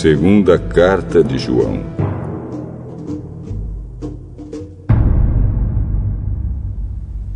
Segunda 0.00 0.58
Carta 0.58 1.22
de 1.22 1.36
João. 1.36 1.84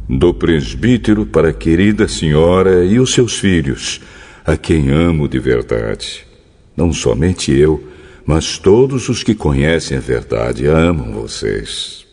Do 0.09 0.33
presbítero 0.33 1.27
para 1.27 1.51
a 1.51 1.53
querida 1.53 2.09
senhora 2.09 2.83
e 2.83 2.99
os 2.99 3.13
seus 3.13 3.39
filhos, 3.39 4.01
a 4.47 4.57
quem 4.57 4.89
amo 4.89 5.29
de 5.29 5.39
verdade. 5.39 6.27
Não 6.75 6.91
somente 6.91 7.53
eu, 7.53 7.87
mas 8.25 8.57
todos 8.57 9.11
os 9.11 9.23
que 9.23 9.35
conhecem 9.35 9.99
a 9.99 10.01
verdade 10.01 10.67
amam 10.67 11.13
vocês. 11.13 12.07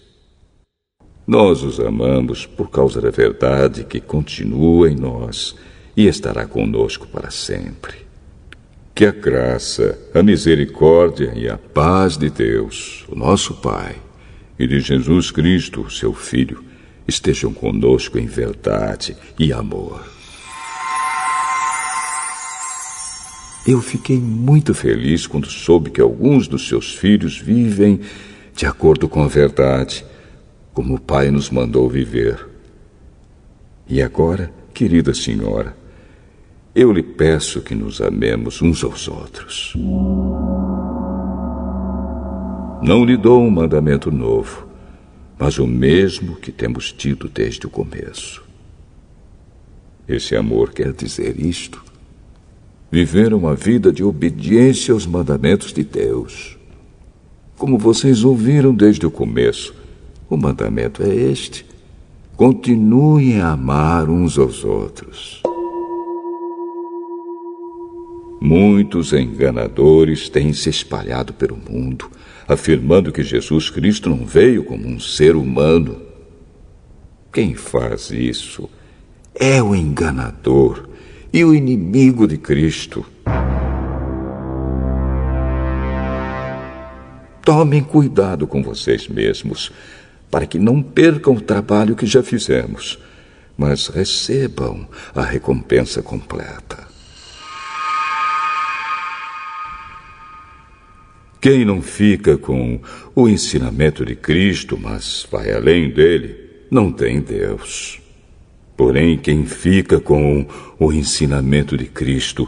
Nós 1.26 1.64
os 1.64 1.80
amamos 1.80 2.46
por 2.46 2.70
causa 2.70 3.00
da 3.00 3.10
verdade 3.10 3.86
que 3.86 4.02
continua 4.02 4.92
em 4.92 4.98
nós 4.98 5.56
e 5.96 6.08
estará 6.08 6.46
conosco 6.46 7.08
para 7.08 7.32
sempre. 7.32 8.11
Que 9.02 9.08
a 9.08 9.12
graça, 9.12 9.98
a 10.14 10.22
misericórdia 10.22 11.34
e 11.36 11.50
a 11.50 11.58
paz 11.58 12.18
de 12.18 12.30
Deus, 12.30 13.04
o 13.10 13.16
nosso 13.16 13.56
Pai, 13.56 13.96
e 14.60 14.68
de 14.68 14.80
Jesus 14.80 15.32
Cristo, 15.32 15.90
seu 15.90 16.14
Filho, 16.14 16.64
estejam 17.08 17.52
conosco 17.52 18.20
em 18.20 18.28
verdade 18.28 19.18
e 19.40 19.52
amor. 19.52 20.06
Eu 23.68 23.82
fiquei 23.82 24.20
muito 24.20 24.72
feliz 24.76 25.26
quando 25.26 25.50
soube 25.50 25.90
que 25.90 26.00
alguns 26.00 26.48
dos 26.48 26.68
seus 26.68 26.94
filhos 26.94 27.40
vivem 27.40 28.02
de 28.56 28.68
acordo 28.68 29.10
com 29.10 29.24
a 29.24 29.28
verdade, 29.28 30.06
como 30.76 30.94
o 30.94 31.02
Pai 31.02 31.32
nos 31.32 31.50
mandou 31.50 31.90
viver. 31.90 32.48
E 33.90 34.00
agora, 34.00 34.54
querida 34.76 35.12
senhora, 35.12 35.81
eu 36.74 36.92
lhe 36.92 37.04
peço 37.04 37.62
que 37.62 37.76
nos 37.76 38.00
amemos 38.00 38.62
uns 38.62 38.84
aos 38.84 39.08
outros. 39.08 39.74
Não 42.82 43.04
lhe 43.04 43.18
dou 43.18 43.44
um 43.44 43.52
mandamento 43.52 44.10
novo, 44.10 44.68
mas 45.38 45.60
o 45.60 45.68
mesmo 45.68 46.38
que 46.38 46.52
temos 46.52 46.92
tido 46.92 47.28
desde 47.28 47.68
o 47.68 47.70
começo. 47.70 48.44
Esse 50.08 50.36
amor 50.36 50.72
quer 50.72 50.94
dizer 50.94 51.40
isto: 51.40 51.84
viver 52.90 53.34
uma 53.34 53.54
vida 53.54 53.92
de 53.92 54.04
obediência 54.04 54.94
aos 54.94 55.06
mandamentos 55.06 55.74
de 55.74 55.84
Deus. 55.84 56.58
Como 57.58 57.78
vocês 57.78 58.24
ouviram 58.24 58.74
desde 58.74 59.06
o 59.06 59.12
começo, 59.12 59.76
o 60.30 60.38
mandamento 60.38 61.04
é 61.04 61.14
este: 61.14 61.66
continuem 62.36 63.42
a 63.42 63.52
amar 63.52 64.10
uns 64.10 64.40
aos 64.40 64.64
outros. 64.64 65.44
Muitos 68.44 69.14
enganadores 69.14 70.28
têm 70.28 70.52
se 70.52 70.68
espalhado 70.68 71.32
pelo 71.32 71.56
mundo, 71.56 72.10
afirmando 72.48 73.12
que 73.12 73.22
Jesus 73.22 73.70
Cristo 73.70 74.10
não 74.10 74.26
veio 74.26 74.64
como 74.64 74.88
um 74.88 75.00
ser 75.00 75.36
humano. 75.36 76.02
Quem 77.32 77.54
faz 77.54 78.10
isso 78.10 78.68
é 79.36 79.62
o 79.62 79.76
enganador 79.76 80.90
e 81.32 81.46
o 81.46 81.54
inimigo 81.54 82.28
de 82.28 82.36
Cristo. 82.40 83.06
Tomem 87.46 87.84
cuidado 87.84 88.48
com 88.48 88.64
vocês 88.64 89.08
mesmos, 89.08 89.72
para 90.32 90.48
que 90.48 90.58
não 90.58 90.82
percam 90.82 91.36
o 91.36 91.42
trabalho 91.42 91.96
que 91.96 92.08
já 92.08 92.24
fizemos, 92.24 92.98
mas 93.56 93.86
recebam 93.86 94.88
a 95.14 95.22
recompensa 95.22 96.02
completa. 96.02 96.91
Quem 101.42 101.66
não 101.66 101.82
fica 101.82 102.38
com 102.38 102.80
o 103.16 103.28
ensinamento 103.28 104.06
de 104.06 104.16
Cristo, 104.16 104.78
mas 104.80 105.28
vai 105.32 105.52
além 105.52 105.90
dele, 105.90 106.36
não 106.70 106.92
tem 106.92 107.20
Deus. 107.20 108.00
Porém, 108.78 109.18
quem 109.18 109.44
fica 109.48 110.00
com 110.00 110.46
o 110.78 110.94
ensinamento 110.94 111.76
de 111.76 111.86
Cristo, 111.86 112.48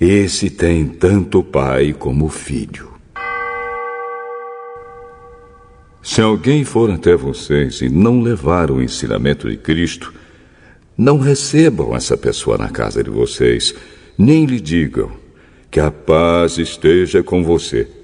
esse 0.00 0.50
tem 0.50 0.88
tanto 0.88 1.38
o 1.38 1.44
Pai 1.44 1.94
como 1.96 2.24
o 2.24 2.28
Filho. 2.28 2.94
Se 6.02 6.20
alguém 6.20 6.64
for 6.64 6.90
até 6.90 7.14
vocês 7.14 7.80
e 7.80 7.88
não 7.88 8.20
levar 8.20 8.72
o 8.72 8.82
ensinamento 8.82 9.48
de 9.48 9.56
Cristo, 9.56 10.12
não 10.98 11.18
recebam 11.18 11.94
essa 11.94 12.16
pessoa 12.16 12.58
na 12.58 12.70
casa 12.70 13.04
de 13.04 13.10
vocês, 13.10 13.72
nem 14.18 14.46
lhe 14.46 14.60
digam 14.60 15.12
que 15.70 15.78
a 15.78 15.92
paz 15.92 16.58
esteja 16.58 17.22
com 17.22 17.44
você 17.44 17.95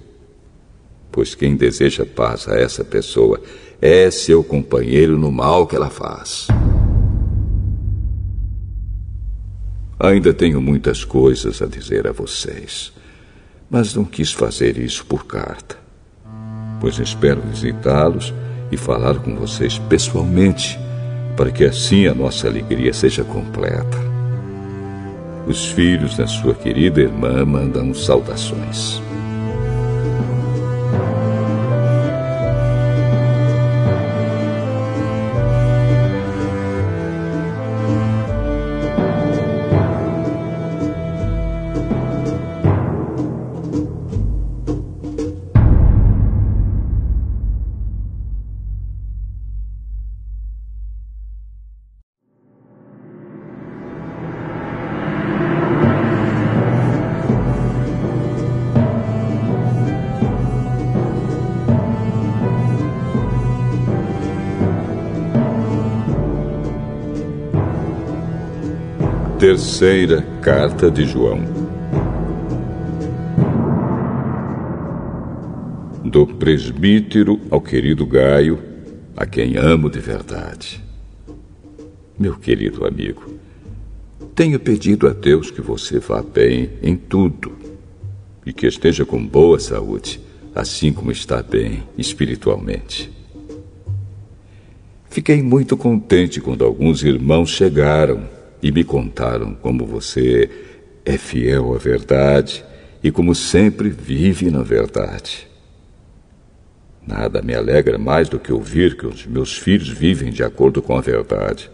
pois 1.12 1.34
quem 1.34 1.54
deseja 1.54 2.06
paz 2.06 2.48
a 2.48 2.58
essa 2.58 2.82
pessoa 2.82 3.40
é 3.80 4.10
seu 4.10 4.42
companheiro 4.42 5.18
no 5.18 5.30
mal 5.30 5.66
que 5.66 5.76
ela 5.76 5.90
faz. 5.90 6.48
Ainda 10.00 10.32
tenho 10.32 10.60
muitas 10.60 11.04
coisas 11.04 11.62
a 11.62 11.66
dizer 11.66 12.08
a 12.08 12.12
vocês, 12.12 12.92
mas 13.70 13.94
não 13.94 14.04
quis 14.04 14.32
fazer 14.32 14.78
isso 14.78 15.06
por 15.06 15.26
carta, 15.26 15.76
pois 16.80 16.98
espero 16.98 17.40
visitá-los 17.40 18.34
e 18.72 18.76
falar 18.76 19.20
com 19.20 19.36
vocês 19.36 19.78
pessoalmente, 19.78 20.78
para 21.36 21.52
que 21.52 21.64
assim 21.64 22.06
a 22.06 22.14
nossa 22.14 22.48
alegria 22.48 22.92
seja 22.92 23.22
completa. 23.22 23.98
Os 25.46 25.66
filhos 25.66 26.16
da 26.16 26.26
sua 26.26 26.54
querida 26.54 27.00
irmã 27.00 27.44
mandam 27.44 27.92
saudações. 27.94 29.00
Terceira 69.62 70.22
Carta 70.42 70.90
de 70.90 71.04
João. 71.04 71.40
Do 76.04 76.26
presbítero 76.26 77.40
ao 77.48 77.60
querido 77.60 78.04
Gaio, 78.04 78.58
a 79.16 79.24
quem 79.24 79.56
amo 79.56 79.88
de 79.88 80.00
verdade. 80.00 80.82
Meu 82.18 82.34
querido 82.34 82.84
amigo, 82.84 83.34
tenho 84.34 84.58
pedido 84.58 85.06
a 85.06 85.12
Deus 85.12 85.48
que 85.52 85.60
você 85.60 86.00
vá 86.00 86.20
bem 86.20 86.70
em 86.82 86.96
tudo 86.96 87.52
e 88.44 88.52
que 88.52 88.66
esteja 88.66 89.04
com 89.04 89.24
boa 89.24 89.60
saúde, 89.60 90.18
assim 90.56 90.92
como 90.92 91.12
está 91.12 91.40
bem 91.40 91.84
espiritualmente. 91.96 93.12
Fiquei 95.08 95.40
muito 95.40 95.76
contente 95.76 96.40
quando 96.40 96.64
alguns 96.64 97.04
irmãos 97.04 97.50
chegaram 97.50 98.41
e 98.62 98.70
me 98.70 98.84
contaram 98.84 99.54
como 99.54 99.84
você 99.84 100.48
é 101.04 101.18
fiel 101.18 101.74
à 101.74 101.78
verdade 101.78 102.64
e 103.02 103.10
como 103.10 103.34
sempre 103.34 103.90
vive 103.90 104.50
na 104.50 104.62
verdade. 104.62 105.48
Nada 107.04 107.42
me 107.42 107.52
alegra 107.52 107.98
mais 107.98 108.28
do 108.28 108.38
que 108.38 108.52
ouvir 108.52 108.96
que 108.96 109.06
os 109.06 109.26
meus 109.26 109.58
filhos 109.58 109.88
vivem 109.88 110.30
de 110.30 110.44
acordo 110.44 110.80
com 110.80 110.96
a 110.96 111.00
verdade. 111.00 111.68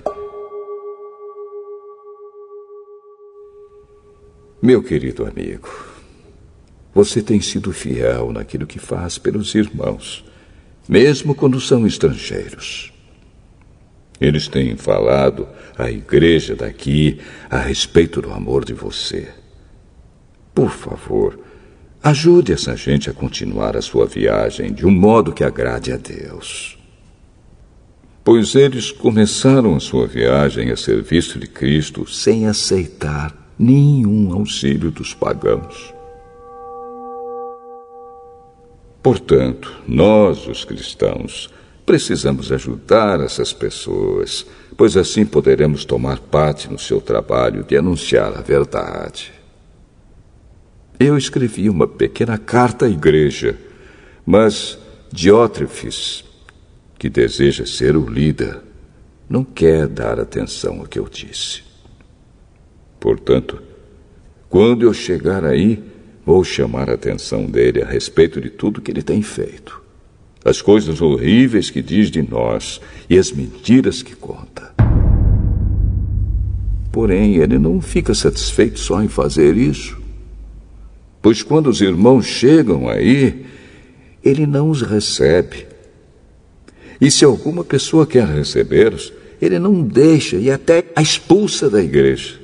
Meu 4.62 4.82
querido 4.82 5.26
amigo, 5.26 5.68
você 6.94 7.22
tem 7.22 7.40
sido 7.40 7.72
fiel 7.72 8.32
naquilo 8.32 8.66
que 8.66 8.78
faz 8.78 9.18
pelos 9.18 9.54
irmãos, 9.54 10.24
mesmo 10.88 11.34
quando 11.34 11.60
são 11.60 11.86
estrangeiros. 11.86 12.92
Eles 14.20 14.48
têm 14.48 14.76
falado 14.76 15.48
à 15.76 15.90
igreja 15.90 16.56
daqui 16.56 17.18
a 17.48 17.58
respeito 17.58 18.20
do 18.20 18.32
amor 18.32 18.64
de 18.64 18.72
você. 18.72 19.28
Por 20.54 20.70
favor, 20.70 21.38
ajude 22.02 22.52
essa 22.52 22.76
gente 22.76 23.08
a 23.08 23.12
continuar 23.12 23.76
a 23.76 23.82
sua 23.82 24.06
viagem 24.06 24.72
de 24.72 24.84
um 24.84 24.90
modo 24.90 25.32
que 25.32 25.44
agrade 25.44 25.92
a 25.92 25.96
Deus. 25.96 26.76
Pois 28.24 28.54
eles 28.54 28.90
começaram 28.90 29.74
a 29.74 29.80
sua 29.80 30.06
viagem 30.06 30.70
a 30.70 30.76
serviço 30.76 31.38
de 31.38 31.46
Cristo 31.46 32.06
sem 32.06 32.46
aceitar 32.46 33.34
nenhum 33.58 34.32
auxílio 34.32 34.90
dos 34.90 35.14
pagãos. 35.14 35.94
Portanto, 39.02 39.80
nós, 39.86 40.46
os 40.46 40.64
cristãos, 40.64 41.48
precisamos 41.88 42.52
ajudar 42.52 43.18
essas 43.18 43.50
pessoas, 43.50 44.44
pois 44.76 44.94
assim 44.94 45.24
poderemos 45.24 45.86
tomar 45.86 46.20
parte 46.20 46.70
no 46.70 46.78
seu 46.78 47.00
trabalho 47.00 47.64
de 47.64 47.78
anunciar 47.78 48.36
a 48.36 48.42
verdade. 48.42 49.32
Eu 51.00 51.16
escrevi 51.16 51.70
uma 51.70 51.88
pequena 51.88 52.36
carta 52.36 52.84
à 52.84 52.90
igreja, 52.90 53.56
mas 54.26 54.78
Diótrefes, 55.10 56.26
que 56.98 57.08
deseja 57.08 57.64
ser 57.64 57.96
o 57.96 58.06
líder, 58.06 58.60
não 59.26 59.42
quer 59.42 59.86
dar 59.86 60.20
atenção 60.20 60.80
ao 60.80 60.86
que 60.86 60.98
eu 60.98 61.08
disse. 61.08 61.62
Portanto, 63.00 63.62
quando 64.50 64.82
eu 64.82 64.92
chegar 64.92 65.42
aí, 65.42 65.82
vou 66.22 66.44
chamar 66.44 66.90
a 66.90 66.94
atenção 66.94 67.46
dele 67.46 67.80
a 67.80 67.86
respeito 67.86 68.42
de 68.42 68.50
tudo 68.50 68.82
que 68.82 68.90
ele 68.90 69.02
tem 69.02 69.22
feito. 69.22 69.77
As 70.44 70.62
coisas 70.62 71.00
horríveis 71.00 71.70
que 71.70 71.82
diz 71.82 72.10
de 72.10 72.22
nós 72.22 72.80
e 73.08 73.18
as 73.18 73.32
mentiras 73.32 74.02
que 74.02 74.14
conta. 74.14 74.72
Porém, 76.92 77.36
ele 77.36 77.58
não 77.58 77.80
fica 77.80 78.14
satisfeito 78.14 78.78
só 78.78 79.02
em 79.02 79.08
fazer 79.08 79.56
isso. 79.56 79.98
Pois 81.20 81.42
quando 81.42 81.68
os 81.68 81.80
irmãos 81.80 82.26
chegam 82.26 82.88
aí, 82.88 83.44
ele 84.24 84.46
não 84.46 84.70
os 84.70 84.82
recebe. 84.82 85.66
E 87.00 87.10
se 87.10 87.24
alguma 87.24 87.62
pessoa 87.62 88.06
quer 88.06 88.26
recebê-los, 88.26 89.12
ele 89.40 89.58
não 89.58 89.82
deixa 89.82 90.36
e 90.36 90.50
até 90.50 90.84
a 90.96 91.02
expulsa 91.02 91.70
da 91.70 91.82
igreja. 91.82 92.40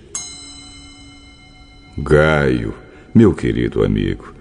Gaio, 1.98 2.74
meu 3.14 3.34
querido 3.34 3.84
amigo, 3.84 4.32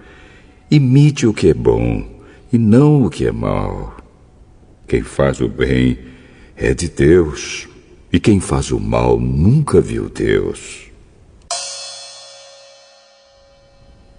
imite 0.70 1.26
o 1.26 1.34
que 1.34 1.50
é 1.50 1.54
bom 1.54 2.13
e 2.54 2.58
não 2.60 3.04
o 3.04 3.10
que 3.10 3.26
é 3.26 3.32
mal. 3.32 3.98
Quem 4.88 5.02
faz 5.02 5.42
o 5.42 5.50
bem 5.50 5.98
é 6.56 6.72
de 6.72 6.88
Deus, 6.88 7.68
e 8.12 8.20
quem 8.20 8.40
faz 8.40 8.72
o 8.72 8.80
mal 8.80 9.20
nunca 9.20 9.82
viu 9.82 10.08
Deus. 10.08 10.92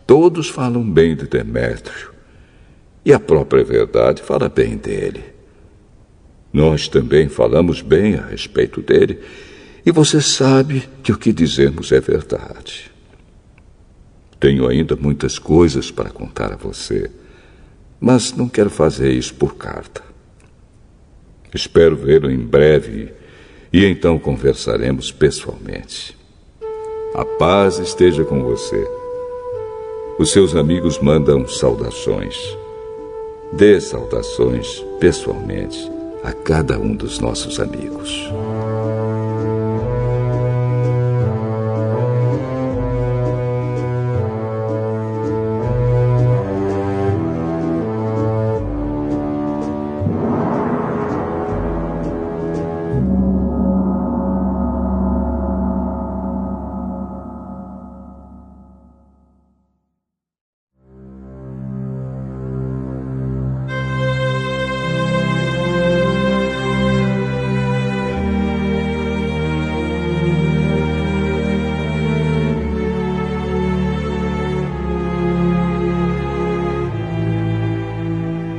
Todos 0.05 0.49
falam 0.49 0.83
bem 0.83 1.15
de 1.15 1.29
Demétrio, 1.29 2.13
e 3.05 3.13
a 3.13 3.21
própria 3.21 3.63
verdade 3.63 4.21
fala 4.21 4.49
bem 4.49 4.77
dele. 4.77 5.23
Nós 6.53 6.89
também 6.89 7.29
falamos 7.29 7.83
bem 7.83 8.17
a 8.17 8.27
respeito 8.27 8.83
dele, 8.83 9.21
e 9.87 9.93
você 9.93 10.21
sabe 10.21 10.89
que 11.05 11.13
o 11.13 11.19
que 11.19 11.33
dizemos 11.33 11.93
é 11.93 12.01
verdade. 12.01 12.91
Tenho 14.41 14.67
ainda 14.67 14.97
muitas 14.97 15.39
coisas 15.39 15.93
para 15.93 16.11
contar 16.11 16.53
a 16.53 16.57
você, 16.57 17.11
mas 18.01 18.33
não 18.33 18.49
quero 18.49 18.71
fazer 18.71 19.13
isso 19.13 19.35
por 19.35 19.57
carta. 19.57 20.03
Espero 21.55 21.97
vê-lo 21.97 22.31
em 22.31 22.39
breve 22.39 23.13
e 23.73 23.85
então 23.85 24.19
conversaremos 24.19 25.13
pessoalmente. 25.13 26.17
A 27.15 27.25
paz 27.25 27.79
esteja 27.79 28.25
com 28.25 28.43
você. 28.43 28.89
Os 30.19 30.33
seus 30.33 30.57
amigos 30.57 30.99
mandam 30.99 31.47
saudações. 31.47 32.37
Dê 33.53 33.81
saudações 33.81 34.85
pessoalmente 34.99 35.91
a 36.25 36.33
cada 36.33 36.79
um 36.79 36.95
dos 36.95 37.21
nossos 37.21 37.61
amigos. 37.61 38.29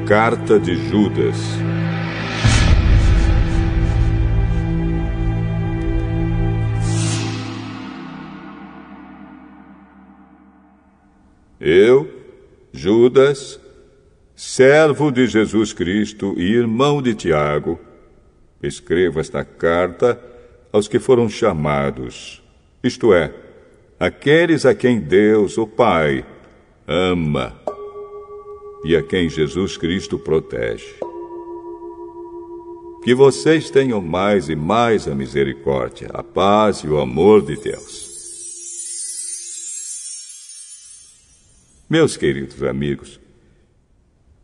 Carta 0.07 0.59
de 0.59 0.75
Judas. 0.75 1.35
Eu, 11.59 12.07
Judas, 12.71 13.59
servo 14.35 15.09
de 15.09 15.25
Jesus 15.25 15.73
Cristo 15.73 16.35
e 16.37 16.53
irmão 16.53 17.01
de 17.01 17.15
Tiago, 17.15 17.79
escrevo 18.61 19.19
esta 19.19 19.43
carta 19.43 20.21
aos 20.71 20.87
que 20.87 20.99
foram 20.99 21.27
chamados, 21.27 22.43
isto 22.83 23.11
é, 23.11 23.33
aqueles 23.99 24.67
a 24.67 24.75
quem 24.75 24.99
Deus, 24.99 25.57
o 25.57 25.65
Pai, 25.65 26.23
ama 26.87 27.65
e 28.83 28.95
a 28.95 29.01
quem 29.01 29.29
Jesus 29.29 29.77
Cristo 29.77 30.19
protege. 30.19 30.95
Que 33.03 33.13
vocês 33.13 33.69
tenham 33.69 34.01
mais 34.01 34.49
e 34.49 34.55
mais 34.55 35.07
a 35.07 35.13
misericórdia, 35.13 36.09
a 36.13 36.23
paz 36.23 36.79
e 36.79 36.87
o 36.87 36.99
amor 36.99 37.43
de 37.45 37.55
Deus. 37.55 38.05
Meus 41.87 42.17
queridos 42.17 42.63
amigos, 42.63 43.19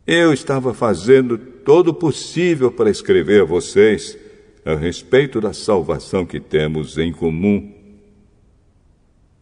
eu 0.06 0.32
estava 0.32 0.72
fazendo 0.72 1.36
todo 1.36 1.88
o 1.88 1.94
possível 1.94 2.70
para 2.70 2.90
escrever 2.90 3.42
a 3.42 3.44
vocês 3.44 4.16
a 4.64 4.74
respeito 4.74 5.40
da 5.40 5.52
salvação 5.52 6.24
que 6.24 6.38
temos 6.38 6.98
em 6.98 7.12
comum. 7.12 7.72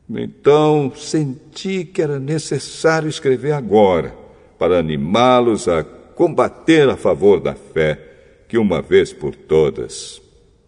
Então 0.08 0.92
senti 0.96 1.84
que 1.84 2.02
era 2.02 2.18
necessário 2.18 3.08
escrever 3.08 3.52
agora 3.52 4.19
para 4.60 4.78
animá-los 4.78 5.66
a 5.68 5.82
combater 5.82 6.86
a 6.90 6.94
favor 6.94 7.40
da 7.40 7.54
fé 7.54 7.98
que, 8.46 8.58
uma 8.58 8.82
vez 8.82 9.10
por 9.10 9.34
todas, 9.34 10.20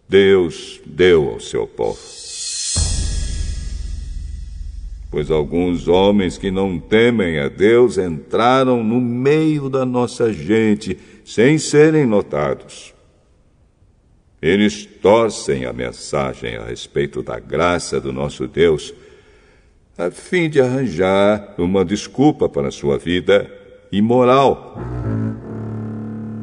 Deus 0.09 0.81
deu 0.83 1.29
ao 1.29 1.39
seu 1.39 1.67
povo. 1.67 1.99
Pois 5.11 5.29
alguns 5.29 5.87
homens 5.87 6.39
que 6.39 6.49
não 6.49 6.79
temem 6.79 7.37
a 7.37 7.47
Deus 7.47 7.99
entraram 7.99 8.83
no 8.83 8.99
meio 8.99 9.69
da 9.69 9.85
nossa 9.85 10.33
gente 10.33 10.97
sem 11.23 11.59
serem 11.59 12.07
notados. 12.07 12.95
Eles 14.41 14.87
torcem 14.87 15.65
a 15.65 15.71
mensagem 15.71 16.55
a 16.55 16.65
respeito 16.65 17.21
da 17.21 17.39
graça 17.39 18.01
do 18.01 18.11
nosso 18.11 18.47
Deus, 18.47 18.91
a 19.95 20.09
fim 20.09 20.49
de 20.49 20.59
arranjar 20.59 21.53
uma 21.59 21.85
desculpa 21.85 22.49
para 22.49 22.69
a 22.69 22.71
sua 22.71 22.97
vida 22.97 23.59
imoral. 23.97 24.75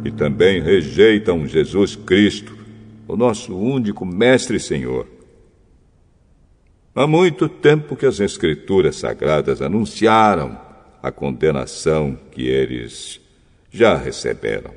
E 0.04 0.10
também 0.10 0.62
rejeitam 0.62 1.46
Jesus 1.46 1.96
Cristo, 1.96 2.56
o 3.06 3.16
nosso 3.16 3.56
único 3.56 4.06
Mestre 4.06 4.56
e 4.56 4.60
Senhor. 4.60 5.06
Há 6.94 7.06
muito 7.06 7.48
tempo 7.48 7.96
que 7.96 8.06
as 8.06 8.20
Escrituras 8.20 8.96
Sagradas 8.96 9.60
anunciaram 9.60 10.58
a 11.02 11.10
condenação 11.10 12.18
que 12.30 12.46
eles 12.46 13.20
já 13.70 13.96
receberam. 13.96 14.70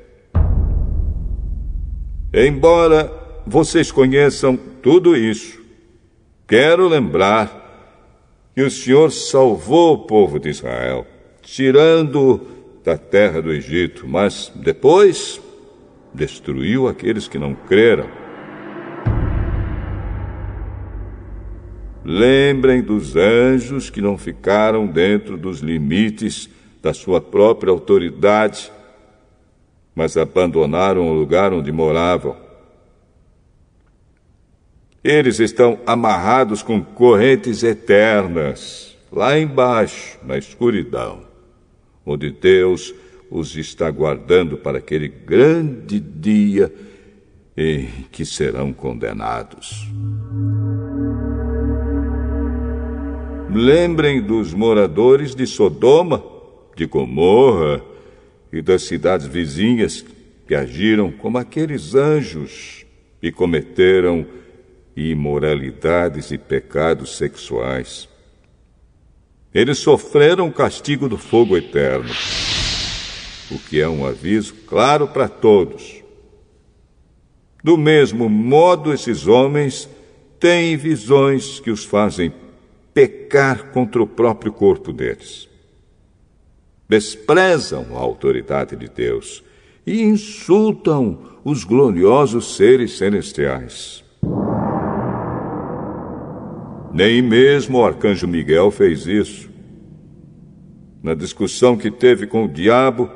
Embora 2.32 3.10
vocês 3.46 3.92
conheçam 3.92 4.56
tudo 4.82 5.16
isso, 5.16 5.60
quero 6.46 6.88
lembrar 6.88 7.62
que 8.54 8.62
o 8.62 8.70
Senhor 8.70 9.10
salvou 9.10 9.94
o 9.94 10.06
povo 10.06 10.38
de 10.38 10.48
Israel, 10.48 11.06
tirando 11.42 12.53
da 12.84 12.98
terra 12.98 13.40
do 13.40 13.50
Egito, 13.50 14.06
mas 14.06 14.52
depois 14.54 15.40
destruiu 16.12 16.86
aqueles 16.86 17.26
que 17.26 17.38
não 17.38 17.54
creram. 17.54 18.06
Lembrem 22.04 22.82
dos 22.82 23.16
anjos 23.16 23.88
que 23.88 24.02
não 24.02 24.18
ficaram 24.18 24.86
dentro 24.86 25.38
dos 25.38 25.60
limites 25.60 26.50
da 26.82 26.92
sua 26.92 27.22
própria 27.22 27.70
autoridade, 27.70 28.70
mas 29.94 30.18
abandonaram 30.18 31.08
o 31.08 31.14
lugar 31.14 31.54
onde 31.54 31.72
moravam. 31.72 32.36
Eles 35.02 35.40
estão 35.40 35.78
amarrados 35.86 36.62
com 36.62 36.82
correntes 36.82 37.62
eternas, 37.62 38.94
lá 39.10 39.38
embaixo, 39.38 40.18
na 40.22 40.36
escuridão 40.36 41.33
onde 42.04 42.30
Deus 42.30 42.94
os 43.30 43.56
está 43.56 43.90
guardando 43.90 44.56
para 44.56 44.78
aquele 44.78 45.08
grande 45.08 45.98
dia 45.98 46.72
em 47.56 47.88
que 48.10 48.24
serão 48.24 48.72
condenados. 48.72 49.88
Lembrem 53.50 54.20
dos 54.20 54.52
moradores 54.52 55.34
de 55.34 55.46
Sodoma, 55.46 56.22
de 56.76 56.86
Gomorra 56.86 57.80
e 58.52 58.60
das 58.60 58.82
cidades 58.82 59.26
vizinhas 59.26 60.04
que 60.46 60.54
agiram 60.54 61.10
como 61.10 61.38
aqueles 61.38 61.94
anjos 61.94 62.84
e 63.22 63.30
cometeram 63.30 64.26
imoralidades 64.96 66.30
e 66.30 66.38
pecados 66.38 67.16
sexuais. 67.16 68.08
Eles 69.54 69.78
sofreram 69.78 70.48
o 70.48 70.52
castigo 70.52 71.08
do 71.08 71.16
fogo 71.16 71.56
eterno, 71.56 72.10
o 73.52 73.58
que 73.58 73.80
é 73.80 73.88
um 73.88 74.04
aviso 74.04 74.52
claro 74.66 75.06
para 75.06 75.28
todos. 75.28 76.02
Do 77.62 77.78
mesmo 77.78 78.28
modo, 78.28 78.92
esses 78.92 79.28
homens 79.28 79.88
têm 80.40 80.76
visões 80.76 81.60
que 81.60 81.70
os 81.70 81.84
fazem 81.84 82.32
pecar 82.92 83.70
contra 83.70 84.02
o 84.02 84.06
próprio 84.08 84.52
corpo 84.52 84.92
deles. 84.92 85.48
Desprezam 86.88 87.96
a 87.96 88.00
autoridade 88.00 88.74
de 88.74 88.88
Deus 88.88 89.44
e 89.86 90.02
insultam 90.02 91.38
os 91.44 91.62
gloriosos 91.62 92.56
seres 92.56 92.98
celestiais. 92.98 94.02
Nem 96.94 97.20
mesmo 97.20 97.78
o 97.78 97.84
arcanjo 97.84 98.26
Miguel 98.26 98.70
fez 98.70 99.06
isso. 99.06 99.50
Na 101.02 101.12
discussão 101.12 101.76
que 101.76 101.90
teve 101.90 102.26
com 102.26 102.44
o 102.44 102.48
diabo 102.48 103.10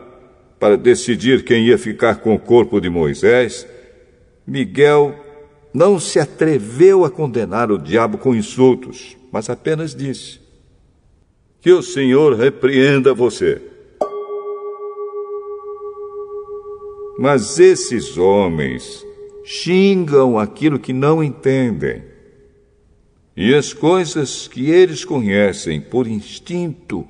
para 0.58 0.76
decidir 0.76 1.44
quem 1.44 1.66
ia 1.68 1.78
ficar 1.78 2.16
com 2.16 2.34
o 2.34 2.38
corpo 2.38 2.80
de 2.80 2.90
Moisés, 2.90 3.66
Miguel 4.46 5.14
não 5.72 5.98
se 5.98 6.18
atreveu 6.18 7.04
a 7.04 7.10
condenar 7.10 7.70
o 7.70 7.78
diabo 7.78 8.18
com 8.18 8.34
insultos 8.34 9.16
mas 9.30 9.50
apenas 9.50 9.94
disse: 9.94 10.40
Que 11.60 11.72
o 11.72 11.82
Senhor 11.82 12.34
repreenda 12.34 13.12
você. 13.12 13.60
Mas 17.18 17.58
esses 17.58 18.16
homens 18.16 19.04
xingam 19.44 20.38
aquilo 20.38 20.78
que 20.78 20.92
não 20.92 21.22
entendem. 21.22 22.02
E 23.40 23.54
as 23.54 23.72
coisas 23.72 24.48
que 24.48 24.68
eles 24.68 25.04
conhecem 25.04 25.80
por 25.80 26.08
instinto, 26.08 27.06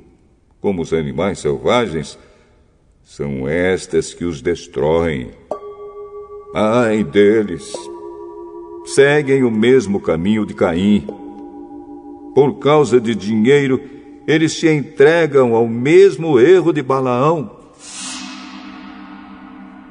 como 0.61 0.83
os 0.83 0.93
animais 0.93 1.39
selvagens, 1.39 2.19
são 3.03 3.49
estas 3.49 4.13
que 4.13 4.27
os 4.27 4.43
destroem. 4.43 5.31
Ai 6.55 7.03
deles! 7.03 7.73
Seguem 8.85 9.43
o 9.43 9.51
mesmo 9.51 9.99
caminho 9.99 10.45
de 10.45 10.53
Caim 10.53 11.07
por 12.35 12.59
causa 12.59 13.01
de 13.01 13.15
dinheiro, 13.15 13.81
eles 14.27 14.53
se 14.53 14.69
entregam 14.69 15.55
ao 15.55 15.67
mesmo 15.67 16.39
erro 16.39 16.75
de 16.75 16.83
Balaão. 16.83 17.51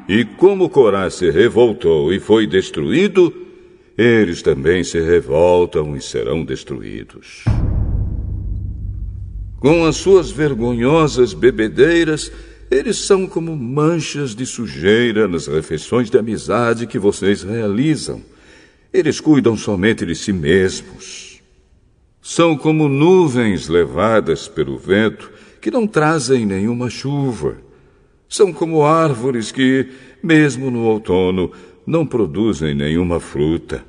E 0.07 0.23
como 0.23 0.69
Corá 0.69 1.09
se 1.09 1.31
revoltou 1.31 2.13
e 2.13 2.19
foi 2.19 2.45
destruído, 2.45 3.46
eles 3.97 4.41
também 4.41 4.83
se 4.83 4.99
revoltam 4.99 5.95
e 5.95 6.01
serão 6.01 6.45
destruídos. 6.45 7.43
Com 9.59 9.85
as 9.85 9.95
suas 9.95 10.29
vergonhosas 10.29 11.33
bebedeiras, 11.33 12.31
eles 12.69 12.97
são 12.97 13.25
como 13.25 13.55
manchas 13.55 14.35
de 14.35 14.45
sujeira 14.45 15.27
nas 15.27 15.47
refeições 15.47 16.11
de 16.11 16.17
amizade 16.17 16.85
que 16.85 16.99
vocês 16.99 17.41
realizam. 17.41 18.21
Eles 18.93 19.19
cuidam 19.19 19.57
somente 19.57 20.05
de 20.05 20.13
si 20.13 20.31
mesmos. 20.31 21.41
São 22.21 22.55
como 22.55 22.87
nuvens 22.87 23.67
levadas 23.67 24.47
pelo 24.47 24.77
vento 24.77 25.31
que 25.59 25.71
não 25.71 25.87
trazem 25.87 26.45
nenhuma 26.45 26.89
chuva. 26.89 27.57
São 28.29 28.53
como 28.53 28.83
árvores 28.83 29.51
que, 29.51 29.87
mesmo 30.21 30.69
no 30.69 30.83
outono, 30.83 31.51
não 31.87 32.05
produzem 32.05 32.75
nenhuma 32.75 33.17
fruta. 33.17 33.85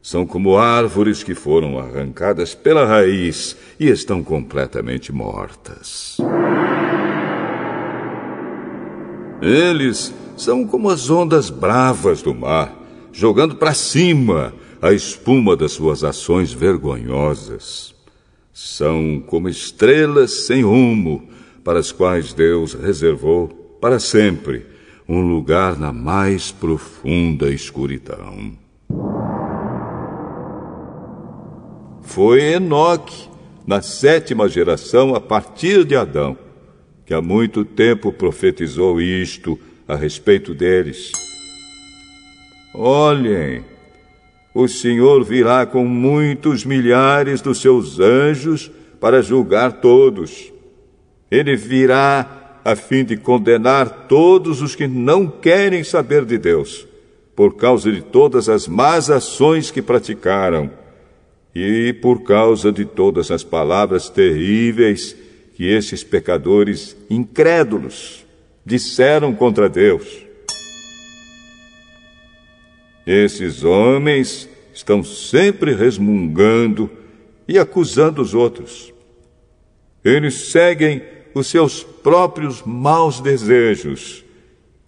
São 0.00 0.24
como 0.24 0.56
árvores 0.56 1.24
que 1.24 1.34
foram 1.34 1.78
arrancadas 1.78 2.54
pela 2.54 2.86
raiz 2.86 3.56
e 3.78 3.88
estão 3.88 4.22
completamente 4.22 5.12
mortas. 5.12 6.16
Eles 9.42 10.14
são 10.36 10.64
como 10.64 10.88
as 10.88 11.10
ondas 11.10 11.50
bravas 11.50 12.22
do 12.22 12.34
mar, 12.34 12.72
jogando 13.12 13.56
para 13.56 13.74
cima 13.74 14.54
a 14.80 14.92
espuma 14.92 15.56
das 15.56 15.72
suas 15.72 16.04
ações 16.04 16.52
vergonhosas. 16.52 17.94
São 18.54 19.22
como 19.26 19.48
estrelas 19.48 20.46
sem 20.46 20.62
rumo, 20.62 21.28
para 21.64 21.78
as 21.78 21.92
quais 21.92 22.32
Deus 22.32 22.74
reservou 22.74 23.48
para 23.80 23.98
sempre 23.98 24.64
um 25.10 25.22
lugar 25.22 25.76
na 25.76 25.92
mais 25.92 26.52
profunda 26.52 27.50
escuridão. 27.50 28.52
Foi 32.00 32.40
Enoque, 32.40 33.28
na 33.66 33.82
sétima 33.82 34.48
geração 34.48 35.12
a 35.12 35.20
partir 35.20 35.84
de 35.84 35.96
Adão, 35.96 36.38
que 37.04 37.12
há 37.12 37.20
muito 37.20 37.64
tempo 37.64 38.12
profetizou 38.12 39.00
isto 39.00 39.58
a 39.88 39.96
respeito 39.96 40.54
deles. 40.54 41.10
Olhem, 42.72 43.64
o 44.54 44.68
Senhor 44.68 45.24
virá 45.24 45.66
com 45.66 45.84
muitos 45.84 46.64
milhares 46.64 47.40
dos 47.40 47.60
seus 47.60 47.98
anjos 47.98 48.70
para 49.00 49.20
julgar 49.22 49.72
todos. 49.72 50.52
Ele 51.28 51.56
virá 51.56 52.39
a 52.64 52.76
fim 52.76 53.04
de 53.04 53.16
condenar 53.16 54.06
todos 54.08 54.60
os 54.62 54.74
que 54.74 54.86
não 54.86 55.26
querem 55.26 55.82
saber 55.82 56.24
de 56.24 56.38
Deus, 56.38 56.86
por 57.34 57.56
causa 57.56 57.90
de 57.90 58.02
todas 58.02 58.48
as 58.48 58.68
más 58.68 59.10
ações 59.10 59.70
que 59.70 59.80
praticaram 59.80 60.70
e 61.54 61.92
por 61.94 62.22
causa 62.22 62.70
de 62.70 62.84
todas 62.84 63.30
as 63.30 63.42
palavras 63.42 64.08
terríveis 64.08 65.16
que 65.56 65.66
esses 65.66 66.04
pecadores 66.04 66.96
incrédulos 67.08 68.24
disseram 68.64 69.34
contra 69.34 69.68
Deus. 69.68 70.24
Esses 73.06 73.64
homens 73.64 74.48
estão 74.72 75.02
sempre 75.02 75.74
resmungando 75.74 76.90
e 77.48 77.58
acusando 77.58 78.22
os 78.22 78.34
outros. 78.34 78.92
Eles 80.04 80.50
seguem 80.50 81.02
os 81.34 81.48
seus 81.48 81.82
próprios 82.02 82.62
maus 82.62 83.20
desejos, 83.20 84.24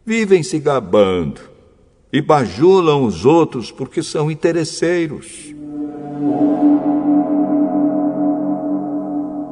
vivem 0.04 0.42
se 0.42 0.58
gabando 0.58 1.40
e 2.12 2.20
bajulam 2.20 3.04
os 3.04 3.24
outros 3.24 3.70
porque 3.70 4.02
são 4.02 4.30
interesseiros. 4.30 5.54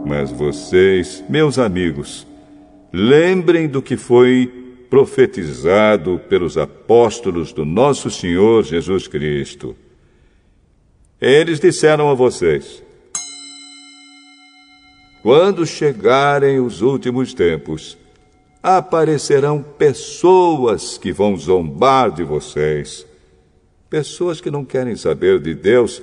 Mas 0.06 0.32
vocês, 0.32 1.22
meus 1.28 1.58
amigos, 1.58 2.26
lembrem 2.92 3.68
do 3.68 3.80
que 3.80 3.96
foi 3.96 4.60
profetizado 4.90 6.20
pelos 6.28 6.58
apóstolos 6.58 7.52
do 7.52 7.64
nosso 7.64 8.10
Senhor 8.10 8.64
Jesus 8.64 9.06
Cristo. 9.06 9.76
Eles 11.20 11.60
disseram 11.60 12.10
a 12.10 12.14
vocês: 12.14 12.82
Quando 15.22 15.66
chegarem 15.66 16.60
os 16.60 16.80
últimos 16.80 17.34
tempos, 17.34 17.98
aparecerão 18.62 19.62
pessoas 19.62 20.96
que 20.96 21.12
vão 21.12 21.36
zombar 21.36 22.10
de 22.10 22.24
vocês, 22.24 23.06
pessoas 23.90 24.40
que 24.40 24.50
não 24.50 24.64
querem 24.64 24.96
saber 24.96 25.38
de 25.38 25.54
Deus 25.54 26.02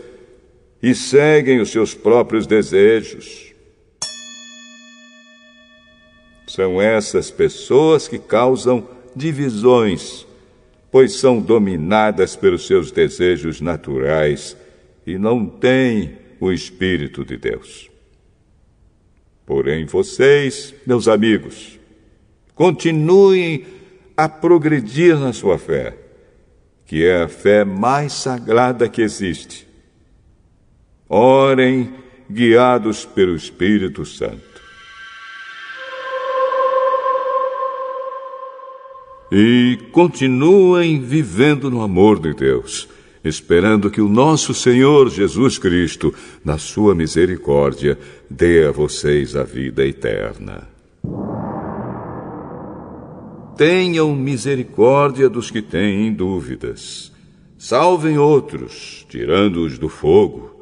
e 0.82 0.94
seguem 0.94 1.60
os 1.60 1.72
seus 1.72 1.96
próprios 1.96 2.46
desejos. 2.46 3.54
São 6.46 6.80
essas 6.80 7.32
pessoas 7.32 8.08
que 8.08 8.20
causam 8.20 8.88
divisões, 9.16 10.28
pois 10.92 11.14
são 11.14 11.40
dominadas 11.42 12.36
pelos 12.36 12.68
seus 12.68 12.92
desejos 12.92 13.62
naturais 13.62 14.56
e 15.06 15.18
não 15.18 15.46
têm 15.46 16.18
o 16.40 16.52
Espírito 16.52 17.26
de 17.26 17.36
Deus. 17.36 17.97
Porém, 19.48 19.86
vocês, 19.86 20.76
meus 20.86 21.08
amigos, 21.08 21.80
continuem 22.54 23.66
a 24.18 24.28
progredir 24.28 25.18
na 25.18 25.32
sua 25.32 25.58
fé, 25.58 25.98
que 26.86 27.06
é 27.06 27.24
a 27.24 27.30
fé 27.30 27.64
mais 27.64 28.12
sagrada 28.12 28.90
que 28.90 29.02
existe. 29.02 29.66
Orem 31.08 31.94
guiados 32.30 33.06
pelo 33.06 33.38
Espírito 33.38 34.04
Santo. 34.04 34.62
E 39.32 39.80
continuem 39.94 41.00
vivendo 41.00 41.72
no 41.72 41.82
amor 41.82 42.20
de 42.20 42.34
Deus, 42.34 42.90
esperando 43.24 43.90
que 43.90 44.02
o 44.02 44.10
nosso 44.10 44.54
Senhor 44.54 45.10
Jesus 45.10 45.58
Cristo, 45.58 46.14
na 46.44 46.58
sua 46.58 46.94
misericórdia, 46.94 47.98
dê 48.30 48.66
a 48.66 48.72
vocês 48.72 49.36
a 49.36 49.44
vida 49.44 49.86
eterna. 49.86 50.68
Tenham 53.58 54.16
misericórdia 54.16 55.30
dos 55.30 55.50
que 55.50 55.62
têm 55.62 56.14
dúvidas. 56.14 57.12
Salvem 57.58 58.18
outros, 58.18 59.06
tirando-os 59.10 59.80
do 59.80 59.90
fogo. 59.90 60.56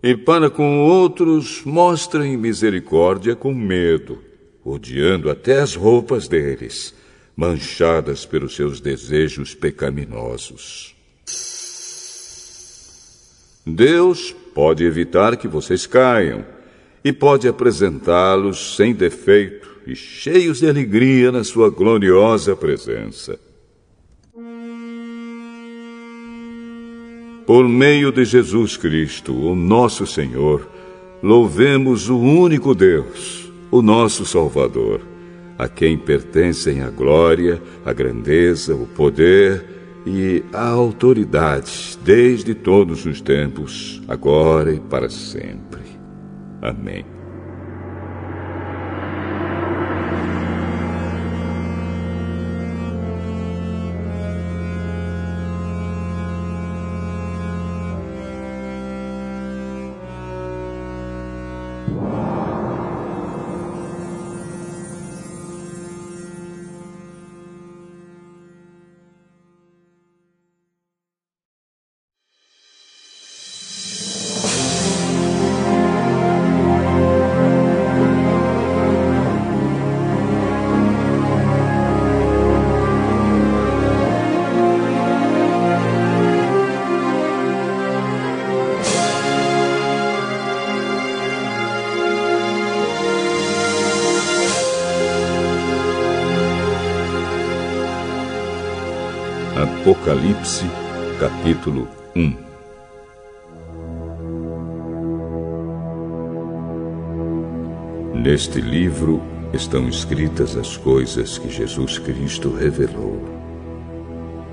E 0.00 0.16
para 0.16 0.48
com 0.48 0.78
outros, 0.80 1.62
mostrem 1.64 2.36
misericórdia 2.36 3.34
com 3.34 3.52
medo, 3.52 4.18
odiando 4.64 5.28
até 5.28 5.58
as 5.58 5.74
roupas 5.74 6.28
deles, 6.28 6.94
manchadas 7.34 8.24
pelos 8.24 8.54
seus 8.54 8.80
desejos 8.80 9.54
pecaminosos. 9.54 10.94
Deus 13.66 14.32
pode 14.54 14.84
evitar 14.84 15.36
que 15.36 15.48
vocês 15.48 15.84
caiam 15.86 16.44
e 17.04 17.12
pode 17.12 17.48
apresentá-los 17.48 18.76
sem 18.76 18.94
defeito 18.94 19.68
e 19.86 19.94
cheios 19.94 20.58
de 20.58 20.68
alegria 20.68 21.32
na 21.32 21.42
sua 21.42 21.70
gloriosa 21.70 22.54
presença. 22.54 23.38
Por 27.46 27.66
meio 27.66 28.12
de 28.12 28.26
Jesus 28.26 28.76
Cristo, 28.76 29.34
o 29.34 29.54
nosso 29.54 30.06
Senhor, 30.06 30.68
louvemos 31.22 32.10
o 32.10 32.18
único 32.18 32.74
Deus, 32.74 33.50
o 33.70 33.80
nosso 33.80 34.26
Salvador, 34.26 35.00
a 35.56 35.66
quem 35.66 35.96
pertencem 35.96 36.82
a 36.82 36.90
glória, 36.90 37.60
a 37.86 37.92
grandeza, 37.94 38.74
o 38.74 38.86
poder 38.86 39.64
e 40.04 40.44
a 40.52 40.68
autoridade 40.68 41.98
desde 42.04 42.54
todos 42.54 43.06
os 43.06 43.22
tempos, 43.22 44.02
agora 44.06 44.70
e 44.70 44.78
para 44.78 45.08
sempre. 45.08 45.87
Amém. 46.62 47.17
Apocalipse, 100.18 100.64
capítulo 101.20 101.88
1 102.16 102.36
Neste 108.14 108.60
livro 108.60 109.22
estão 109.52 109.88
escritas 109.88 110.56
as 110.56 110.76
coisas 110.76 111.38
que 111.38 111.48
Jesus 111.48 111.98
Cristo 111.98 112.50
revelou. 112.50 113.22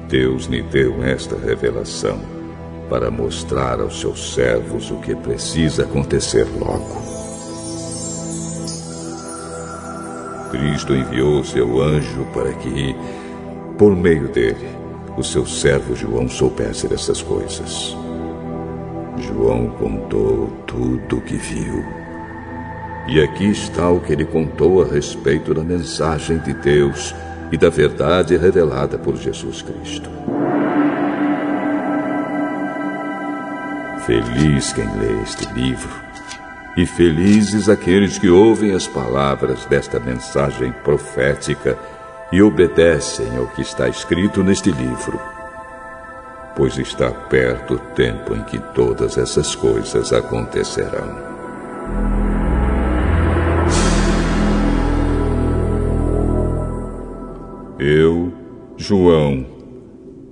Deus 0.08 0.45
lhe 0.45 0.62
deu 0.62 1.04
esta 1.04 1.36
revelação 1.36 2.19
para 2.88 3.10
mostrar 3.10 3.82
aos 3.82 3.99
seus 3.99 4.36
servos 4.36 4.91
o 4.91 4.97
que 4.97 5.15
precisa 5.15 5.84
acontecer 5.84 6.45
logo. 6.60 7.01
Cristo 10.51 10.93
enviou 10.93 11.43
seu 11.43 11.82
anjo 11.82 12.23
para 12.34 12.54
que, 12.54 12.95
por 13.80 13.95
meio 13.95 14.28
dele, 14.28 14.84
o 15.17 15.23
seu 15.23 15.45
servo 15.45 15.95
João 15.95 16.28
soubesse 16.28 16.88
dessas 16.88 17.21
coisas. 17.21 17.95
João 19.17 19.67
contou 19.69 20.47
tudo 20.67 21.17
o 21.17 21.21
que 21.21 21.38
viu. 21.38 21.86
E 23.08 23.21
aqui 23.21 23.49
está 23.49 23.89
o 23.89 23.99
que 23.99 24.13
ele 24.13 24.25
contou 24.25 24.82
a 24.82 24.86
respeito 24.86 25.54
da 25.54 25.63
mensagem 25.63 26.38
de 26.39 26.54
Deus 26.54 27.13
e 27.51 27.58
da 27.58 27.69
verdade 27.69 28.36
revelada 28.36 28.97
por 28.97 29.15
Jesus 29.15 29.62
Cristo. 29.62 30.10
Feliz 34.06 34.73
quem 34.73 34.86
lê 34.97 35.21
este 35.23 35.51
livro, 35.54 35.89
e 36.78 36.86
felizes 36.86 37.69
aqueles 37.69 38.19
que 38.19 38.30
ouvem 38.30 38.71
as 38.71 38.86
palavras 38.86 39.65
desta 39.65 39.99
mensagem 39.99 40.71
profética 40.84 41.78
e 42.35 42.41
obedecem 42.41 43.37
ao 43.37 43.47
que 43.47 43.61
está 43.61 43.87
escrito 43.87 44.43
neste 44.43 44.69
livro, 44.69 45.17
pois 46.53 46.77
está 46.77 47.09
perto 47.09 47.75
o 47.75 47.79
tempo 47.79 48.35
em 48.35 48.43
que 48.43 48.59
todas 48.73 49.17
essas 49.17 49.55
coisas 49.55 50.11
acontecerão. 50.11 51.17
Eu, 57.79 58.33
João, 58.75 59.45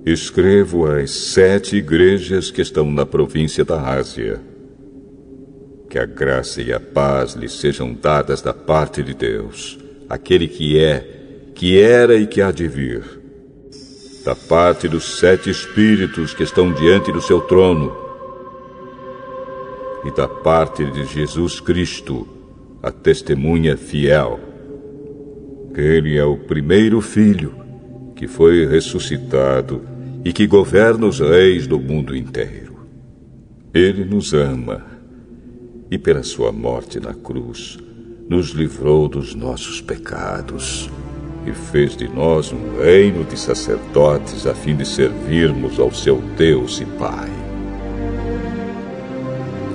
escrevo 0.04 0.86
às 0.86 1.10
sete 1.10 1.76
igrejas 1.76 2.50
que 2.50 2.60
estão 2.60 2.90
na 2.92 3.06
província 3.06 3.64
da 3.64 3.80
Ásia. 3.80 4.42
Que 5.88 5.98
a 5.98 6.04
graça 6.04 6.60
e 6.60 6.70
a 6.70 6.78
paz 6.78 7.32
lhes 7.32 7.52
sejam 7.52 7.94
dadas 7.94 8.42
da 8.42 8.52
parte 8.52 9.02
de 9.02 9.14
Deus, 9.14 9.78
aquele 10.10 10.46
que 10.46 10.78
é 10.78 11.23
que 11.54 11.80
era 11.80 12.16
e 12.16 12.26
que 12.26 12.42
há 12.42 12.50
de 12.50 12.66
vir, 12.66 13.02
da 14.24 14.34
parte 14.34 14.88
dos 14.88 15.18
sete 15.18 15.48
espíritos 15.48 16.34
que 16.34 16.42
estão 16.42 16.72
diante 16.72 17.12
do 17.12 17.20
seu 17.20 17.40
trono, 17.40 17.96
e 20.04 20.10
da 20.10 20.26
parte 20.28 20.84
de 20.84 21.04
Jesus 21.04 21.60
Cristo, 21.60 22.26
a 22.82 22.90
testemunha 22.90 23.76
fiel. 23.76 24.38
Ele 25.74 26.16
é 26.16 26.24
o 26.24 26.36
primeiro 26.36 27.00
filho 27.00 27.54
que 28.14 28.26
foi 28.28 28.66
ressuscitado 28.66 29.80
e 30.24 30.32
que 30.32 30.46
governa 30.46 31.06
os 31.06 31.20
reis 31.20 31.66
do 31.66 31.78
mundo 31.78 32.14
inteiro. 32.14 32.86
Ele 33.72 34.04
nos 34.04 34.34
ama 34.34 34.84
e, 35.90 35.98
pela 35.98 36.22
sua 36.22 36.52
morte 36.52 37.00
na 37.00 37.14
cruz, 37.14 37.78
nos 38.28 38.50
livrou 38.50 39.08
dos 39.08 39.34
nossos 39.34 39.80
pecados 39.80 40.90
e 41.46 41.52
fez 41.52 41.96
de 41.96 42.08
nós 42.08 42.52
um 42.52 42.80
reino 42.80 43.24
de 43.24 43.38
sacerdotes 43.38 44.46
a 44.46 44.54
fim 44.54 44.74
de 44.74 44.86
servirmos 44.86 45.78
ao 45.78 45.92
seu 45.92 46.16
Deus 46.36 46.80
e 46.80 46.84
Pai. 46.84 47.28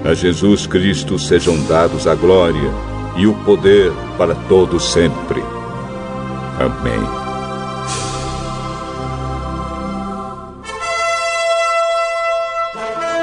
A 0.04 0.14
Jesus 0.14 0.66
Cristo 0.66 1.20
sejam 1.20 1.62
dados 1.66 2.08
a 2.08 2.16
glória 2.16 2.72
e 3.18 3.28
o 3.28 3.34
poder 3.44 3.92
para 4.18 4.34
todos 4.34 4.92
sempre. 4.92 5.44
Amém. 6.58 7.00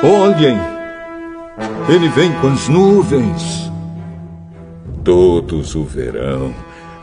Olhem! 0.02 0.56
Ele 1.88 2.09
vem 2.09 2.32
com 2.40 2.48
as 2.48 2.68
nuvens. 2.68 3.72
Todos 5.02 5.74
o 5.74 5.85
verão 5.85 6.54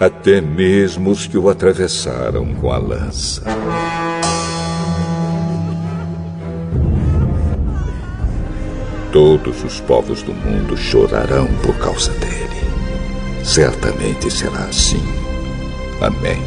até 0.03 0.41
mesmo 0.41 1.11
os 1.11 1.27
que 1.27 1.37
o 1.37 1.47
atravessaram 1.47 2.53
com 2.55 2.69
a 2.69 2.77
lança. 2.77 3.41
Todos 9.13 9.63
os 9.63 9.79
povos 9.79 10.21
do 10.21 10.33
mundo 10.33 10.75
chorarão 10.75 11.47
por 11.63 11.77
causa 11.77 12.11
dele. 12.13 12.33
Certamente 13.45 14.29
será 14.29 14.65
assim. 14.65 15.01
Amém. 16.01 16.41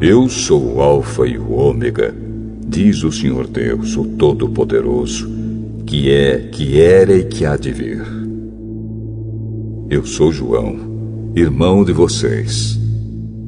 Eu 0.00 0.28
sou 0.28 0.74
o 0.74 0.80
Alfa 0.80 1.24
e 1.24 1.38
o 1.38 1.52
Ômega, 1.52 2.12
diz 2.66 3.04
o 3.04 3.12
Senhor 3.12 3.46
Deus, 3.46 3.96
o 3.96 4.04
Todo-Poderoso 4.04 5.39
que 5.90 6.08
é, 6.08 6.38
que 6.52 6.80
era 6.80 7.12
e 7.16 7.24
que 7.24 7.44
há 7.44 7.56
de 7.56 7.72
vir. 7.72 8.00
Eu 9.90 10.06
sou 10.06 10.30
João, 10.30 11.32
irmão 11.34 11.84
de 11.84 11.92
vocês. 11.92 12.78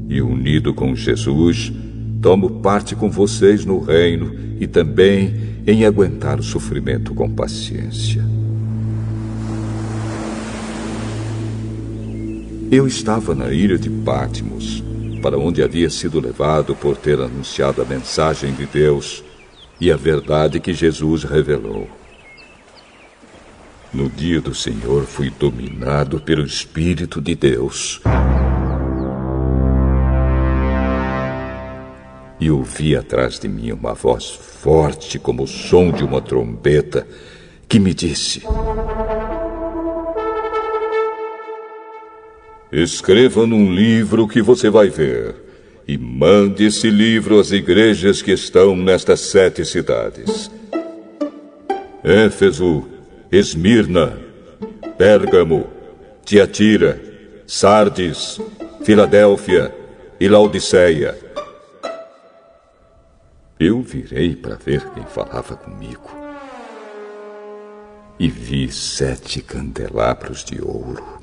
E 0.09 0.21
unido 0.21 0.75
com 0.75 0.93
Jesus, 0.97 1.73
tomo 2.21 2.61
parte 2.61 2.97
com 2.97 3.09
vocês 3.09 3.65
no 3.65 3.79
reino 3.79 4.35
e 4.59 4.67
também 4.67 5.33
em 5.65 5.85
aguentar 5.85 6.41
o 6.41 6.43
sofrimento 6.43 7.15
com 7.15 7.31
paciência. 7.31 8.25
Eu 12.73 12.89
estava 12.89 13.37
na 13.37 13.53
ilha 13.53 13.79
de 13.79 13.89
Patmos, 13.89 14.83
para 15.23 15.39
onde 15.39 15.63
havia 15.63 15.89
sido 15.89 16.19
levado 16.19 16.75
por 16.75 16.97
ter 16.97 17.21
anunciado 17.21 17.81
a 17.81 17.85
mensagem 17.85 18.53
de 18.53 18.67
Deus 18.67 19.23
e 19.81 19.93
a 19.93 19.97
verdade 19.97 20.59
que 20.59 20.75
Jesus 20.75 21.23
revelou. 21.23 22.02
No 23.95 24.09
dia 24.09 24.41
do 24.41 24.55
Senhor 24.55 25.05
fui 25.05 25.29
dominado 25.29 26.19
pelo 26.19 26.47
Espírito 26.47 27.21
de 27.21 27.35
Deus. 27.35 28.01
E 32.41 32.51
ouvi 32.51 32.97
atrás 32.97 33.39
de 33.39 33.49
mim 33.49 33.71
uma 33.71 33.93
voz 33.93 34.31
forte 34.31 35.19
como 35.19 35.43
o 35.43 35.47
som 35.47 35.93
de 35.93 36.03
uma 36.03 36.23
trombeta 36.23 37.07
que 37.69 37.79
me 37.79 37.93
disse: 37.93 38.43
Escreva 42.73 43.47
num 43.47 43.71
livro 43.71 44.27
que 44.27 44.41
você 44.41 44.71
vai 44.71 44.89
ver 44.89 45.35
e 45.87 45.99
mande 45.99 46.65
esse 46.65 46.89
livro 46.89 47.39
às 47.39 47.51
igrejas 47.51 48.23
que 48.23 48.33
estão 48.33 48.75
nestas 48.75 49.21
sete 49.21 49.67
cidades: 49.67 50.51
Éfeso, 52.03 52.92
Esmirna, 53.33 54.19
Pérgamo, 54.99 55.67
Tiatira, 56.23 57.01
Sardes, 57.47 58.39
Filadélfia 58.85 59.75
e 60.21 60.29
Laodiceia. 60.29 61.19
Eu 63.59 63.81
virei 63.81 64.37
para 64.37 64.57
ver 64.57 64.87
quem 64.91 65.07
falava 65.07 65.57
comigo 65.57 66.11
e 68.19 68.29
vi 68.29 68.71
sete 68.71 69.41
candelabros 69.41 70.45
de 70.45 70.63
ouro. 70.63 71.19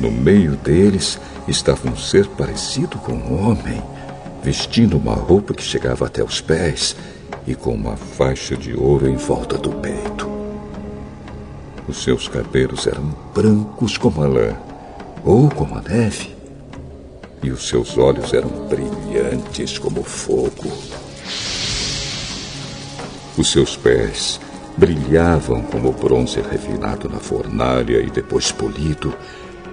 No 0.00 0.10
meio 0.10 0.56
deles 0.56 1.16
estava 1.46 1.88
um 1.88 1.96
ser 1.96 2.26
parecido 2.26 2.98
com 2.98 3.12
um 3.12 3.40
homem, 3.40 3.80
vestindo 4.42 4.98
uma 4.98 5.14
roupa 5.14 5.54
que 5.54 5.62
chegava 5.62 6.06
até 6.06 6.24
os 6.24 6.40
pés 6.40 6.96
e 7.46 7.54
com 7.54 7.74
uma 7.74 7.96
faixa 7.96 8.56
de 8.56 8.74
ouro 8.74 9.08
em 9.08 9.16
volta 9.16 9.56
do 9.58 9.70
peito. 9.70 10.30
Os 11.88 12.02
seus 12.02 12.28
cabelos 12.28 12.86
eram 12.86 13.14
brancos 13.34 13.98
como 13.98 14.22
a 14.22 14.26
lã, 14.26 14.56
ou 15.24 15.48
como 15.50 15.76
a 15.76 15.82
neve, 15.82 16.34
e 17.42 17.50
os 17.50 17.68
seus 17.68 17.98
olhos 17.98 18.32
eram 18.32 18.50
brilhantes 18.68 19.78
como 19.78 20.02
fogo. 20.02 20.72
Os 23.36 23.50
seus 23.50 23.76
pés 23.76 24.40
brilhavam 24.76 25.62
como 25.62 25.92
bronze 25.92 26.40
refinado 26.40 27.08
na 27.08 27.18
fornalha 27.18 28.00
e 28.00 28.10
depois 28.10 28.52
polido, 28.52 29.12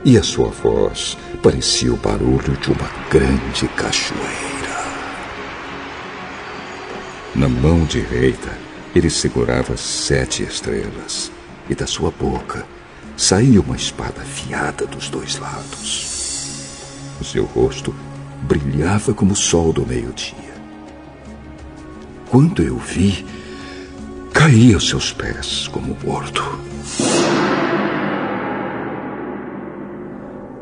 e 0.03 0.17
a 0.17 0.23
sua 0.23 0.47
voz 0.47 1.17
parecia 1.43 1.93
o 1.93 1.97
barulho 1.97 2.57
de 2.57 2.71
uma 2.71 2.89
grande 3.09 3.67
cachoeira. 3.75 4.58
Na 7.39 7.47
mão 7.47 7.85
direita, 7.85 8.49
ele 8.93 9.09
segurava 9.09 9.77
sete 9.77 10.43
estrelas, 10.43 11.31
e 11.69 11.73
da 11.73 11.87
sua 11.87 12.11
boca 12.11 12.67
saía 13.15 13.61
uma 13.61 13.77
espada 13.77 14.21
afiada 14.21 14.85
dos 14.85 15.09
dois 15.09 15.39
lados. 15.39 17.15
O 17.17 17.23
seu 17.23 17.45
rosto 17.45 17.95
brilhava 18.41 19.13
como 19.13 19.31
o 19.31 19.37
sol 19.37 19.71
do 19.71 19.87
meio-dia. 19.87 20.35
Quando 22.29 22.61
eu 22.61 22.75
vi, 22.75 23.25
caí 24.33 24.73
aos 24.73 24.89
seus 24.89 25.13
pés 25.13 25.69
como 25.69 25.95
morto. 26.03 26.43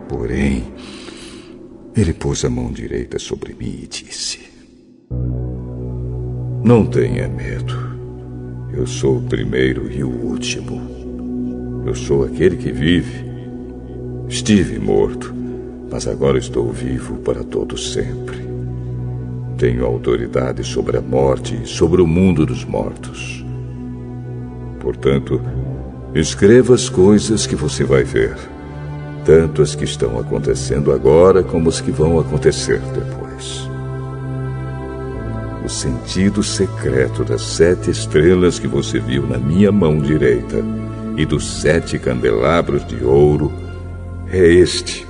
Porém, 0.07 0.71
ele 1.95 2.13
pôs 2.13 2.45
a 2.45 2.51
mão 2.51 2.71
direita 2.71 3.17
sobre 3.17 3.55
mim 3.55 3.79
e 3.81 3.87
disse: 3.87 4.41
Não 6.67 6.86
tenha 6.86 7.30
medo. 7.30 7.73
Eu 8.73 8.86
sou 8.86 9.19
o 9.19 9.21
primeiro 9.21 9.89
e 9.89 10.03
o 10.03 10.10
último. 10.10 10.82
Eu 11.86 11.95
sou 11.95 12.25
aquele 12.25 12.58
que 12.58 12.73
vive. 12.73 13.25
Estive 14.27 14.77
morto, 14.77 15.34
mas 15.89 16.06
agora 16.10 16.38
estou 16.38 16.69
vivo 16.69 17.19
para 17.19 17.41
todo 17.41 17.77
sempre. 17.77 18.39
Tenho 19.58 19.86
autoridade 19.86 20.62
sobre 20.65 20.97
a 20.97 21.01
morte 21.01 21.58
e 21.63 21.65
sobre 21.65 22.01
o 22.01 22.06
mundo 22.06 22.45
dos 22.45 22.65
mortos. 22.65 23.45
Portanto, 24.82 25.39
escreva 26.13 26.75
as 26.75 26.89
coisas 26.89 27.47
que 27.47 27.56
você 27.56 27.86
vai 27.86 28.03
ver 28.03 28.36
tanto 29.23 29.62
as 29.62 29.73
que 29.73 29.86
estão 29.86 30.19
acontecendo 30.19 30.91
agora 30.91 31.43
como 31.43 31.69
as 31.69 31.80
que 31.80 31.91
vão 31.91 32.19
acontecer 32.19 32.80
depois. 32.93 33.66
O 35.67 35.69
sentido 35.69 36.41
secreto 36.43 37.25
das 37.25 37.41
sete 37.41 37.91
estrelas 37.91 38.58
que 38.58 38.69
você 38.69 39.01
viu 39.01 39.27
na 39.27 39.38
minha 39.38 39.69
mão 39.69 39.99
direita 39.99 40.63
e 41.17 41.25
dos 41.25 41.60
sete 41.60 41.99
candelabros 41.99 42.88
de 42.88 43.03
ouro 43.03 43.51
é 44.32 44.45
este. 44.45 45.06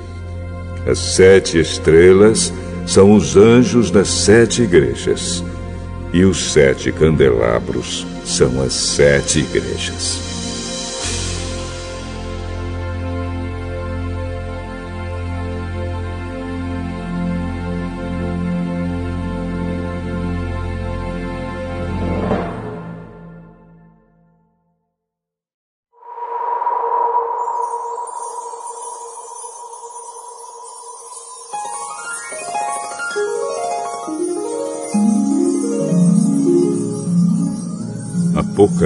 As 0.87 0.97
sete 0.97 1.59
estrelas 1.59 2.51
são 2.87 3.13
os 3.13 3.37
anjos 3.37 3.91
das 3.91 4.07
sete 4.07 4.63
igrejas, 4.63 5.43
e 6.11 6.25
os 6.25 6.53
sete 6.53 6.91
candelabros 6.91 8.07
são 8.25 8.59
as 8.59 8.73
sete 8.73 9.41
igrejas. 9.41 10.26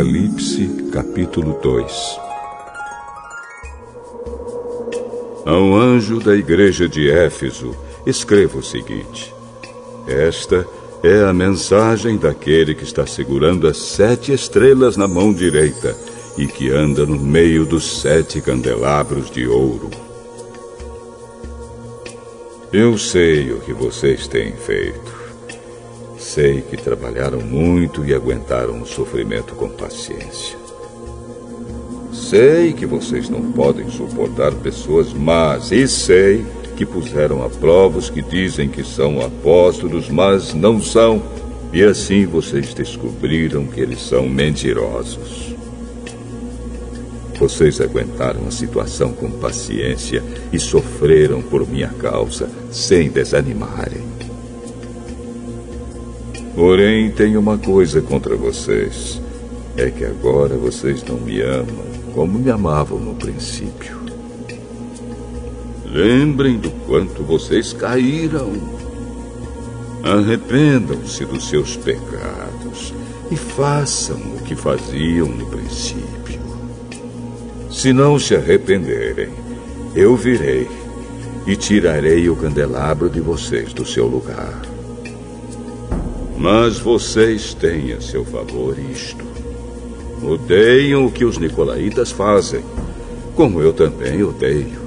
Apocalipse, 0.01 0.67
capítulo 0.91 1.59
2 1.61 2.19
Ao 5.45 5.75
anjo 5.75 6.19
da 6.19 6.35
igreja 6.35 6.89
de 6.89 7.07
Éfeso, 7.07 7.75
escreva 8.03 8.57
o 8.57 8.63
seguinte: 8.63 9.31
Esta 10.07 10.65
é 11.03 11.23
a 11.23 11.31
mensagem 11.31 12.17
daquele 12.17 12.73
que 12.73 12.83
está 12.83 13.05
segurando 13.05 13.67
as 13.67 13.77
sete 13.77 14.33
estrelas 14.33 14.97
na 14.97 15.07
mão 15.07 15.31
direita 15.31 15.95
e 16.35 16.47
que 16.47 16.71
anda 16.71 17.05
no 17.05 17.19
meio 17.19 17.63
dos 17.63 18.01
sete 18.01 18.41
candelabros 18.41 19.29
de 19.29 19.47
ouro. 19.47 19.91
Eu 22.73 22.97
sei 22.97 23.51
o 23.51 23.59
que 23.59 23.71
vocês 23.71 24.27
têm 24.27 24.53
feito. 24.53 25.20
Sei 26.33 26.61
que 26.61 26.77
trabalharam 26.77 27.41
muito 27.41 28.05
e 28.05 28.13
aguentaram 28.13 28.81
o 28.81 28.85
sofrimento 28.85 29.53
com 29.53 29.67
paciência. 29.67 30.57
Sei 32.13 32.71
que 32.71 32.85
vocês 32.85 33.29
não 33.29 33.51
podem 33.51 33.89
suportar 33.89 34.53
pessoas 34.53 35.11
más 35.11 35.73
e 35.73 35.85
sei 35.89 36.45
que 36.77 36.85
puseram 36.85 37.43
a 37.43 37.49
prova 37.49 37.97
os 37.97 38.09
que 38.09 38.21
dizem 38.21 38.69
que 38.69 38.81
são 38.81 39.19
apóstolos, 39.19 40.07
mas 40.07 40.53
não 40.53 40.81
são. 40.81 41.21
E 41.73 41.83
assim 41.83 42.25
vocês 42.25 42.73
descobriram 42.73 43.65
que 43.65 43.81
eles 43.81 43.99
são 43.99 44.29
mentirosos. 44.29 45.53
Vocês 47.37 47.81
aguentaram 47.81 48.47
a 48.47 48.51
situação 48.51 49.11
com 49.11 49.29
paciência 49.31 50.23
e 50.53 50.57
sofreram 50.57 51.41
por 51.41 51.67
minha 51.67 51.89
causa, 51.89 52.49
sem 52.71 53.09
desanimarem. 53.09 54.20
Porém, 56.55 57.11
tenho 57.11 57.39
uma 57.39 57.57
coisa 57.57 58.01
contra 58.01 58.35
vocês. 58.35 59.21
É 59.77 59.89
que 59.89 60.03
agora 60.03 60.57
vocês 60.57 61.03
não 61.03 61.17
me 61.17 61.41
amam 61.41 61.91
como 62.13 62.37
me 62.37 62.51
amavam 62.51 62.99
no 62.99 63.15
princípio. 63.15 63.99
Lembrem 65.85 66.57
do 66.57 66.69
quanto 66.85 67.23
vocês 67.23 67.73
caíram. 67.73 68.51
Arrependam-se 70.03 71.25
dos 71.25 71.47
seus 71.47 71.77
pecados 71.77 72.93
e 73.29 73.35
façam 73.35 74.17
o 74.17 74.41
que 74.43 74.55
faziam 74.55 75.27
no 75.27 75.45
princípio. 75.45 76.41
Se 77.69 77.93
não 77.93 78.19
se 78.19 78.35
arrependerem, 78.35 79.29
eu 79.95 80.15
virei 80.15 80.67
e 81.45 81.55
tirarei 81.55 82.29
o 82.29 82.35
candelabro 82.35 83.09
de 83.09 83.19
vocês 83.19 83.73
do 83.73 83.85
seu 83.85 84.07
lugar. 84.07 84.61
Mas 86.41 86.80
vocês 86.80 87.54
têm 87.54 87.93
a 87.93 88.01
seu 88.01 88.25
favor 88.25 88.75
isto. 88.91 89.23
Odeiam 90.23 91.06
o 91.06 91.12
que 91.12 91.23
os 91.23 91.38
nicolaítas 91.38 92.12
fazem, 92.12 92.63
como 93.36 93.62
eu 93.62 93.71
também 93.71 94.23
odeio. 94.23 94.82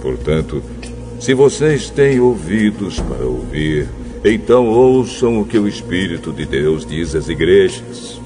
Portanto, 0.00 0.62
se 1.20 1.34
vocês 1.34 1.90
têm 1.90 2.18
ouvidos 2.18 2.98
para 3.00 3.26
ouvir, 3.26 3.86
então 4.24 4.66
ouçam 4.66 5.42
o 5.42 5.44
que 5.44 5.58
o 5.58 5.68
Espírito 5.68 6.32
de 6.32 6.46
Deus 6.46 6.86
diz 6.86 7.14
às 7.14 7.28
igrejas. 7.28 8.18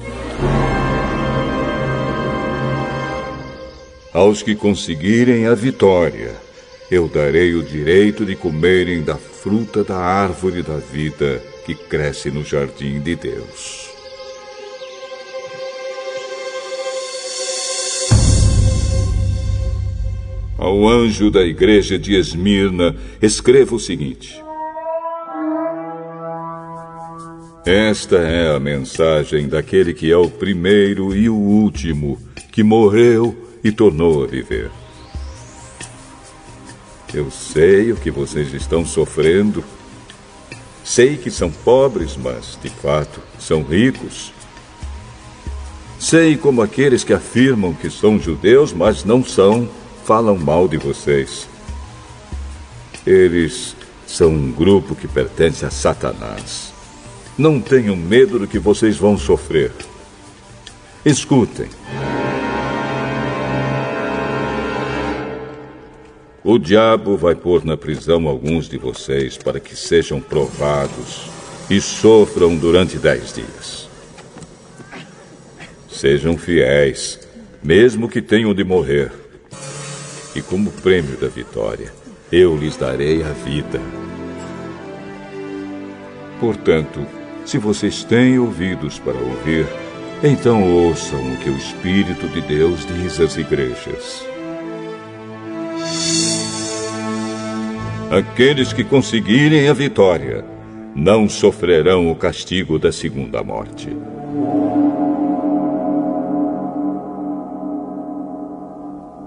Aos 4.13 4.41
que 4.41 4.55
conseguirem 4.55 5.47
a 5.47 5.53
vitória, 5.53 6.31
eu 6.91 7.07
darei 7.07 7.55
o 7.55 7.63
direito 7.63 8.25
de 8.25 8.35
comerem 8.35 9.01
da 9.01 9.15
fruta 9.15 9.81
da 9.81 9.97
árvore 9.97 10.61
da 10.61 10.75
vida 10.75 11.41
que 11.65 11.73
cresce 11.73 12.29
no 12.29 12.43
jardim 12.43 12.99
de 12.99 13.15
Deus. 13.15 13.89
Ao 20.57 20.87
anjo 20.87 21.31
da 21.31 21.43
igreja 21.43 21.97
de 21.97 22.13
Esmirna, 22.13 22.95
escreva 23.21 23.73
o 23.73 23.79
seguinte: 23.79 24.43
Esta 27.65 28.17
é 28.17 28.53
a 28.53 28.59
mensagem 28.59 29.47
daquele 29.47 29.93
que 29.93 30.11
é 30.11 30.17
o 30.17 30.29
primeiro 30.29 31.15
e 31.15 31.29
o 31.29 31.35
último, 31.35 32.19
que 32.51 32.61
morreu 32.61 33.33
e 33.63 33.71
tornou 33.71 34.25
a 34.25 34.27
viver. 34.27 34.80
Eu 37.13 37.29
sei 37.29 37.91
o 37.91 37.97
que 37.97 38.09
vocês 38.09 38.53
estão 38.53 38.85
sofrendo. 38.85 39.63
Sei 40.83 41.17
que 41.17 41.29
são 41.29 41.51
pobres, 41.51 42.17
mas, 42.17 42.57
de 42.61 42.69
fato, 42.69 43.21
são 43.39 43.61
ricos. 43.63 44.33
Sei 45.99 46.35
como 46.35 46.61
aqueles 46.61 47.03
que 47.03 47.13
afirmam 47.13 47.73
que 47.73 47.89
são 47.89 48.19
judeus, 48.19 48.73
mas 48.73 49.03
não 49.03 49.23
são 49.23 49.69
falam 50.03 50.37
mal 50.37 50.67
de 50.67 50.77
vocês. 50.77 51.47
Eles 53.05 53.75
são 54.07 54.29
um 54.29 54.51
grupo 54.51 54.95
que 54.95 55.07
pertence 55.07 55.65
a 55.65 55.71
Satanás. 55.71 56.73
Não 57.37 57.61
tenham 57.61 57.95
medo 57.95 58.39
do 58.39 58.47
que 58.47 58.59
vocês 58.59 58.97
vão 58.97 59.17
sofrer. 59.17 59.71
Escutem. 61.05 61.69
O 66.43 66.57
diabo 66.57 67.15
vai 67.15 67.35
pôr 67.35 67.63
na 67.63 67.77
prisão 67.77 68.27
alguns 68.27 68.67
de 68.67 68.75
vocês 68.75 69.37
para 69.37 69.59
que 69.59 69.75
sejam 69.75 70.19
provados 70.19 71.29
e 71.69 71.79
sofram 71.79 72.57
durante 72.57 72.97
dez 72.97 73.31
dias. 73.31 73.87
Sejam 75.87 76.35
fiéis, 76.39 77.19
mesmo 77.61 78.09
que 78.09 78.23
tenham 78.23 78.55
de 78.55 78.63
morrer 78.63 79.11
e 80.35 80.41
como 80.41 80.71
prêmio 80.71 81.15
da 81.17 81.27
vitória, 81.27 81.93
eu 82.31 82.57
lhes 82.57 82.75
darei 82.75 83.21
a 83.21 83.29
vida. 83.29 83.79
Portanto, 86.39 87.05
se 87.45 87.59
vocês 87.59 88.03
têm 88.03 88.39
ouvidos 88.39 88.97
para 88.97 89.13
ouvir, 89.13 89.67
então 90.23 90.63
ouçam 90.73 91.33
o 91.33 91.37
que 91.37 91.51
o 91.51 91.57
Espírito 91.57 92.27
de 92.29 92.41
Deus 92.41 92.83
diz 92.83 93.19
às 93.19 93.37
igrejas. 93.37 94.30
Aqueles 98.11 98.73
que 98.73 98.83
conseguirem 98.83 99.69
a 99.69 99.73
vitória 99.73 100.43
não 100.93 101.29
sofrerão 101.29 102.11
o 102.11 102.15
castigo 102.15 102.77
da 102.77 102.91
segunda 102.91 103.41
morte. 103.41 103.87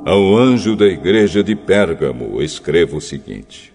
Ao 0.04 0.36
anjo 0.36 0.76
da 0.76 0.84
igreja 0.84 1.42
de 1.42 1.56
Pérgamo, 1.56 2.42
escreva 2.42 2.94
o 2.94 3.00
seguinte: 3.00 3.72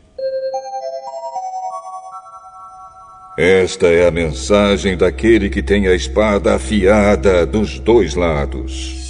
Esta 3.36 3.88
é 3.88 4.08
a 4.08 4.12
mensagem 4.12 4.95
daquele 4.95 5.50
que 5.50 5.63
tem 5.63 5.88
a 5.88 5.95
espada 5.95 6.54
afiada 6.54 7.48
dos 7.48 7.80
dois 7.80 8.13
lados. 8.13 9.09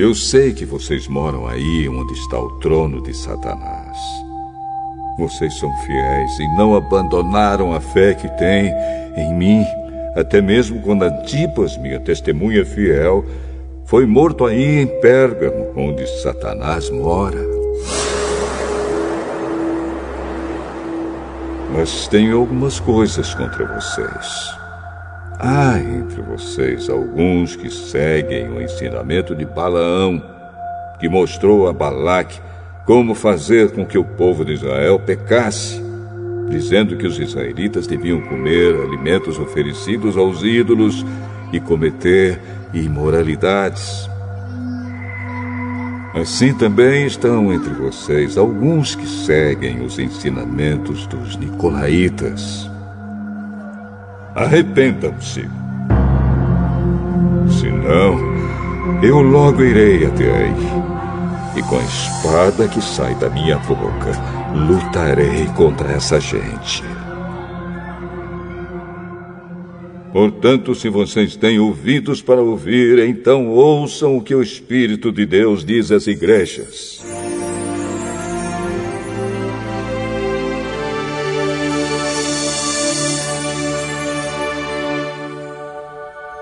Eu 0.00 0.14
sei 0.14 0.54
que 0.54 0.64
vocês 0.64 1.06
moram 1.06 1.46
aí 1.46 1.86
onde 1.86 2.14
está 2.14 2.40
o 2.40 2.58
trono 2.58 3.02
de 3.02 3.14
Satanás. 3.14 3.98
Vocês 5.18 5.52
são 5.58 5.70
fiéis 5.84 6.38
e 6.38 6.56
não 6.56 6.74
abandonaram 6.74 7.74
a 7.74 7.82
fé 7.82 8.14
que 8.14 8.26
têm 8.38 8.72
em 9.14 9.34
mim, 9.34 9.62
até 10.16 10.40
mesmo 10.40 10.80
quando 10.80 11.02
Antipas, 11.02 11.76
minha 11.76 12.00
testemunha 12.00 12.64
fiel, 12.64 13.26
foi 13.84 14.06
morto 14.06 14.46
aí 14.46 14.80
em 14.80 14.86
Pérgamo, 15.02 15.70
onde 15.76 16.06
Satanás 16.22 16.88
mora. 16.88 17.46
Mas 21.74 22.08
tenho 22.08 22.38
algumas 22.38 22.80
coisas 22.80 23.34
contra 23.34 23.66
vocês. 23.66 24.59
Há 25.42 25.78
entre 25.78 26.20
vocês 26.20 26.90
alguns 26.90 27.56
que 27.56 27.70
seguem 27.70 28.50
o 28.50 28.60
ensinamento 28.60 29.34
de 29.34 29.46
Balaão, 29.46 30.22
que 30.98 31.08
mostrou 31.08 31.66
a 31.66 31.72
Balaque 31.72 32.38
como 32.84 33.14
fazer 33.14 33.70
com 33.70 33.86
que 33.86 33.96
o 33.96 34.04
povo 34.04 34.44
de 34.44 34.52
Israel 34.52 35.00
pecasse, 35.00 35.82
dizendo 36.50 36.94
que 36.94 37.06
os 37.06 37.18
israelitas 37.18 37.86
deviam 37.86 38.20
comer 38.20 38.74
alimentos 38.82 39.38
oferecidos 39.38 40.14
aos 40.14 40.42
ídolos 40.42 41.06
e 41.50 41.58
cometer 41.58 42.38
imoralidades. 42.74 44.10
Assim 46.12 46.52
também 46.52 47.06
estão 47.06 47.50
entre 47.50 47.72
vocês 47.72 48.36
alguns 48.36 48.94
que 48.94 49.06
seguem 49.06 49.82
os 49.82 49.98
ensinamentos 49.98 51.06
dos 51.06 51.34
Nicolaítas. 51.36 52.70
Arrependam-se. 54.34 55.48
Senão, 57.60 58.18
eu 59.02 59.20
logo 59.20 59.62
irei 59.62 60.06
até 60.06 60.30
aí. 60.30 60.80
E 61.56 61.62
com 61.62 61.76
a 61.76 61.82
espada 61.82 62.68
que 62.68 62.80
sai 62.80 63.14
da 63.16 63.28
minha 63.28 63.58
boca, 63.58 64.12
lutarei 64.54 65.46
contra 65.56 65.92
essa 65.92 66.20
gente. 66.20 66.84
Portanto, 70.12 70.74
se 70.74 70.88
vocês 70.88 71.36
têm 71.36 71.58
ouvidos 71.58 72.20
para 72.20 72.40
ouvir, 72.40 72.98
então 73.00 73.48
ouçam 73.48 74.16
o 74.16 74.22
que 74.22 74.34
o 74.34 74.42
Espírito 74.42 75.12
de 75.12 75.24
Deus 75.24 75.64
diz 75.64 75.90
às 75.92 76.06
igrejas. 76.06 77.00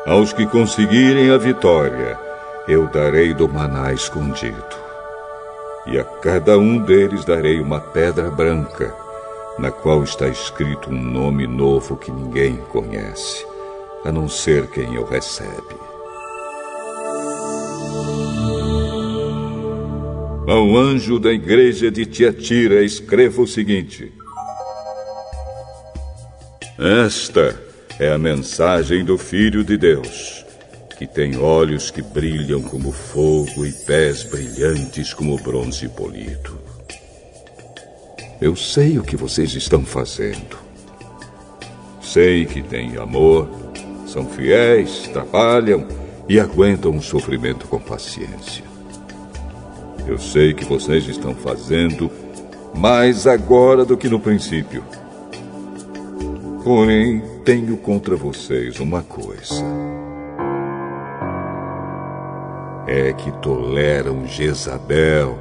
Aos 0.08 0.32
que 0.32 0.46
conseguirem 0.46 1.30
a 1.30 1.36
vitória, 1.36 2.18
eu 2.66 2.86
darei 2.86 3.34
do 3.34 3.46
maná 3.46 3.92
escondido. 3.92 4.64
E 5.86 5.98
a 5.98 6.04
cada 6.04 6.56
um 6.56 6.78
deles 6.78 7.26
darei 7.26 7.60
uma 7.60 7.78
pedra 7.78 8.30
branca, 8.30 8.94
na 9.58 9.70
qual 9.70 10.02
está 10.02 10.26
escrito 10.26 10.88
um 10.88 10.98
nome 10.98 11.46
novo 11.46 11.94
que 11.94 12.10
ninguém 12.10 12.56
conhece 12.70 13.44
a 14.02 14.10
não 14.10 14.30
ser 14.30 14.68
quem 14.68 14.96
o 14.96 15.04
recebe. 15.04 15.76
Ao 20.48 20.74
anjo 20.74 21.18
da 21.18 21.30
igreja 21.30 21.90
de 21.90 22.06
Tiatira, 22.06 22.82
escreva 22.82 23.42
o 23.42 23.46
seguinte: 23.46 24.10
Esta 26.78 27.67
é 27.98 28.12
a 28.12 28.18
mensagem 28.18 29.04
do 29.04 29.18
Filho 29.18 29.64
de 29.64 29.76
Deus, 29.76 30.44
que 30.96 31.06
tem 31.06 31.36
olhos 31.36 31.90
que 31.90 32.02
brilham 32.02 32.62
como 32.62 32.92
fogo 32.92 33.66
e 33.66 33.72
pés 33.72 34.22
brilhantes 34.22 35.12
como 35.12 35.36
bronze 35.38 35.88
polido. 35.88 36.58
Eu 38.40 38.54
sei 38.54 38.98
o 38.98 39.02
que 39.02 39.16
vocês 39.16 39.54
estão 39.54 39.84
fazendo. 39.84 40.58
Sei 42.00 42.46
que 42.46 42.62
têm 42.62 42.96
amor 42.96 43.48
são 44.08 44.24
fiéis, 44.24 45.06
trabalham 45.12 45.86
e 46.28 46.40
aguentam 46.40 46.96
o 46.96 47.02
sofrimento 47.02 47.68
com 47.68 47.78
paciência. 47.78 48.64
Eu 50.06 50.18
sei 50.18 50.54
que 50.54 50.64
vocês 50.64 51.06
estão 51.06 51.34
fazendo 51.34 52.10
mais 52.74 53.26
agora 53.26 53.84
do 53.84 53.96
que 53.96 54.08
no 54.08 54.18
princípio. 54.18 54.82
Porém, 56.64 57.22
tenho 57.48 57.78
contra 57.78 58.14
vocês 58.14 58.78
uma 58.78 59.02
coisa. 59.02 59.64
é 62.86 63.10
que 63.14 63.32
toleram 63.40 64.26
Jezabel, 64.26 65.38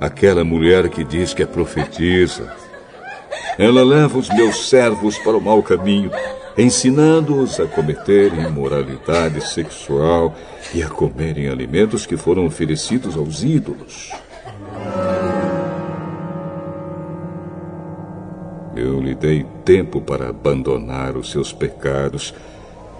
aquela 0.00 0.44
mulher 0.44 0.88
que 0.88 1.02
diz 1.02 1.34
que 1.34 1.42
é 1.42 1.46
profetisa. 1.46 2.54
Ela 3.58 3.82
leva 3.82 4.16
os 4.16 4.28
meus 4.28 4.68
servos 4.68 5.18
para 5.18 5.36
o 5.36 5.40
mau 5.40 5.60
caminho, 5.60 6.12
ensinando-os 6.56 7.58
a 7.58 7.66
cometer 7.66 8.32
imoralidade 8.32 9.40
sexual 9.48 10.32
e 10.72 10.84
a 10.84 10.88
comerem 10.88 11.48
alimentos 11.48 12.06
que 12.06 12.16
foram 12.16 12.46
oferecidos 12.46 13.16
aos 13.16 13.42
ídolos. 13.42 14.12
Eu 18.80 18.98
lhe 18.98 19.14
dei 19.14 19.44
tempo 19.62 20.00
para 20.00 20.30
abandonar 20.30 21.14
os 21.14 21.30
seus 21.30 21.52
pecados, 21.52 22.32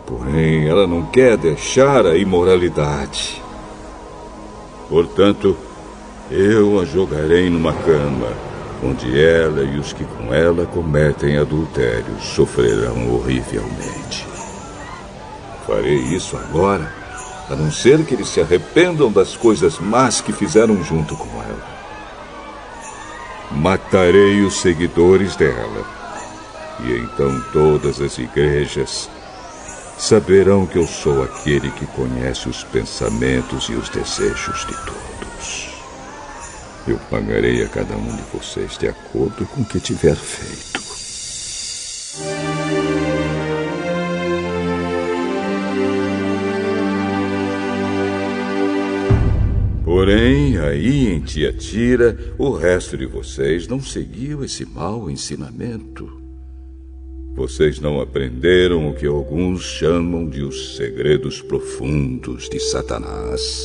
porém 0.07 0.69
ela 0.69 0.87
não 0.87 1.07
quer 1.07 1.39
deixar 1.39 2.05
a 2.07 2.19
imoralidade. 2.19 3.43
Portanto, 4.91 5.57
eu 6.31 6.79
a 6.79 6.85
jogarei 6.85 7.49
numa 7.49 7.73
cama, 7.73 8.29
onde 8.85 9.19
ela 9.19 9.63
e 9.63 9.79
os 9.79 9.95
que 9.95 10.05
com 10.05 10.35
ela 10.35 10.67
cometem 10.67 11.39
adultério 11.39 12.21
sofrerão 12.21 13.15
horrivelmente. 13.15 14.27
Farei 15.67 15.97
isso 16.15 16.37
agora, 16.37 16.93
a 17.49 17.57
não 17.57 17.73
ser 17.73 18.05
que 18.05 18.13
eles 18.13 18.29
se 18.29 18.43
arrependam 18.43 19.11
das 19.11 19.35
coisas 19.35 19.79
más 19.79 20.21
que 20.21 20.31
fizeram 20.31 20.85
junto 20.85 21.17
com 21.17 21.43
ela. 21.43 21.70
Matarei 23.53 24.43
os 24.43 24.61
seguidores 24.61 25.37
dela, 25.37 25.85
e 26.85 26.93
então 26.99 27.41
todas 27.53 28.01
as 28.01 28.17
igrejas 28.19 29.11
saberão 29.99 30.67
que 30.67 30.79
eu 30.79 30.87
sou 30.87 31.23
aquele 31.23 31.71
que 31.73 31.85
conhece 31.87 32.49
os 32.49 32.65
pensamentos 32.65 33.69
e 33.69 33.75
os 33.75 33.89
desejos 33.89 34.67
de 34.67 34.75
todos. 34.87 35.69
Eu 36.87 36.99
pagarei 37.11 37.63
a 37.63 37.69
cada 37.69 37.97
um 37.97 38.17
de 38.17 38.23
vocês 38.33 38.79
de 38.79 38.89
acordo 38.89 39.45
com 39.47 39.61
o 39.63 39.65
que 39.65 39.79
tiver 39.79 40.17
feito. 40.17 40.81
Porém, 50.01 50.57
aí 50.57 51.09
em 51.09 51.21
Tiatira, 51.21 52.17
o 52.39 52.53
resto 52.53 52.97
de 52.97 53.05
vocês 53.05 53.69
não 53.69 53.83
seguiu 53.83 54.43
esse 54.43 54.65
mau 54.65 55.11
ensinamento. 55.11 56.11
Vocês 57.35 57.79
não 57.79 58.01
aprenderam 58.01 58.89
o 58.89 58.95
que 58.95 59.07
alguns 59.07 59.61
chamam 59.61 60.27
de 60.27 60.41
os 60.41 60.77
segredos 60.77 61.43
profundos 61.43 62.49
de 62.49 62.59
Satanás. 62.59 63.63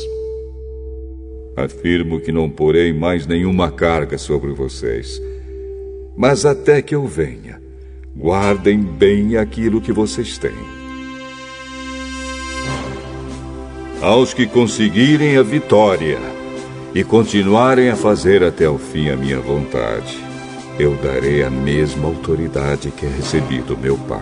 Afirmo 1.55 2.19
que 2.19 2.33
não 2.33 2.49
porei 2.49 2.91
mais 2.91 3.25
nenhuma 3.25 3.71
carga 3.71 4.17
sobre 4.17 4.51
vocês. 4.51 5.21
Mas 6.17 6.45
até 6.45 6.81
que 6.81 6.93
eu 6.93 7.07
venha, 7.07 7.61
guardem 8.13 8.81
bem 8.81 9.37
aquilo 9.37 9.79
que 9.79 9.93
vocês 9.93 10.37
têm. 10.37 10.84
Aos 14.05 14.35
que 14.35 14.45
conseguirem 14.45 15.35
a 15.35 15.41
vitória 15.41 16.19
e 16.93 17.03
continuarem 17.03 17.89
a 17.89 17.95
fazer 17.95 18.43
até 18.43 18.69
o 18.69 18.77
fim 18.77 19.09
a 19.09 19.17
minha 19.17 19.39
vontade, 19.39 20.15
eu 20.77 20.93
darei 20.97 21.41
a 21.41 21.49
mesma 21.49 22.07
autoridade 22.07 22.91
que 22.91 23.07
recebi 23.07 23.61
do 23.61 23.75
meu 23.75 23.97
Pai. 23.97 24.21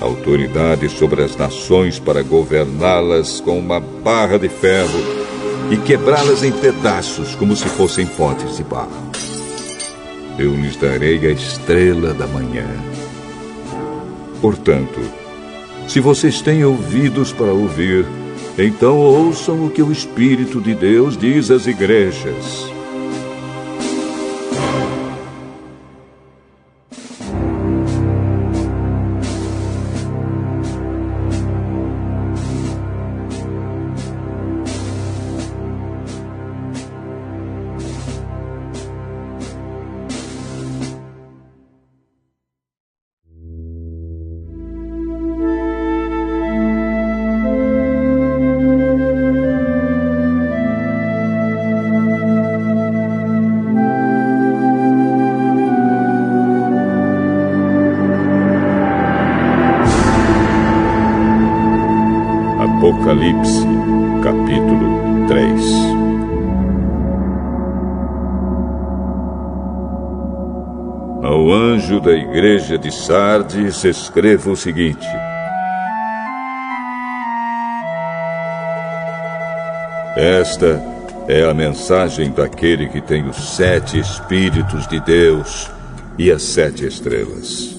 Autoridade 0.00 0.88
sobre 0.88 1.22
as 1.22 1.36
nações 1.36 2.00
para 2.00 2.24
governá-las 2.24 3.40
com 3.40 3.56
uma 3.56 3.78
barra 3.78 4.36
de 4.36 4.48
ferro 4.48 4.98
e 5.70 5.76
quebrá-las 5.76 6.42
em 6.42 6.50
pedaços 6.50 7.36
como 7.36 7.54
se 7.54 7.68
fossem 7.68 8.04
potes 8.04 8.56
de 8.56 8.64
barro. 8.64 9.12
Eu 10.36 10.56
lhes 10.56 10.74
darei 10.74 11.24
a 11.24 11.30
estrela 11.30 12.12
da 12.12 12.26
manhã. 12.26 12.66
Portanto, 14.40 15.27
se 15.88 16.00
vocês 16.00 16.42
têm 16.42 16.64
ouvidos 16.64 17.32
para 17.32 17.50
ouvir, 17.50 18.04
então 18.58 18.98
ouçam 18.98 19.64
o 19.64 19.70
que 19.70 19.82
o 19.82 19.90
Espírito 19.90 20.60
de 20.60 20.74
Deus 20.74 21.16
diz 21.16 21.50
às 21.50 21.66
igrejas. 21.66 22.77
Igreja 72.38 72.78
de 72.78 72.92
Sardes 72.92 73.82
escreva 73.82 74.50
o 74.50 74.56
seguinte: 74.56 75.06
Esta 80.16 80.80
é 81.26 81.42
a 81.42 81.52
mensagem 81.52 82.30
daquele 82.30 82.88
que 82.88 83.00
tem 83.00 83.28
os 83.28 83.56
sete 83.56 83.98
Espíritos 83.98 84.86
de 84.86 85.00
Deus 85.00 85.68
e 86.16 86.30
as 86.30 86.42
sete 86.42 86.86
estrelas. 86.86 87.76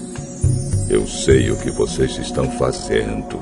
Eu 0.89 1.07
sei 1.07 1.51
o 1.51 1.57
que 1.61 1.71
vocês 1.71 2.17
estão 2.17 2.51
fazendo 2.51 3.39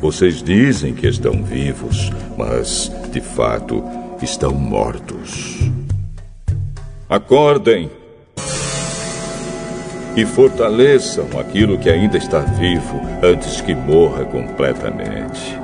vocês 0.00 0.42
dizem 0.42 0.94
que 0.94 1.06
estão 1.06 1.44
vivos, 1.44 2.10
mas, 2.36 2.90
de 3.12 3.20
fato, 3.20 3.84
estão 4.20 4.52
mortos. 4.52 5.60
Acordem 7.08 7.88
e 10.16 10.24
fortaleçam 10.24 11.26
aquilo 11.38 11.78
que 11.78 11.88
ainda 11.88 12.16
está 12.16 12.40
vivo 12.40 13.00
antes 13.22 13.60
que 13.60 13.74
morra 13.74 14.24
completamente. 14.24 15.58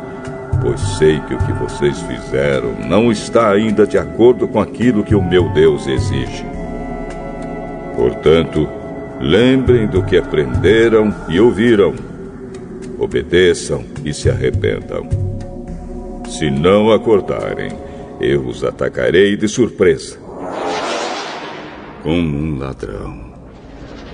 Pois 0.62 0.80
sei 0.98 1.20
que 1.20 1.34
o 1.34 1.38
que 1.38 1.52
vocês 1.52 2.00
fizeram 2.02 2.74
não 2.86 3.12
está 3.12 3.50
ainda 3.50 3.86
de 3.86 3.98
acordo 3.98 4.48
com 4.48 4.60
aquilo 4.60 5.04
que 5.04 5.14
o 5.14 5.22
meu 5.22 5.48
Deus 5.50 5.86
exige. 5.86 6.44
Portanto, 7.94 8.68
lembrem 9.20 9.86
do 9.86 10.02
que 10.02 10.16
aprenderam 10.16 11.14
e 11.28 11.38
ouviram 11.38 11.94
obedeçam 12.98 13.84
e 14.04 14.12
se 14.12 14.28
arrependam. 14.28 15.08
Se 16.28 16.50
não 16.50 16.90
acordarem, 16.90 17.70
eu 18.20 18.46
os 18.46 18.64
atacarei 18.64 19.36
de 19.36 19.48
surpresa. 19.48 20.18
Como 22.02 22.36
um 22.38 22.58
ladrão. 22.58 23.27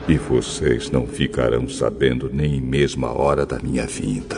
E 0.07 0.18
vocês 0.18 0.90
não 0.90 1.07
ficarão 1.07 1.68
sabendo 1.68 2.30
nem 2.32 2.61
mesmo 2.61 3.07
a 3.07 3.12
hora 3.12 3.46
da 3.46 3.59
minha 3.59 3.86
vinda. 3.86 4.36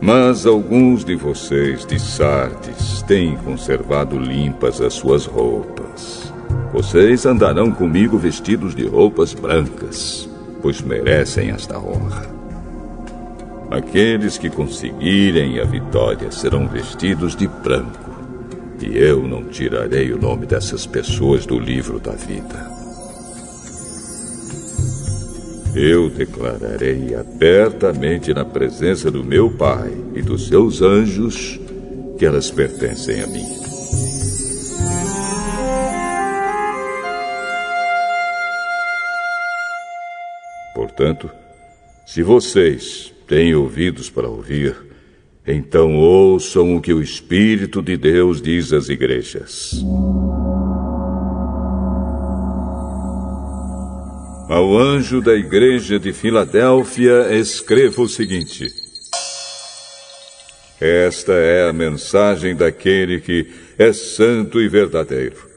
Mas 0.00 0.46
alguns 0.46 1.04
de 1.04 1.14
vocês 1.14 1.84
de 1.84 2.00
Sardes 2.00 3.02
têm 3.02 3.36
conservado 3.36 4.18
limpas 4.18 4.80
as 4.80 4.94
suas 4.94 5.26
roupas. 5.26 6.32
Vocês 6.72 7.26
andarão 7.26 7.70
comigo 7.70 8.16
vestidos 8.16 8.74
de 8.74 8.86
roupas 8.86 9.34
brancas, 9.34 10.26
pois 10.62 10.80
merecem 10.80 11.50
esta 11.50 11.78
honra. 11.78 12.30
Aqueles 13.70 14.38
que 14.38 14.48
conseguirem 14.48 15.60
a 15.60 15.64
vitória 15.64 16.30
serão 16.32 16.66
vestidos 16.66 17.36
de 17.36 17.46
branco, 17.46 18.09
e 18.82 18.96
eu 18.96 19.26
não 19.26 19.44
tirarei 19.44 20.12
o 20.12 20.18
nome 20.18 20.46
dessas 20.46 20.86
pessoas 20.86 21.46
do 21.46 21.58
livro 21.58 21.98
da 21.98 22.12
vida. 22.12 22.70
Eu 25.74 26.10
declararei 26.10 27.14
abertamente 27.14 28.34
na 28.34 28.44
presença 28.44 29.10
do 29.10 29.22
meu 29.24 29.50
Pai 29.50 29.92
e 30.14 30.22
dos 30.22 30.48
seus 30.48 30.82
anjos 30.82 31.60
que 32.18 32.26
elas 32.26 32.50
pertencem 32.50 33.22
a 33.22 33.26
mim. 33.26 33.46
Portanto, 40.74 41.30
se 42.04 42.22
vocês, 42.22 43.12
têm 43.28 43.54
ouvidos 43.54 44.10
para 44.10 44.28
ouvir, 44.28 44.89
então 45.46 45.96
ouçam 45.96 46.76
o 46.76 46.80
que 46.80 46.92
o 46.92 47.02
Espírito 47.02 47.82
de 47.82 47.96
Deus 47.96 48.40
diz 48.42 48.72
às 48.72 48.88
igrejas. 48.88 49.82
Ao 54.48 54.76
anjo 54.76 55.20
da 55.20 55.34
igreja 55.34 55.98
de 55.98 56.12
Filadélfia, 56.12 57.32
escreva 57.34 58.02
o 58.02 58.08
seguinte: 58.08 58.66
Esta 60.80 61.32
é 61.32 61.68
a 61.68 61.72
mensagem 61.72 62.56
daquele 62.56 63.20
que 63.20 63.48
é 63.78 63.92
santo 63.92 64.60
e 64.60 64.68
verdadeiro. 64.68 65.48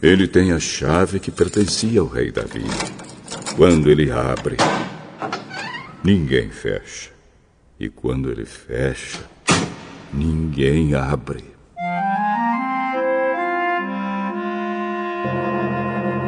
Ele 0.00 0.28
tem 0.28 0.52
a 0.52 0.60
chave 0.60 1.18
que 1.18 1.30
pertencia 1.30 2.00
ao 2.00 2.06
rei 2.06 2.30
Davi. 2.30 2.64
Quando 3.56 3.90
ele 3.90 4.10
abre, 4.10 4.56
ninguém 6.04 6.48
fecha. 6.50 7.15
E 7.78 7.90
quando 7.90 8.30
ele 8.30 8.46
fecha, 8.46 9.20
ninguém 10.10 10.94
abre. 10.94 11.44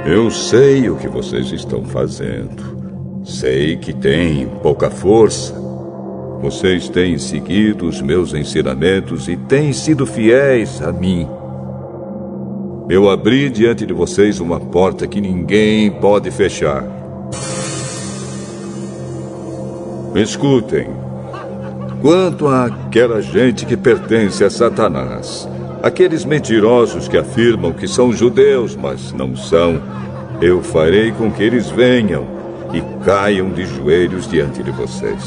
Eu 0.04 0.30
sei 0.30 0.90
o 0.90 0.96
que 0.96 1.08
vocês 1.08 1.50
estão 1.50 1.86
fazendo. 1.86 3.22
Sei 3.24 3.78
que 3.78 3.94
têm 3.94 4.46
pouca 4.62 4.90
força. 4.90 5.54
Vocês 6.42 6.90
têm 6.90 7.16
seguido 7.16 7.86
os 7.86 8.02
meus 8.02 8.34
ensinamentos 8.34 9.26
e 9.26 9.34
têm 9.34 9.72
sido 9.72 10.04
fiéis 10.04 10.82
a 10.82 10.92
mim. 10.92 11.26
Eu 12.90 13.08
abri 13.08 13.48
diante 13.48 13.86
de 13.86 13.94
vocês 13.94 14.38
uma 14.38 14.60
porta 14.60 15.06
que 15.06 15.18
ninguém 15.18 15.90
pode 15.90 16.30
fechar. 16.30 16.84
Escutem. 20.14 21.07
Quanto 22.00 22.46
àquela 22.46 23.20
gente 23.20 23.66
que 23.66 23.76
pertence 23.76 24.44
a 24.44 24.50
Satanás, 24.50 25.48
aqueles 25.82 26.24
mentirosos 26.24 27.08
que 27.08 27.18
afirmam 27.18 27.72
que 27.72 27.88
são 27.88 28.12
judeus, 28.12 28.76
mas 28.76 29.12
não 29.12 29.34
são, 29.34 29.82
eu 30.40 30.62
farei 30.62 31.10
com 31.10 31.28
que 31.28 31.42
eles 31.42 31.68
venham 31.68 32.24
e 32.72 32.80
caiam 33.04 33.50
de 33.50 33.66
joelhos 33.66 34.28
diante 34.28 34.62
de 34.62 34.70
vocês. 34.70 35.24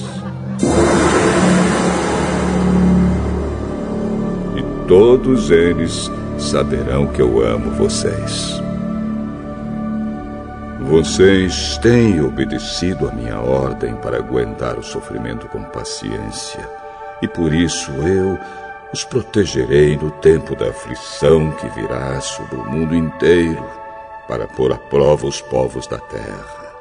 E 4.55 4.88
todos 4.88 5.51
eles 5.51 6.09
saberão 6.38 7.07
que 7.07 7.22
eu 7.22 7.45
amo 7.45 7.72
vocês. 7.72 8.61
Vocês 10.82 11.77
têm 11.77 12.21
obedecido 12.21 13.07
a 13.07 13.11
minha 13.11 13.39
ordem 13.39 13.95
para 13.97 14.17
aguentar 14.17 14.79
o 14.79 14.84
sofrimento 14.84 15.47
com 15.47 15.63
paciência, 15.63 16.67
e 17.21 17.27
por 17.27 17.53
isso 17.53 17.91
eu 17.91 18.38
os 18.91 19.03
protegerei 19.03 19.95
no 19.95 20.09
tempo 20.09 20.55
da 20.55 20.69
aflição 20.69 21.51
que 21.51 21.69
virá 21.69 22.19
sobre 22.19 22.55
o 22.55 22.65
mundo 22.65 22.95
inteiro 22.95 23.63
para 24.27 24.47
pôr 24.47 24.73
à 24.73 24.77
prova 24.77 25.27
os 25.27 25.39
povos 25.39 25.86
da 25.86 25.99
terra. 25.99 26.73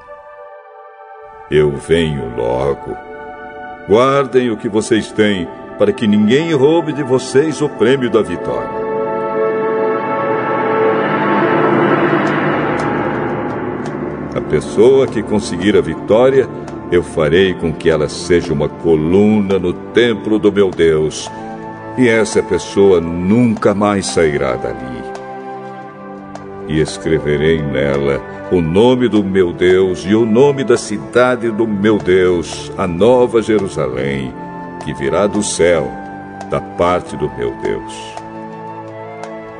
Eu 1.50 1.76
venho 1.76 2.34
logo. 2.36 2.96
Guardem 3.86 4.50
o 4.50 4.56
que 4.56 4.68
vocês 4.68 5.12
têm, 5.12 5.46
para 5.78 5.92
que 5.92 6.06
ninguém 6.06 6.52
roube 6.54 6.94
de 6.94 7.02
vocês 7.02 7.60
o 7.60 7.68
prêmio 7.68 8.10
da 8.10 8.22
vitória. 8.22 8.79
Pessoa 14.50 15.06
que 15.06 15.22
conseguir 15.22 15.76
a 15.76 15.80
vitória, 15.80 16.48
eu 16.90 17.04
farei 17.04 17.54
com 17.54 17.72
que 17.72 17.88
ela 17.88 18.08
seja 18.08 18.52
uma 18.52 18.68
coluna 18.68 19.60
no 19.60 19.72
templo 19.72 20.40
do 20.40 20.50
meu 20.50 20.70
Deus, 20.70 21.30
e 21.96 22.08
essa 22.08 22.42
pessoa 22.42 23.00
nunca 23.00 23.72
mais 23.72 24.06
sairá 24.06 24.56
dali. 24.56 25.02
E 26.66 26.80
escreverei 26.80 27.62
nela 27.62 28.20
o 28.50 28.60
nome 28.60 29.08
do 29.08 29.22
meu 29.22 29.52
Deus 29.52 30.04
e 30.04 30.14
o 30.14 30.26
nome 30.26 30.64
da 30.64 30.76
cidade 30.76 31.48
do 31.50 31.66
meu 31.66 31.96
Deus, 31.98 32.72
a 32.76 32.86
Nova 32.86 33.40
Jerusalém, 33.40 34.34
que 34.84 34.92
virá 34.92 35.28
do 35.28 35.42
céu, 35.42 35.88
da 36.50 36.60
parte 36.60 37.16
do 37.16 37.30
meu 37.36 37.54
Deus. 37.62 37.94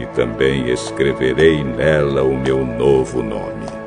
E 0.00 0.06
também 0.06 0.68
escreverei 0.68 1.62
nela 1.62 2.22
o 2.24 2.36
meu 2.36 2.64
novo 2.64 3.22
nome. 3.22 3.79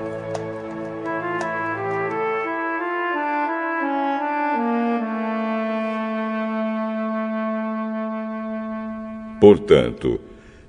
Portanto, 9.44 10.22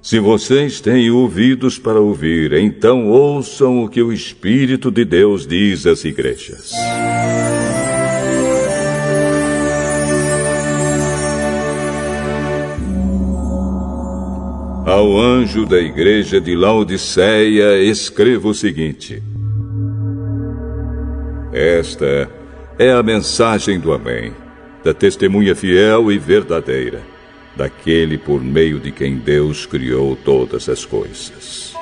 se 0.02 0.18
vocês 0.18 0.80
têm 0.80 1.08
ouvidos 1.08 1.78
para 1.78 2.00
ouvir, 2.00 2.54
então 2.54 3.06
ouçam 3.06 3.84
o 3.84 3.88
que 3.88 4.02
o 4.02 4.12
Espírito 4.12 4.90
de 4.90 5.04
Deus 5.04 5.46
diz 5.46 5.86
às 5.86 6.04
igrejas. 6.04 6.72
Ao 14.84 15.20
anjo 15.20 15.64
da 15.64 15.78
igreja 15.78 16.40
de 16.40 16.56
Laodiceia, 16.56 17.80
escreva 17.80 18.48
o 18.48 18.54
seguinte: 18.54 19.22
Esta 21.52 22.28
é 22.76 22.90
a 22.90 23.04
mensagem 23.04 23.78
do 23.78 23.92
Amém, 23.92 24.32
da 24.82 24.92
testemunha 24.92 25.54
fiel 25.54 26.10
e 26.10 26.18
verdadeira 26.18 27.13
daquele 27.56 28.18
por 28.18 28.42
meio 28.42 28.80
de 28.80 28.90
quem 28.90 29.16
Deus 29.16 29.66
criou 29.66 30.16
todas 30.16 30.68
as 30.68 30.84
coisas. 30.84 31.74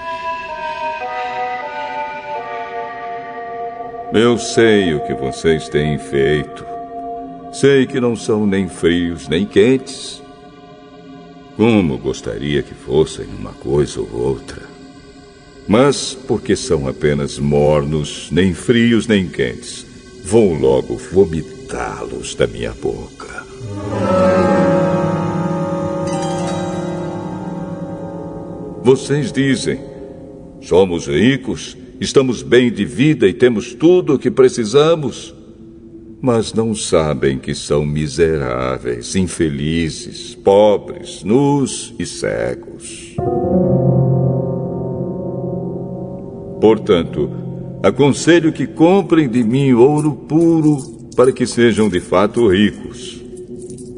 Eu 4.13 4.37
sei 4.37 4.93
o 4.95 5.01
que 5.01 5.15
vocês 5.15 5.69
têm 5.71 5.99
feito. 5.99 6.65
Sei 7.53 7.87
que 7.87 7.99
não 7.99 8.15
são 8.15 8.47
nem 8.47 8.69
frios 8.69 9.27
nem 9.27 9.47
quentes. 9.47 10.23
Como 11.57 11.97
gostaria 11.97 12.63
que 12.63 12.75
fossem 12.75 13.27
uma 13.27 13.53
coisa 13.53 14.01
ou 14.01 14.13
outra. 14.13 14.63
Mas, 15.67 16.15
porque 16.15 16.57
são 16.57 16.87
apenas 16.89 17.39
mornos, 17.39 18.29
nem 18.31 18.53
frios 18.53 19.07
nem 19.07 19.29
quentes, 19.29 19.87
vou 20.25 20.55
logo 20.55 20.97
vomitá-los 20.97 22.35
da 22.35 22.47
minha 22.47 22.73
boca. 22.73 23.47
Vocês 28.85 29.31
dizem: 29.31 29.79
somos 30.61 31.07
ricos, 31.07 31.77
estamos 32.01 32.43
bem 32.43 32.71
de 32.71 32.85
vida 32.85 33.29
e 33.29 33.33
temos 33.33 33.75
tudo 33.75 34.15
o 34.15 34.19
que 34.19 34.31
precisamos. 34.31 35.33
Mas 36.21 36.53
não 36.53 36.75
sabem 36.75 37.39
que 37.39 37.55
são 37.55 37.85
miseráveis, 37.85 39.17
infelizes, 39.17 40.35
pobres, 40.37 41.23
nus 41.25 41.95
e 41.99 42.07
cegos. 42.07 43.17
Portanto, 46.61 47.31
aconselho 47.83 48.53
que 48.53 48.69
comprem 48.69 49.29
de 49.29 49.43
mim 49.43 49.73
ouro 49.73 50.13
puro 50.13 50.79
para 51.17 51.33
que 51.33 51.45
sejam 51.45 51.89
de 51.89 52.01
fato 52.01 52.49
ricos 52.49 53.22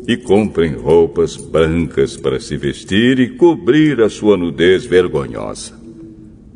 e 0.07 0.17
comprem 0.17 0.75
roupas 0.75 1.37
brancas 1.37 2.17
para 2.17 2.39
se 2.39 2.57
vestir 2.57 3.19
e 3.19 3.31
cobrir 3.31 4.01
a 4.01 4.09
sua 4.09 4.37
nudez 4.37 4.85
vergonhosa. 4.85 5.73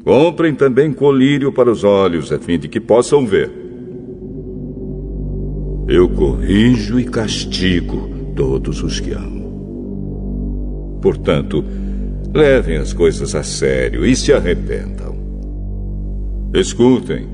Comprem 0.05 0.55
também 0.55 0.92
colírio 0.92 1.53
para 1.53 1.70
os 1.70 1.84
olhos, 1.84 2.32
a 2.32 2.38
fim 2.38 2.59
de 2.59 2.68
que 2.68 2.80
possam 2.80 3.26
ver. 3.26 3.51
Eu 5.88 6.09
corrijo 6.09 7.01
e 7.01 7.05
castigo 7.05 8.32
todos 8.36 8.82
os 8.82 9.01
que 9.01 9.12
amo. 9.12 10.99
Portanto, 11.01 11.64
levem 12.34 12.76
as 12.76 12.92
coisas 12.92 13.34
a 13.34 13.42
sério 13.42 14.05
e 14.05 14.14
se 14.14 14.32
arrependam. 14.32 15.16
Escutem. 16.55 17.28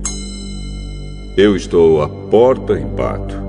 Eu 1.37 1.57
estou 1.57 2.01
à 2.03 2.09
porta 2.09 2.79
e 2.79 2.85
bato. 2.85 3.44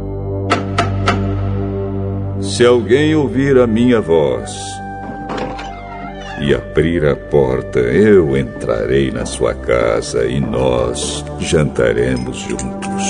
Se 2.46 2.64
alguém 2.64 3.16
ouvir 3.16 3.58
a 3.58 3.66
minha 3.66 4.00
voz 4.00 4.56
e 6.40 6.54
abrir 6.54 7.04
a 7.04 7.16
porta, 7.16 7.80
eu 7.80 8.38
entrarei 8.38 9.10
na 9.10 9.26
sua 9.26 9.56
casa 9.56 10.26
e 10.28 10.40
nós 10.40 11.26
jantaremos 11.40 12.38
juntos. 12.38 13.04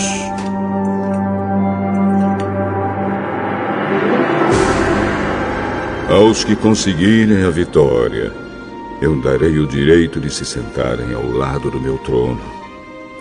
Aos 6.09 6.45
que 6.45 6.55
conseguirem 6.55 7.43
a 7.43 7.49
vitória, 7.49 8.31
eu 9.01 9.21
darei 9.21 9.59
o 9.59 9.67
direito 9.67 10.19
de 10.19 10.29
se 10.29 10.45
sentarem 10.45 11.13
ao 11.13 11.29
lado 11.29 11.69
do 11.69 11.79
meu 11.79 11.97
trono, 11.99 12.41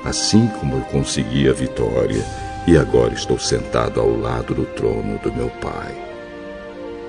assim 0.05 0.47
como 0.61 0.77
eu 0.77 0.83
consegui 0.83 1.49
a 1.49 1.53
vitória 1.53 2.25
e 2.69 2.79
agora 2.79 3.13
estou 3.13 3.39
sentado 3.39 4.01
ao 4.01 4.17
lado 4.17 4.55
do 4.55 4.65
trono 4.65 5.19
do 5.19 5.33
meu 5.33 5.51
Pai. 5.61 6.04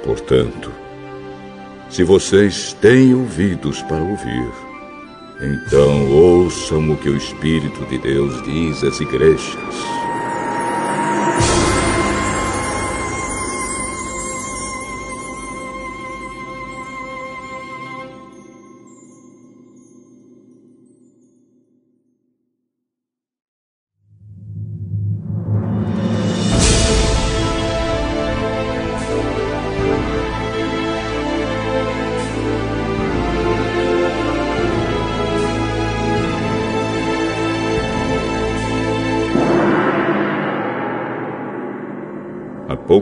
Portanto, 0.06 0.72
se 1.90 2.04
vocês 2.04 2.74
têm 2.80 3.16
ouvidos 3.16 3.82
para 3.82 4.04
ouvir, 4.04 4.52
então 5.42 6.12
ouçam 6.12 6.92
o 6.92 6.98
que 6.98 7.10
o 7.10 7.18
Espírito 7.18 7.84
de 7.86 7.98
Deus 7.98 8.44
diz 8.44 8.84
às 8.84 9.00
igrejas. 9.00 9.58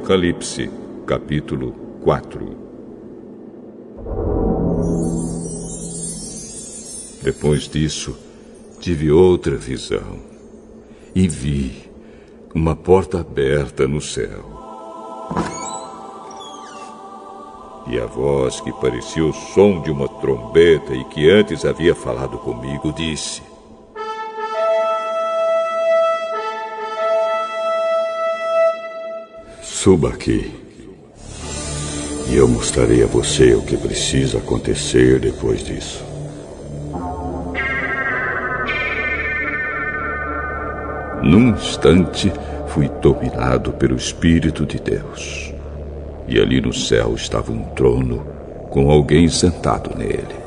Apocalipse, 0.04 0.70
capítulo 1.08 1.72
4 2.04 2.58
Depois 7.22 7.70
disso, 7.70 8.14
tive 8.82 9.10
outra 9.10 9.56
visão 9.56 10.20
e 11.16 11.26
vi 11.26 11.90
uma 12.54 12.76
porta 12.76 13.22
aberta 13.22 13.88
no 13.88 14.02
céu. 14.02 14.44
E 17.88 17.98
a 17.98 18.06
voz 18.06 18.60
que 18.60 18.74
parecia 18.74 19.26
o 19.26 19.32
som 19.32 19.82
de 19.82 19.90
uma 19.90 20.10
trombeta 20.10 20.94
e 20.94 21.06
que 21.06 21.30
antes 21.30 21.64
havia 21.64 21.96
falado 21.96 22.38
comigo 22.40 22.92
disse: 22.92 23.42
Suba 29.84 30.08
aqui. 30.08 30.50
E 32.30 32.38
eu 32.38 32.48
mostrarei 32.48 33.04
a 33.04 33.06
você 33.06 33.54
o 33.54 33.62
que 33.62 33.76
precisa 33.76 34.38
acontecer 34.38 35.20
depois 35.20 35.62
disso. 35.62 36.02
Num 41.22 41.50
instante, 41.50 42.32
fui 42.70 42.88
dominado 43.02 43.74
pelo 43.74 43.98
Espírito 43.98 44.66
de 44.66 44.80
Deus. 44.80 45.54
E 46.30 46.40
ali 46.40 46.62
no 46.62 46.72
céu 46.72 47.14
estava 47.14 47.52
um 47.52 47.66
trono 47.76 48.26
com 48.70 48.90
alguém 48.90 49.28
sentado 49.28 49.98
nele. 49.98 50.40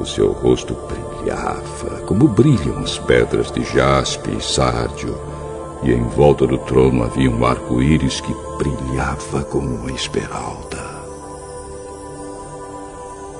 O 0.00 0.06
seu 0.06 0.32
rosto 0.32 0.74
brilhava 0.88 2.00
como 2.06 2.26
brilham 2.26 2.78
as 2.78 2.98
pedras 2.98 3.52
de 3.52 3.62
jaspe 3.62 4.30
e 4.34 4.42
sárdio 4.42 5.37
e 5.82 5.92
em 5.92 6.02
volta 6.02 6.46
do 6.46 6.58
trono 6.58 7.02
havia 7.04 7.30
um 7.30 7.44
arco-íris 7.44 8.20
que 8.20 8.34
brilhava 8.58 9.42
como 9.44 9.76
uma 9.76 9.92
esmeralda. 9.92 10.98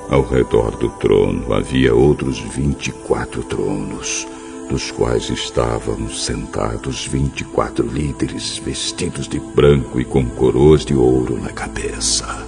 Ao 0.08 0.22
redor 0.22 0.70
do 0.76 0.88
trono 0.88 1.52
havia 1.52 1.94
outros 1.94 2.38
vinte 2.38 2.88
e 2.88 2.92
quatro 2.92 3.42
tronos, 3.42 4.26
dos 4.70 4.90
quais 4.90 5.28
estavam 5.28 6.08
sentados 6.08 7.06
vinte 7.06 7.40
e 7.40 7.44
quatro 7.44 7.86
líderes 7.86 8.58
vestidos 8.58 9.26
de 9.26 9.40
branco 9.40 10.00
e 10.00 10.04
com 10.04 10.24
coroas 10.24 10.84
de 10.84 10.94
ouro 10.94 11.38
na 11.40 11.50
cabeça. 11.50 12.46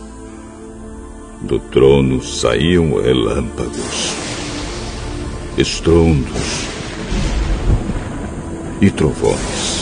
Do 1.43 1.59
trono 1.59 2.22
saíam 2.22 3.01
relâmpagos, 3.01 4.14
estrondos 5.57 6.66
e 8.80 8.91
trovões. 8.91 9.80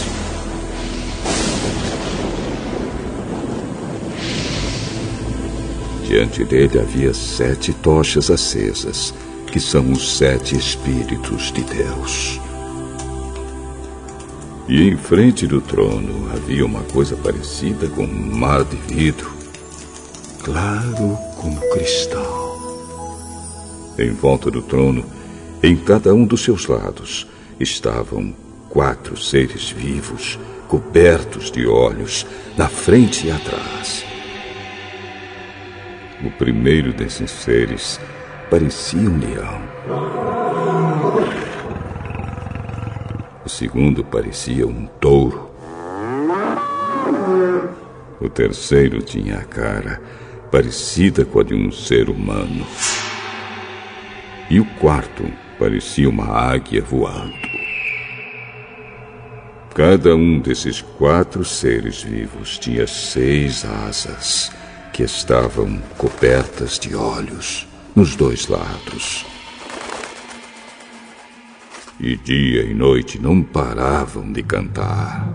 Diante 6.09 6.43
dele 6.43 6.81
havia 6.81 7.13
sete 7.13 7.71
tochas 7.71 8.31
acesas, 8.31 9.13
que 9.47 9.61
são 9.61 9.93
os 9.93 10.17
sete 10.17 10.57
Espíritos 10.57 11.53
de 11.53 11.61
Deus. 11.61 12.41
E 14.67 14.89
em 14.89 14.97
frente 14.97 15.47
do 15.47 15.61
trono 15.61 16.31
havia 16.33 16.65
uma 16.65 16.81
coisa 16.85 17.15
parecida 17.15 17.91
com 17.91 18.05
um 18.05 18.37
mar 18.39 18.65
de 18.65 18.77
vidro, 18.77 19.31
claro 20.43 21.19
como 21.37 21.61
cristal. 21.73 22.59
Em 23.99 24.11
volta 24.11 24.51
do 24.51 24.63
trono, 24.63 25.05
em 25.63 25.77
cada 25.77 26.15
um 26.15 26.25
dos 26.25 26.43
seus 26.43 26.67
lados, 26.67 27.27
estavam 27.61 28.35
quatro 28.71 29.15
seres 29.15 29.69
vivos, 29.69 30.39
cobertos 30.69 31.51
de 31.51 31.67
olhos, 31.67 32.25
na 32.57 32.67
frente 32.67 33.27
e 33.27 33.31
atrás. 33.31 34.18
O 36.21 36.31
primeiro 36.33 36.93
desses 36.93 37.31
seres 37.31 38.01
parecia 38.51 39.09
um 39.09 39.19
leão. 39.19 39.63
O 43.45 43.49
segundo 43.49 44.03
parecia 44.03 44.67
um 44.67 44.87
touro. 45.01 45.49
O 48.21 48.29
terceiro 48.29 49.01
tinha 49.01 49.39
a 49.39 49.45
cara 49.45 50.03
parecida 50.51 51.25
com 51.25 51.39
a 51.39 51.45
de 51.45 51.55
um 51.55 51.71
ser 51.71 52.11
humano. 52.11 52.67
E 54.51 54.59
o 54.59 54.65
quarto 54.81 55.25
parecia 55.57 56.09
uma 56.09 56.27
águia 56.27 56.83
voando. 56.83 57.33
Cada 59.73 60.17
um 60.17 60.41
desses 60.41 60.83
quatro 60.83 61.45
seres 61.45 62.03
vivos 62.03 62.59
tinha 62.59 62.89
seis 62.89 63.65
asas 63.65 64.58
que 64.99 65.05
estavam 65.05 65.81
cobertas 65.97 66.77
de 66.77 66.97
olhos 66.97 67.69
nos 67.95 68.17
dois 68.17 68.49
lados. 68.49 69.25
E 72.01 72.17
dia 72.17 72.63
e 72.65 72.75
noite 72.75 73.17
não 73.17 73.41
paravam 73.41 74.33
de 74.33 74.43
cantar. 74.43 75.33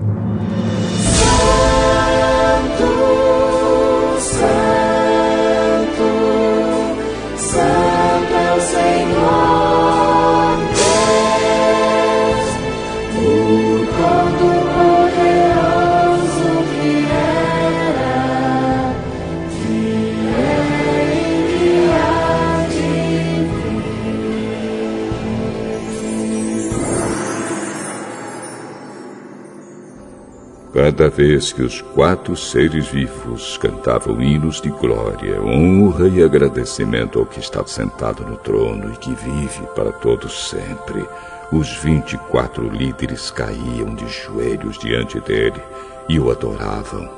Cada 30.84 31.10
vez 31.10 31.54
que 31.54 31.62
os 31.62 31.80
quatro 31.80 32.36
seres 32.36 32.88
vivos 32.88 33.56
cantavam 33.56 34.22
hinos 34.22 34.60
de 34.60 34.70
glória, 34.70 35.42
honra 35.42 36.10
e 36.10 36.22
agradecimento 36.22 37.20
ao 37.20 37.26
que 37.26 37.40
está 37.40 37.66
sentado 37.66 38.26
no 38.26 38.36
trono 38.36 38.92
e 38.94 38.98
que 38.98 39.16
vive 39.16 39.66
para 39.74 39.94
todos 39.94 40.50
sempre, 40.50 41.08
os 41.54 41.70
vinte 41.78 42.16
e 42.16 42.18
quatro 42.18 42.68
líderes 42.68 43.32
caíam 43.32 43.96
de 43.96 44.06
joelhos 44.10 44.78
diante 44.78 45.22
dele 45.22 45.62
e 46.10 46.20
o 46.20 46.30
adoravam. 46.30 47.10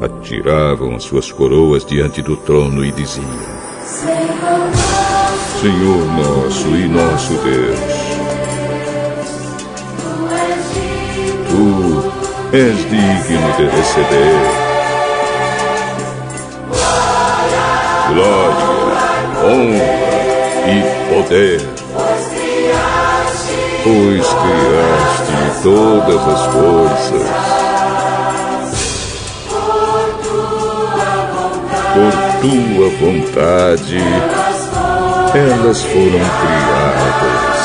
Atiravam 0.00 0.96
as 0.96 1.02
suas 1.02 1.30
coroas 1.30 1.84
diante 1.84 2.22
do 2.22 2.34
trono 2.38 2.82
e 2.82 2.90
diziam: 2.92 3.28
Senhor 5.60 6.06
nosso 6.16 6.68
e 6.68 6.88
nosso 6.88 7.34
Deus 7.44 7.89
Tu 11.60 11.66
és 12.56 12.76
digno 12.88 13.52
de 13.58 13.66
receber. 13.68 14.34
Glória, 18.08 18.68
honra 19.44 20.00
e 20.66 20.76
poder, 21.10 21.60
pois 23.84 24.26
criaste 24.40 25.36
todas 25.62 26.22
as 26.28 26.46
coisas. 26.46 27.28
Por 31.92 32.12
tua 32.40 32.88
vontade, 33.00 34.02
elas 35.34 35.82
foram 35.82 36.24
criadas 36.40 37.59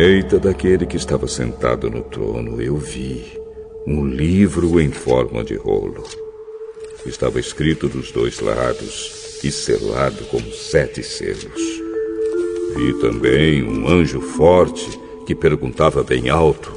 direita 0.00 0.38
daquele 0.38 0.86
que 0.86 0.96
estava 0.96 1.28
sentado 1.28 1.90
no 1.90 2.00
trono, 2.00 2.62
eu 2.62 2.74
vi 2.78 3.22
um 3.86 4.06
livro 4.06 4.80
em 4.80 4.90
forma 4.90 5.44
de 5.44 5.56
rolo. 5.56 6.02
Estava 7.04 7.38
escrito 7.38 7.86
dos 7.86 8.10
dois 8.10 8.40
lados 8.40 9.38
e 9.44 9.52
selado 9.52 10.24
com 10.30 10.40
sete 10.52 11.02
selos. 11.02 11.60
Vi 12.74 12.94
também 12.98 13.62
um 13.62 13.86
anjo 13.86 14.22
forte 14.22 14.88
que 15.26 15.34
perguntava 15.34 16.02
bem 16.02 16.30
alto: 16.30 16.72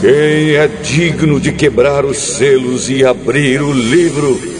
quem 0.00 0.54
é 0.54 0.68
digno 0.68 1.40
de 1.40 1.52
quebrar 1.52 2.04
os 2.04 2.18
selos 2.18 2.88
e 2.88 3.04
abrir 3.04 3.60
o 3.60 3.72
livro? 3.72 4.53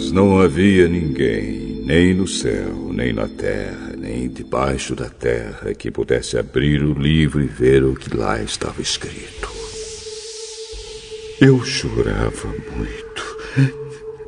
Mas 0.00 0.12
não 0.12 0.40
havia 0.40 0.88
ninguém, 0.88 1.82
nem 1.84 2.14
no 2.14 2.26
céu, 2.26 2.90
nem 2.90 3.12
na 3.12 3.28
terra, 3.28 3.94
nem 3.98 4.30
debaixo 4.30 4.94
da 4.94 5.10
terra, 5.10 5.74
que 5.74 5.90
pudesse 5.90 6.38
abrir 6.38 6.82
o 6.82 6.94
livro 6.94 7.42
e 7.42 7.46
ver 7.46 7.84
o 7.84 7.94
que 7.94 8.16
lá 8.16 8.42
estava 8.42 8.80
escrito. 8.80 9.50
Eu 11.38 11.62
chorava 11.62 12.48
muito 12.74 13.36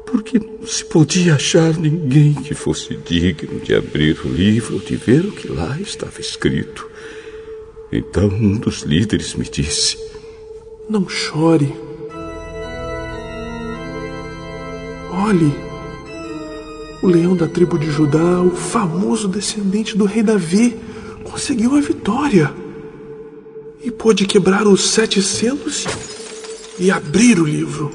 porque 0.05 0.39
não 0.39 0.67
se 0.67 0.85
podia 0.85 1.37
achar 1.37 1.75
ninguém 1.79 2.35
que 2.35 2.53
fosse 2.53 2.95
digno 2.95 3.59
de 3.61 3.75
abrir 3.75 4.21
o 4.27 4.29
livro, 4.29 4.79
de 4.79 4.95
ver 4.95 5.25
o 5.25 5.33
que 5.33 5.49
lá 5.49 5.81
estava 5.81 6.21
escrito. 6.21 6.87
Então 7.91 8.27
um 8.27 8.59
dos 8.59 8.83
líderes 8.83 9.35
me 9.35 9.49
disse: 9.49 9.97
Não 10.87 11.09
chore. 11.09 11.92
Olhe, 15.25 15.55
o 17.01 17.07
leão 17.07 17.37
da 17.37 17.47
tribo 17.47 17.79
de 17.79 17.89
Judá, 17.89 18.41
o 18.41 18.51
famoso 18.51 19.29
descendente 19.29 19.97
do 19.97 20.05
rei 20.05 20.21
Davi, 20.21 20.77
conseguiu 21.23 21.77
a 21.77 21.81
vitória 21.81 22.53
e 23.85 23.89
pôde 23.89 24.27
quebrar 24.27 24.67
os 24.67 24.91
sete 24.91 25.23
selos 25.23 25.87
e 26.77 26.91
abrir 26.91 27.39
o 27.39 27.45
livro. 27.45 27.93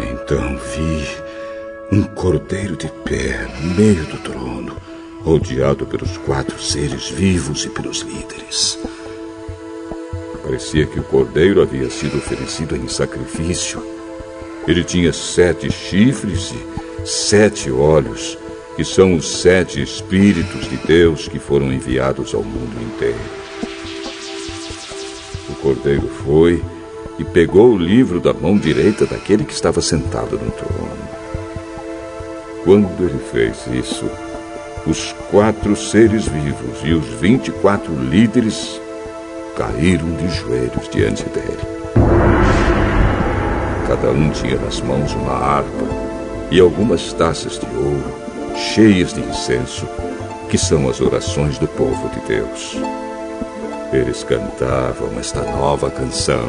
Então 0.00 0.58
vi 0.74 1.96
um 1.96 2.02
cordeiro 2.02 2.76
de 2.76 2.88
pé 3.04 3.48
no 3.62 3.74
meio 3.76 4.04
do 4.06 4.18
trono, 4.18 4.76
rodeado 5.22 5.86
pelos 5.86 6.16
quatro 6.18 6.60
seres 6.60 7.08
vivos 7.08 7.64
e 7.64 7.68
pelos 7.68 8.00
líderes. 8.00 8.76
Parecia 10.44 10.84
que 10.84 11.00
o 11.00 11.02
cordeiro 11.02 11.62
havia 11.62 11.88
sido 11.88 12.18
oferecido 12.18 12.76
em 12.76 12.86
sacrifício. 12.86 13.82
Ele 14.68 14.84
tinha 14.84 15.10
sete 15.10 15.72
chifres 15.72 16.52
e 16.52 17.08
sete 17.08 17.70
olhos, 17.70 18.36
que 18.76 18.84
são 18.84 19.14
os 19.14 19.40
sete 19.40 19.80
Espíritos 19.80 20.68
de 20.68 20.76
Deus 20.76 21.26
que 21.26 21.38
foram 21.38 21.72
enviados 21.72 22.34
ao 22.34 22.42
mundo 22.42 22.76
inteiro. 22.82 23.18
O 25.48 25.54
cordeiro 25.54 26.08
foi 26.24 26.62
e 27.18 27.24
pegou 27.24 27.70
o 27.70 27.78
livro 27.78 28.20
da 28.20 28.34
mão 28.34 28.58
direita 28.58 29.06
daquele 29.06 29.44
que 29.44 29.52
estava 29.54 29.80
sentado 29.80 30.38
no 30.38 30.50
trono. 30.50 31.08
Quando 32.64 33.02
ele 33.02 33.18
fez 33.32 33.66
isso, 33.72 34.10
os 34.86 35.12
quatro 35.30 35.74
seres 35.74 36.26
vivos 36.26 36.80
e 36.82 36.92
os 36.92 37.06
vinte 37.18 37.48
e 37.48 37.52
quatro 37.52 37.94
líderes 37.94 38.78
caíram 39.56 40.10
de 40.16 40.28
joelhos 40.28 40.88
diante 40.90 41.24
dele. 41.30 41.60
Cada 43.86 44.10
um 44.10 44.30
tinha 44.30 44.58
nas 44.58 44.80
mãos 44.80 45.12
uma 45.14 45.32
harpa 45.32 45.68
e 46.50 46.60
algumas 46.60 47.12
taças 47.12 47.58
de 47.58 47.66
ouro 47.76 48.24
cheias 48.56 49.12
de 49.12 49.20
incenso, 49.20 49.86
que 50.48 50.56
são 50.56 50.88
as 50.88 51.00
orações 51.00 51.58
do 51.58 51.66
povo 51.66 52.08
de 52.10 52.20
Deus. 52.26 52.76
Eles 53.92 54.24
cantavam 54.24 55.18
esta 55.18 55.42
nova 55.42 55.90
canção. 55.90 56.48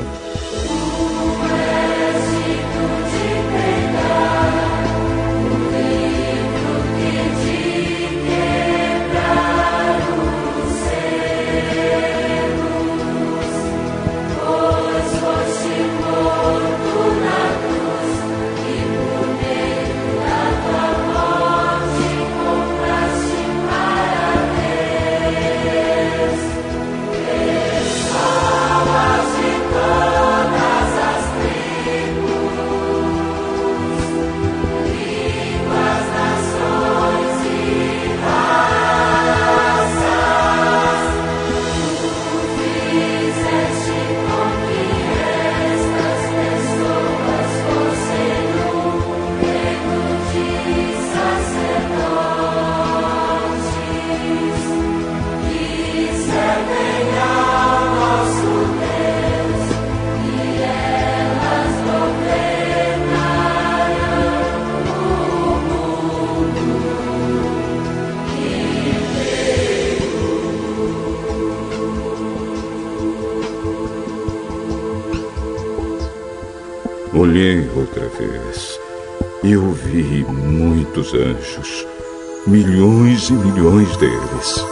Milhões 82.48 83.30
e 83.30 83.34
milhões 83.34 83.98
deles. 83.98 84.64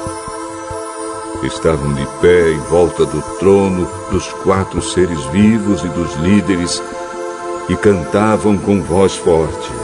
Estavam 1.43 1.93
de 1.93 2.05
pé 2.21 2.51
em 2.51 2.59
volta 2.69 3.03
do 3.05 3.21
trono 3.39 3.89
dos 4.11 4.31
quatro 4.43 4.81
seres 4.81 5.23
vivos 5.25 5.83
e 5.83 5.87
dos 5.89 6.13
líderes 6.17 6.81
e 7.67 7.75
cantavam 7.75 8.57
com 8.57 8.81
voz 8.81 9.15
forte. 9.15 9.82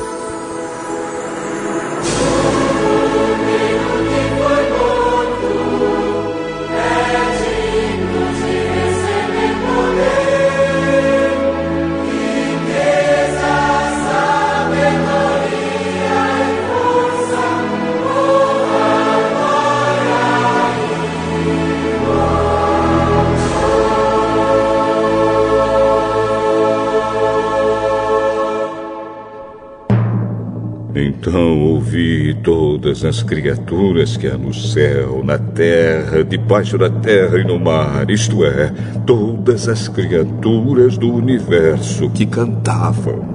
Todas 33.00 33.06
as 33.06 33.24
criaturas 33.24 34.18
que 34.18 34.28
há 34.28 34.38
no 34.38 34.54
céu, 34.54 35.24
na 35.24 35.38
terra, 35.38 36.24
debaixo 36.24 36.78
da 36.78 36.90
terra 36.90 37.40
e 37.40 37.46
no 37.46 37.58
mar, 37.58 38.10
isto 38.10 38.44
é, 38.44 38.74
todas 39.06 39.70
as 39.70 39.88
criaturas 39.88 40.98
do 40.98 41.14
universo 41.14 42.10
que 42.10 42.26
cantavam. 42.26 43.29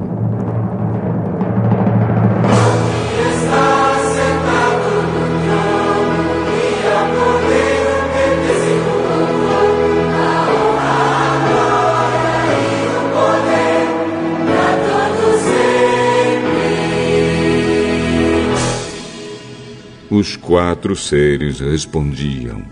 Os 20.25 20.37
quatro 20.37 20.97
seres 20.97 21.61
respondiam: 21.61 22.63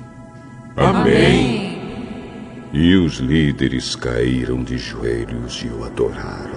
Amém. 0.75 1.79
E 2.73 2.97
os 2.97 3.17
líderes 3.19 3.95
caíram 3.95 4.65
de 4.65 4.79
joelhos 4.79 5.63
e 5.63 5.69
o 5.69 5.85
adoraram. 5.85 6.52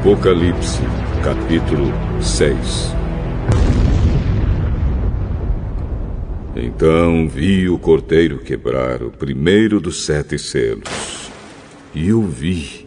Apocalipse, 0.00 0.82
capítulo 1.24 1.92
6 2.20 2.94
Então 6.54 7.26
vi 7.26 7.68
o 7.68 7.78
cordeiro 7.78 8.38
quebrar 8.38 9.02
o 9.02 9.10
primeiro 9.10 9.80
dos 9.80 10.04
sete 10.04 10.38
selos. 10.38 11.30
E 11.94 12.12
ouvi 12.12 12.86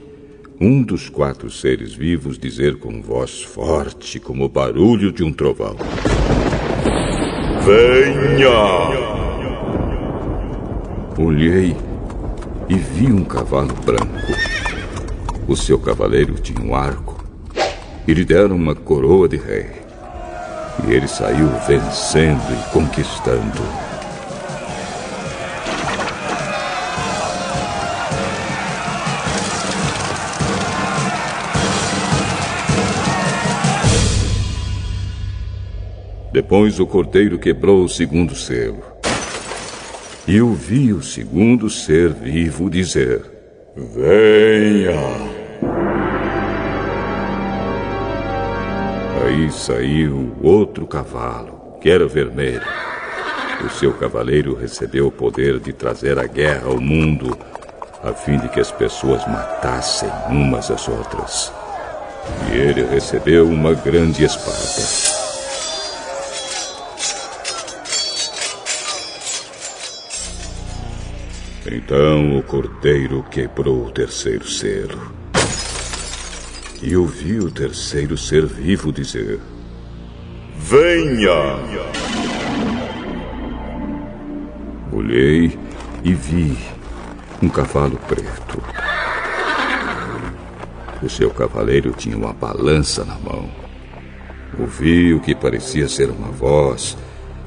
um 0.61 0.83
dos 0.83 1.09
quatro 1.09 1.49
seres 1.49 1.93
vivos 1.93 2.37
dizer 2.37 2.77
com 2.77 3.01
voz 3.01 3.41
forte, 3.41 4.19
como 4.19 4.45
o 4.45 4.49
barulho 4.49 5.11
de 5.11 5.23
um 5.23 5.33
trovão: 5.33 5.75
Venha! 7.65 8.49
Olhei 11.17 11.75
e 12.69 12.75
vi 12.75 13.11
um 13.11 13.25
cavalo 13.25 13.73
branco. 13.83 14.68
O 15.49 15.55
seu 15.55 15.79
cavaleiro 15.79 16.35
tinha 16.35 16.61
um 16.61 16.75
arco 16.75 17.25
e 18.07 18.13
lhe 18.13 18.23
deram 18.23 18.55
uma 18.55 18.75
coroa 18.75 19.27
de 19.27 19.35
rei. 19.35 19.65
E 20.87 20.93
ele 20.93 21.07
saiu 21.07 21.47
vencendo 21.67 22.39
e 22.53 22.71
conquistando. 22.71 23.59
Depois 36.31 36.79
o 36.79 36.85
cordeiro 36.85 37.39
quebrou 37.39 37.83
o 37.83 37.89
segundo 37.89 38.35
selo. 38.35 38.83
E 40.27 40.39
ouvi 40.39 40.93
o 40.93 41.01
segundo 41.01 41.71
ser 41.71 42.13
vivo 42.13 42.69
dizer: 42.69 43.23
Venha! 43.75 45.38
Aí 49.29 49.51
saiu 49.51 50.35
outro 50.41 50.87
cavalo, 50.87 51.77
que 51.79 51.87
era 51.87 52.07
vermelho. 52.07 52.65
O 53.63 53.69
seu 53.69 53.93
cavaleiro 53.93 54.55
recebeu 54.55 55.05
o 55.05 55.11
poder 55.11 55.59
de 55.59 55.71
trazer 55.71 56.17
a 56.17 56.25
guerra 56.25 56.65
ao 56.65 56.81
mundo, 56.81 57.37
a 58.03 58.11
fim 58.11 58.39
de 58.39 58.49
que 58.49 58.59
as 58.59 58.71
pessoas 58.71 59.23
matassem 59.27 60.09
umas 60.29 60.71
às 60.71 60.87
outras. 60.87 61.53
E 62.51 62.57
ele 62.57 62.83
recebeu 62.83 63.47
uma 63.47 63.75
grande 63.75 64.23
espada. 64.23 64.81
Então 71.67 72.35
o 72.35 72.41
cordeiro 72.41 73.23
quebrou 73.29 73.85
o 73.85 73.91
terceiro 73.91 74.49
selo. 74.49 75.18
E 76.81 76.95
ouvi 76.95 77.39
o 77.39 77.51
terceiro 77.51 78.17
ser 78.17 78.45
vivo 78.45 78.91
dizer: 78.91 79.39
Venha! 80.55 81.59
Olhei 84.91 85.59
e 86.03 86.13
vi 86.13 86.57
um 87.41 87.49
cavalo 87.49 87.99
preto. 88.07 88.63
O 91.03 91.09
seu 91.09 91.29
cavaleiro 91.31 91.91
tinha 91.91 92.15
uma 92.15 92.33
balança 92.33 93.03
na 93.03 93.15
mão. 93.15 93.49
Ouvi 94.57 95.13
o 95.13 95.19
que 95.19 95.35
parecia 95.35 95.87
ser 95.89 96.09
uma 96.09 96.29
voz 96.29 96.97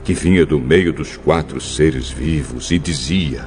que 0.04 0.12
vinha 0.12 0.44
do 0.44 0.58
meio 0.58 0.92
dos 0.92 1.16
quatro 1.16 1.60
seres 1.60 2.10
vivos 2.10 2.70
e 2.70 2.78
dizia: 2.78 3.46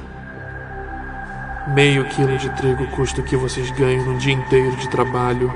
Meio 1.74 2.04
quilo 2.06 2.36
de 2.38 2.48
trigo 2.56 2.86
custa 2.88 3.20
o 3.20 3.24
que 3.24 3.36
vocês 3.36 3.70
ganham 3.72 4.04
num 4.04 4.18
dia 4.18 4.34
inteiro 4.34 4.74
de 4.76 4.88
trabalho. 4.88 5.52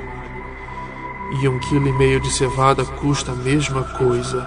E 1.32 1.48
um 1.48 1.58
quilo 1.60 1.88
e 1.88 1.92
meio 1.92 2.20
de 2.20 2.30
cevada 2.30 2.84
custa 2.84 3.32
a 3.32 3.34
mesma 3.34 3.84
coisa. 3.84 4.46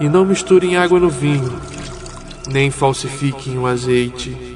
E 0.00 0.08
não 0.08 0.24
misturem 0.24 0.76
água 0.76 1.00
no 1.00 1.10
vinho, 1.10 1.60
nem 2.48 2.70
falsifiquem 2.70 3.58
o 3.58 3.66
azeite. 3.66 4.52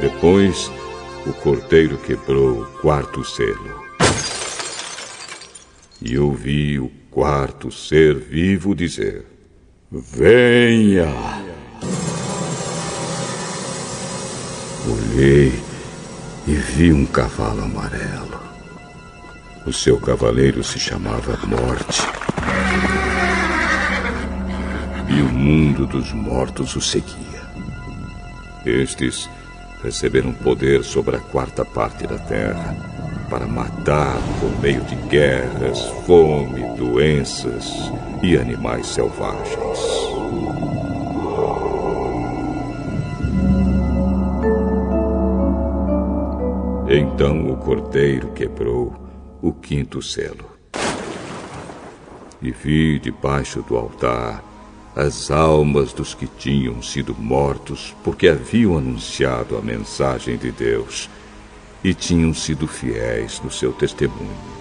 Depois, 0.00 0.70
o 1.26 1.32
cordeiro 1.32 1.98
quebrou 1.98 2.62
o 2.62 2.66
quarto 2.80 3.24
selo. 3.24 3.82
E 6.00 6.16
ouvi 6.16 6.78
o 6.78 6.90
quarto 7.10 7.70
ser 7.72 8.14
vivo 8.14 8.74
dizer: 8.74 9.24
Venha! 9.90 11.47
Olhei 15.18 15.52
e 16.46 16.52
vi 16.52 16.92
um 16.92 17.04
cavalo 17.04 17.64
amarelo. 17.64 18.40
O 19.66 19.72
seu 19.72 19.98
cavaleiro 19.98 20.62
se 20.62 20.78
chamava 20.78 21.36
Morte. 21.44 22.02
E 25.08 25.20
o 25.20 25.28
mundo 25.28 25.88
dos 25.88 26.12
mortos 26.12 26.76
o 26.76 26.80
seguia. 26.80 27.42
Estes 28.64 29.28
receberam 29.82 30.32
poder 30.32 30.84
sobre 30.84 31.16
a 31.16 31.20
quarta 31.20 31.64
parte 31.64 32.06
da 32.06 32.18
terra 32.18 32.76
para 33.28 33.48
matar 33.48 34.18
por 34.38 34.56
meio 34.60 34.82
de 34.82 34.94
guerras, 35.08 35.80
fome, 36.06 36.62
doenças 36.76 37.66
e 38.22 38.36
animais 38.36 38.86
selvagens. 38.86 40.07
Então 46.98 47.48
o 47.48 47.56
cordeiro 47.56 48.32
quebrou 48.32 48.92
o 49.40 49.52
quinto 49.52 50.02
selo. 50.02 50.50
E 52.42 52.50
vi 52.50 52.98
debaixo 52.98 53.62
do 53.62 53.76
altar 53.76 54.42
as 54.96 55.30
almas 55.30 55.92
dos 55.92 56.12
que 56.12 56.26
tinham 56.26 56.82
sido 56.82 57.14
mortos 57.14 57.94
porque 58.02 58.26
haviam 58.26 58.76
anunciado 58.76 59.56
a 59.56 59.60
mensagem 59.62 60.36
de 60.36 60.50
Deus 60.50 61.08
e 61.84 61.94
tinham 61.94 62.34
sido 62.34 62.66
fiéis 62.66 63.40
no 63.44 63.50
seu 63.52 63.72
testemunho. 63.72 64.58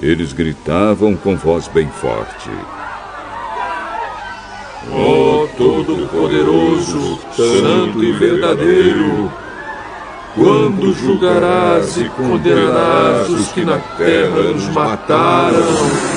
Eles 0.00 0.32
gritavam 0.32 1.14
com 1.14 1.36
voz 1.36 1.68
bem 1.68 1.88
forte: 1.88 2.50
oh, 4.90 5.46
Todo-Poderoso, 5.56 7.20
Santo 7.36 8.02
e 8.02 8.10
Verdadeiro, 8.10 9.30
quando 10.34 10.92
julgarás 10.94 11.96
e 11.98 12.08
condenarás 12.10 13.28
os 13.28 13.48
que 13.48 13.64
na 13.64 13.78
terra 13.78 14.42
nos 14.42 14.66
mataram? 14.68 16.12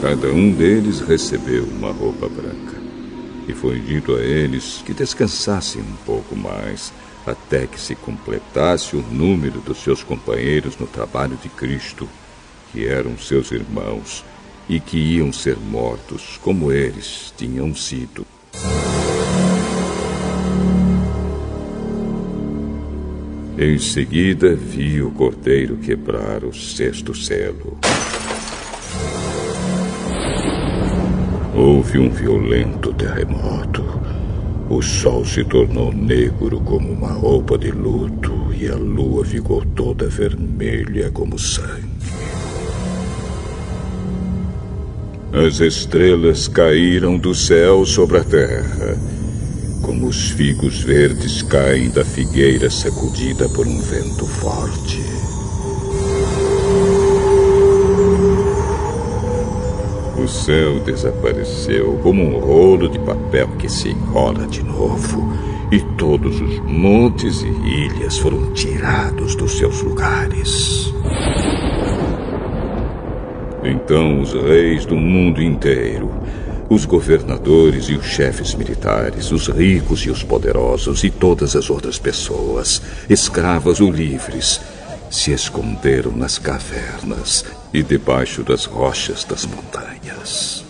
Cada 0.00 0.28
um 0.28 0.50
deles 0.50 1.00
recebeu 1.00 1.64
uma 1.64 1.92
roupa 1.92 2.28
branca. 2.28 2.82
E 3.48 3.54
foi 3.54 3.78
dito 3.80 4.14
a 4.14 4.20
eles 4.20 4.82
que 4.84 4.92
descansassem 4.92 5.80
um 5.80 5.96
pouco 6.04 6.36
mais, 6.36 6.92
até 7.26 7.66
que 7.66 7.80
se 7.80 7.94
completasse 7.94 8.94
o 8.94 9.04
número 9.10 9.60
dos 9.60 9.78
seus 9.78 10.02
companheiros 10.02 10.76
no 10.76 10.86
trabalho 10.86 11.38
de 11.42 11.48
Cristo, 11.48 12.08
que 12.72 12.86
eram 12.86 13.16
seus 13.16 13.52
irmãos 13.52 14.24
e 14.68 14.78
que 14.78 14.96
iam 14.96 15.32
ser 15.32 15.56
mortos 15.56 16.38
como 16.42 16.70
eles 16.70 17.32
tinham 17.36 17.74
sido. 17.74 18.26
Em 23.58 23.78
seguida, 23.78 24.56
vi 24.56 25.00
o 25.02 25.10
cordeiro 25.10 25.76
quebrar 25.76 26.42
o 26.42 26.52
sexto 26.52 27.14
selo. 27.14 27.78
Houve 31.54 31.98
um 31.98 32.10
violento 32.10 32.92
terremoto. 32.94 33.84
O 34.68 34.80
sol 34.80 35.24
se 35.24 35.44
tornou 35.44 35.92
negro 35.92 36.60
como 36.62 36.90
uma 36.90 37.12
roupa 37.12 37.56
de 37.58 37.70
luto 37.70 38.52
e 38.58 38.66
a 38.68 38.74
lua 38.74 39.24
ficou 39.24 39.64
toda 39.64 40.08
vermelha 40.08 41.10
como 41.10 41.38
sangue. 41.38 41.91
As 45.34 45.60
estrelas 45.60 46.46
caíram 46.46 47.16
do 47.16 47.34
céu 47.34 47.86
sobre 47.86 48.18
a 48.18 48.22
terra, 48.22 48.98
como 49.80 50.06
os 50.06 50.28
figos 50.28 50.82
verdes 50.82 51.40
caem 51.40 51.88
da 51.88 52.04
figueira 52.04 52.68
sacudida 52.68 53.48
por 53.48 53.66
um 53.66 53.80
vento 53.80 54.26
forte. 54.26 55.00
O 60.22 60.28
céu 60.28 60.80
desapareceu 60.80 61.98
como 62.02 62.22
um 62.22 62.38
rolo 62.38 62.90
de 62.90 62.98
papel 62.98 63.48
que 63.58 63.70
se 63.70 63.88
enrola 63.88 64.46
de 64.46 64.62
novo, 64.62 65.32
e 65.72 65.80
todos 65.96 66.42
os 66.42 66.58
montes 66.58 67.40
e 67.40 67.46
ilhas 67.46 68.18
foram 68.18 68.52
tirados 68.52 69.34
dos 69.34 69.56
seus 69.56 69.80
lugares. 69.80 70.92
Então 73.64 74.20
os 74.20 74.32
reis 74.32 74.84
do 74.84 74.96
mundo 74.96 75.40
inteiro, 75.40 76.12
os 76.68 76.84
governadores 76.84 77.84
e 77.84 77.94
os 77.94 78.06
chefes 78.06 78.54
militares, 78.54 79.30
os 79.30 79.46
ricos 79.46 80.00
e 80.00 80.10
os 80.10 80.22
poderosos 80.24 81.04
e 81.04 81.10
todas 81.10 81.54
as 81.54 81.70
outras 81.70 81.98
pessoas, 81.98 82.82
escravas 83.08 83.80
ou 83.80 83.90
livres, 83.90 84.60
se 85.08 85.32
esconderam 85.32 86.10
nas 86.10 86.38
cavernas 86.38 87.44
e 87.72 87.82
debaixo 87.82 88.42
das 88.42 88.64
rochas 88.64 89.24
das 89.24 89.46
montanhas. 89.46 90.64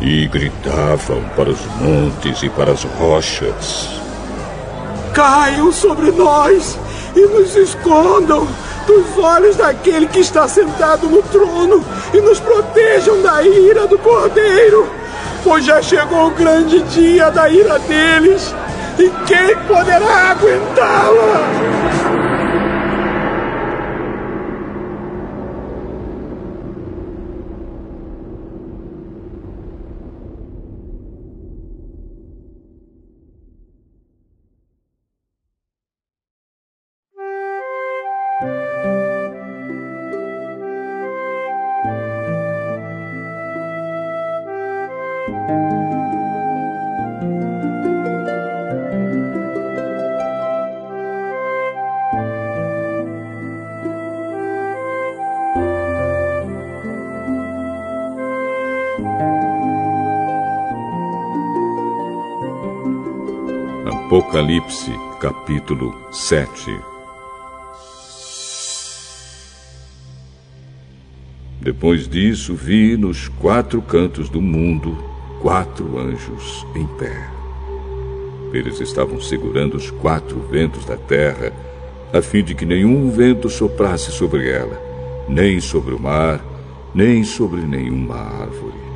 E 0.00 0.26
gritavam 0.28 1.22
para 1.36 1.50
os 1.50 1.60
montes 1.80 2.42
e 2.42 2.48
para 2.48 2.72
as 2.72 2.84
rochas: 2.84 4.00
Caiam 5.12 5.70
sobre 5.72 6.12
nós 6.12 6.78
e 7.14 7.20
nos 7.26 7.56
escondam 7.56 8.46
dos 8.88 9.18
olhos 9.18 9.54
daquele 9.54 10.06
que 10.06 10.20
está 10.20 10.48
sentado 10.48 11.06
no 11.08 11.22
trono 11.22 11.84
e 12.14 12.20
nos 12.22 12.40
protejam 12.40 13.20
da 13.20 13.42
ira 13.42 13.86
do 13.86 13.98
cordeiro, 13.98 14.88
pois 15.44 15.62
já 15.66 15.82
chegou 15.82 16.28
o 16.28 16.30
grande 16.30 16.80
dia 16.84 17.30
da 17.30 17.50
ira 17.50 17.78
deles 17.80 18.54
e 18.98 19.10
quem 19.26 19.54
poderá 19.68 20.30
aguentá-la? 20.30 22.17
Apocalipse, 64.38 64.92
capítulo 65.18 65.98
7 66.12 66.80
Depois 71.60 72.08
disso, 72.08 72.54
vi 72.54 72.96
nos 72.96 73.26
quatro 73.26 73.82
cantos 73.82 74.28
do 74.28 74.40
mundo 74.40 74.96
quatro 75.42 75.98
anjos 75.98 76.64
em 76.76 76.86
pé. 76.86 77.28
Eles 78.52 78.78
estavam 78.78 79.20
segurando 79.20 79.76
os 79.76 79.90
quatro 79.90 80.38
ventos 80.48 80.84
da 80.84 80.96
terra, 80.96 81.52
a 82.12 82.22
fim 82.22 82.44
de 82.44 82.54
que 82.54 82.64
nenhum 82.64 83.10
vento 83.10 83.50
soprasse 83.50 84.12
sobre 84.12 84.48
ela, 84.48 84.80
nem 85.28 85.60
sobre 85.60 85.92
o 85.94 85.98
mar, 85.98 86.40
nem 86.94 87.24
sobre 87.24 87.62
nenhuma 87.62 88.14
árvore. 88.14 88.87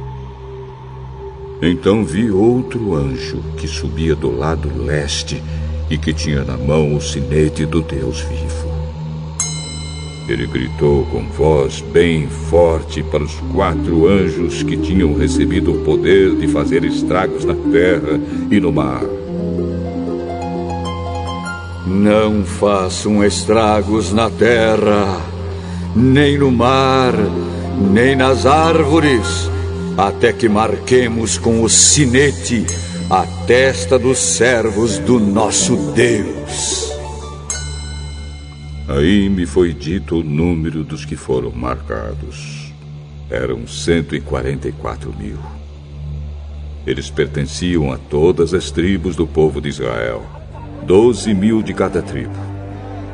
Então 1.65 2.05
vi 2.05 2.29
outro 2.29 2.97
anjo 2.97 3.41
que 3.57 3.69
subia 3.69 4.17
do 4.17 4.37
lado 4.37 4.69
leste 4.85 5.41
e 5.89 5.97
que 5.97 6.13
tinha 6.13 6.43
na 6.43 6.57
mão 6.57 6.97
o 6.97 7.01
sinete 7.01 7.65
do 7.65 7.81
Deus 7.81 8.21
vivo. 8.23 8.73
Ele 10.29 10.45
gritou 10.45 11.05
com 11.07 11.23
voz 11.29 11.81
bem 11.81 12.27
forte 12.27 13.01
para 13.05 13.23
os 13.23 13.35
quatro 13.55 14.09
anjos 14.09 14.65
que 14.65 14.77
tinham 14.77 15.15
recebido 15.15 15.71
o 15.71 15.85
poder 15.85 16.35
de 16.35 16.49
fazer 16.49 16.83
estragos 16.83 17.45
na 17.45 17.55
terra 17.55 18.21
e 18.51 18.59
no 18.59 18.73
mar. 18.73 19.05
Não 21.87 22.43
façam 22.43 23.23
estragos 23.23 24.13
na 24.13 24.29
terra, 24.29 25.21
nem 25.95 26.37
no 26.39 26.51
mar, 26.51 27.15
nem 27.93 28.17
nas 28.17 28.47
árvores 28.47 29.52
até 29.97 30.33
que 30.33 30.49
marquemos 30.49 31.37
com 31.37 31.63
o 31.63 31.69
sinete 31.69 32.65
a 33.11 33.27
testa 33.47 33.99
dos 33.99 34.19
servos 34.19 34.99
do 34.99 35.21
nosso 35.21 35.93
Deus. 35.93 36.91
Aí 38.89 39.29
me 39.29 39.47
foi 39.47 39.73
dito 39.73 40.21
o 40.21 40.25
número 40.25 40.83
dos 40.83 41.05
que 41.05 41.17
foram 41.17 41.51
marcados. 41.51 42.73
Eram 43.31 43.67
144 43.67 45.15
mil. 45.19 45.39
Eles 46.87 47.11
pertenciam 47.11 47.93
a 47.93 47.99
todas 47.99 48.53
as 48.53 48.71
tribos 48.71 49.15
do 49.15 49.27
povo 49.27 49.61
de 49.61 49.69
Israel, 49.69 50.25
doze 50.85 51.33
mil 51.33 51.63
de 51.63 51.73
cada 51.73 52.03
tribo. 52.03 52.35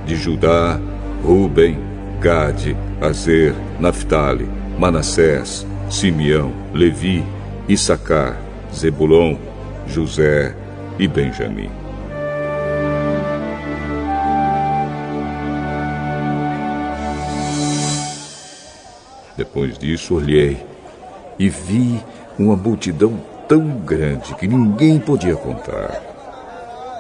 De 0.07 0.16
Judá, 0.16 0.81
Ruben, 1.22 1.79
Gade, 2.20 2.76
Azer, 3.01 3.55
Naphtali, 3.79 4.49
Manassés, 4.79 5.66
Simeão, 5.91 6.53
Levi, 6.74 7.24
Issacar, 7.66 8.39
Zebulon, 8.74 9.36
José 9.86 10.55
e 10.99 11.09
Benjamim. 11.09 11.70
Depois 19.36 19.78
disso, 19.78 20.16
olhei 20.16 20.62
e 21.39 21.49
vi 21.49 21.99
uma 22.39 22.57
multidão 22.57 23.18
tão 23.49 23.66
grande 23.78 24.34
que 24.34 24.47
ninguém 24.47 24.99
podia 24.99 25.36
contar. 25.36 26.03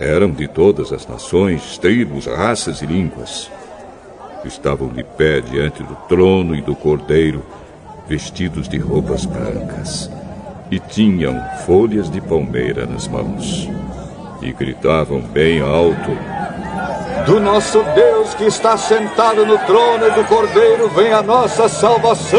Eram 0.00 0.30
de 0.30 0.48
todas 0.48 0.92
as 0.92 1.06
nações, 1.06 1.76
tribos, 1.76 2.26
raças 2.26 2.80
e 2.80 2.86
línguas. 2.86 3.50
Estavam 4.44 4.88
de 4.88 5.02
pé 5.02 5.40
diante 5.40 5.82
do 5.82 5.94
trono 6.08 6.54
e 6.54 6.62
do 6.62 6.74
cordeiro 6.74 7.44
vestidos 8.08 8.68
de 8.68 8.78
roupas 8.78 9.26
brancas, 9.26 10.10
e 10.70 10.80
tinham 10.80 11.38
folhas 11.66 12.10
de 12.10 12.20
palmeira 12.20 12.86
nas 12.86 13.06
mãos. 13.06 13.68
E 14.40 14.52
gritavam 14.52 15.20
bem 15.20 15.60
alto: 15.60 16.16
Do 17.26 17.38
nosso 17.38 17.82
Deus 17.94 18.34
que 18.34 18.44
está 18.44 18.76
sentado 18.76 19.44
no 19.44 19.58
trono 19.58 20.10
do 20.14 20.24
Cordeiro 20.24 20.88
vem 20.88 21.12
a 21.12 21.22
nossa 21.22 21.68
salvação. 21.68 22.38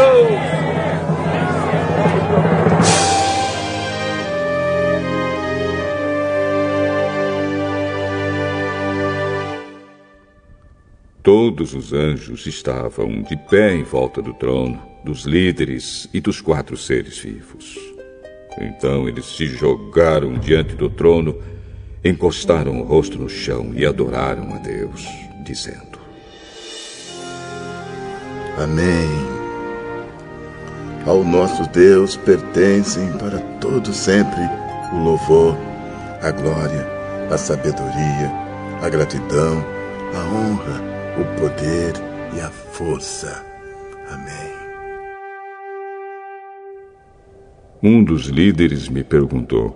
Todos 11.22 11.76
os 11.76 11.94
anjos 11.94 12.48
estavam 12.48 13.22
de 13.22 13.38
pé 13.38 13.76
em 13.76 13.84
volta 13.84 14.20
do 14.20 14.34
trono 14.34 14.89
dos 15.04 15.24
líderes 15.24 16.10
e 16.14 16.20
dos 16.20 16.42
quatro 16.42 16.76
seres 16.78 17.18
vivos. 17.18 17.78
Então 18.60 19.08
eles 19.08 19.26
se 19.26 19.48
jogaram 19.48 20.38
diante 20.38 20.76
do 20.76 20.90
trono, 20.90 21.42
encostaram 22.04 22.82
o 22.82 22.84
rosto 22.84 23.18
no 23.18 23.30
chão 23.30 23.72
e 23.74 23.86
adoraram 23.86 24.54
a 24.54 24.58
Deus, 24.58 25.06
dizendo: 25.46 26.00
Amém. 28.58 29.40
Ao 31.06 31.24
nosso 31.24 31.68
Deus 31.70 32.18
pertencem 32.18 33.12
para 33.14 33.40
todo 33.62 33.94
sempre 33.94 34.42
o 34.94 34.98
louvor, 34.98 35.58
a 36.22 36.30
glória, 36.32 36.86
a 37.32 37.38
sabedoria, 37.38 38.30
a 38.82 38.90
gratidão, 38.90 39.64
a 40.14 40.20
honra, 40.36 40.82
o 41.18 41.40
poder 41.40 41.94
e 42.36 42.42
a 42.42 42.50
força. 42.50 43.46
Amém. 44.12 44.49
Um 47.82 48.04
dos 48.04 48.26
líderes 48.26 48.90
me 48.90 49.06
perguntou: 49.06 49.74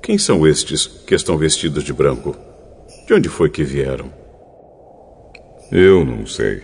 Quem 0.00 0.16
são 0.16 0.46
estes 0.46 0.86
que 0.86 1.16
estão 1.16 1.36
vestidos 1.36 1.82
de 1.82 1.92
branco? 1.92 2.36
De 3.08 3.14
onde 3.14 3.28
foi 3.28 3.50
que 3.50 3.64
vieram? 3.64 4.12
Eu 5.72 6.04
não 6.04 6.24
sei. 6.26 6.62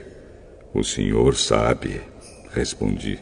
O 0.73 0.85
senhor 0.85 1.35
sabe, 1.35 2.01
respondi. 2.53 3.19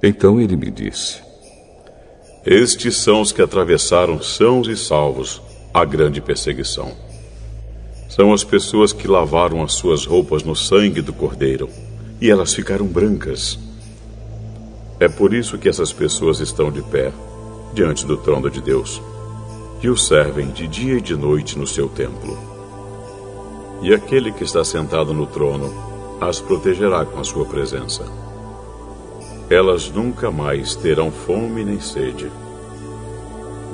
Então 0.00 0.40
ele 0.40 0.54
me 0.54 0.70
disse: 0.70 1.20
Estes 2.46 2.96
são 2.98 3.20
os 3.20 3.32
que 3.32 3.42
atravessaram 3.42 4.22
sãos 4.22 4.68
e 4.68 4.76
salvos 4.76 5.42
a 5.74 5.84
grande 5.84 6.20
perseguição. 6.20 6.92
São 8.08 8.32
as 8.32 8.44
pessoas 8.44 8.92
que 8.92 9.08
lavaram 9.08 9.64
as 9.64 9.72
suas 9.72 10.06
roupas 10.06 10.44
no 10.44 10.54
sangue 10.54 11.00
do 11.00 11.12
Cordeiro 11.12 11.68
e 12.20 12.30
elas 12.30 12.54
ficaram 12.54 12.86
brancas 12.86 13.58
é 15.02 15.08
por 15.08 15.34
isso 15.34 15.58
que 15.58 15.68
essas 15.68 15.92
pessoas 15.92 16.38
estão 16.38 16.70
de 16.70 16.80
pé 16.80 17.12
diante 17.74 18.06
do 18.06 18.16
trono 18.16 18.48
de 18.48 18.60
Deus 18.60 19.02
e 19.82 19.88
o 19.90 19.96
servem 19.96 20.52
de 20.52 20.68
dia 20.68 20.98
e 20.98 21.00
de 21.00 21.16
noite 21.16 21.58
no 21.58 21.66
seu 21.66 21.88
templo. 21.88 22.38
E 23.82 23.92
aquele 23.92 24.30
que 24.30 24.44
está 24.44 24.62
sentado 24.62 25.12
no 25.12 25.26
trono 25.26 25.74
as 26.20 26.40
protegerá 26.40 27.04
com 27.04 27.18
a 27.18 27.24
sua 27.24 27.44
presença. 27.44 28.04
Elas 29.50 29.90
nunca 29.90 30.30
mais 30.30 30.76
terão 30.76 31.10
fome 31.10 31.64
nem 31.64 31.80
sede. 31.80 32.30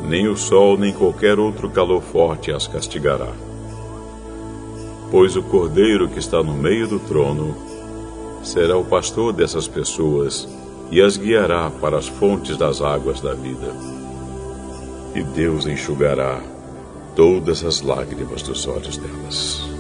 Nem 0.09 0.29
o 0.29 0.37
sol 0.37 0.79
nem 0.79 0.95
qualquer 0.95 1.39
outro 1.39 1.69
calor 1.69 2.01
forte 2.01 2.51
as 2.51 2.67
castigará. 2.67 3.35
Pois 5.11 5.37
o 5.37 5.43
cordeiro 5.43 6.09
que 6.09 6.19
está 6.19 6.43
no 6.43 6.55
meio 6.55 6.89
do 6.89 6.99
trono 6.99 7.55
será 8.43 8.79
o 8.79 8.85
pastor 8.87 9.35
dessas 9.35 9.69
pessoas 9.69 10.49
e 10.91 11.01
as 11.03 11.17
guiará 11.17 11.71
para 11.81 11.99
as 11.99 12.09
fontes 12.09 12.57
das 12.57 12.81
águas 12.81 13.21
da 13.21 13.35
vida. 13.35 13.73
E 15.15 15.23
Deus 15.23 15.67
enxugará 15.67 16.41
todas 17.15 17.65
as 17.65 17.81
lágrimas 17.83 18.43
dos 18.43 18.67
olhos 18.67 18.97
delas. 18.97 19.78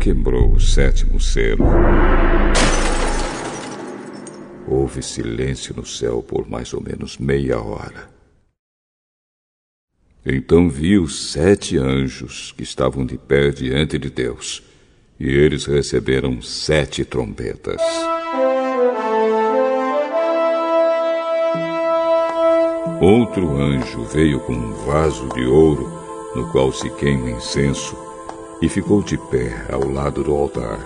Quebrou 0.00 0.52
o 0.54 0.58
sétimo 0.58 1.20
selo, 1.20 1.66
houve 4.66 5.02
silêncio 5.02 5.76
no 5.76 5.84
céu 5.84 6.22
por 6.22 6.48
mais 6.48 6.72
ou 6.72 6.82
menos 6.82 7.18
meia 7.18 7.60
hora. 7.60 8.08
Então 10.24 10.70
vi 10.70 10.98
os 10.98 11.32
sete 11.32 11.76
anjos 11.76 12.50
que 12.52 12.62
estavam 12.62 13.04
de 13.04 13.18
pé 13.18 13.50
diante 13.50 13.98
de 13.98 14.08
Deus, 14.08 14.62
e 15.18 15.28
eles 15.28 15.66
receberam 15.66 16.40
sete 16.40 17.04
trombetas. 17.04 17.82
Outro 23.02 23.54
anjo 23.54 24.04
veio 24.04 24.40
com 24.40 24.54
um 24.54 24.72
vaso 24.86 25.28
de 25.34 25.44
ouro 25.44 26.00
no 26.34 26.50
qual 26.52 26.72
se 26.72 26.88
queima 26.90 27.30
incenso 27.30 28.09
e 28.60 28.68
ficou 28.68 29.02
de 29.02 29.16
pé 29.16 29.66
ao 29.70 29.90
lado 29.90 30.22
do 30.22 30.34
altar. 30.34 30.80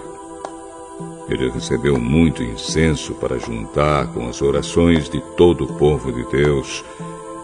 Ele 1.28 1.50
recebeu 1.50 1.98
muito 1.98 2.42
incenso 2.42 3.14
para 3.14 3.38
juntar 3.38 4.12
com 4.12 4.28
as 4.28 4.42
orações 4.42 5.08
de 5.08 5.20
todo 5.36 5.64
o 5.64 5.74
povo 5.74 6.12
de 6.12 6.24
Deus 6.30 6.84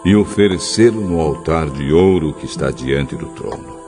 e 0.05 0.14
oferecê-lo 0.14 1.01
no 1.01 1.20
altar 1.20 1.68
de 1.70 1.93
ouro 1.93 2.33
que 2.33 2.47
está 2.47 2.70
diante 2.70 3.16
do 3.16 3.26
trono. 3.26 3.78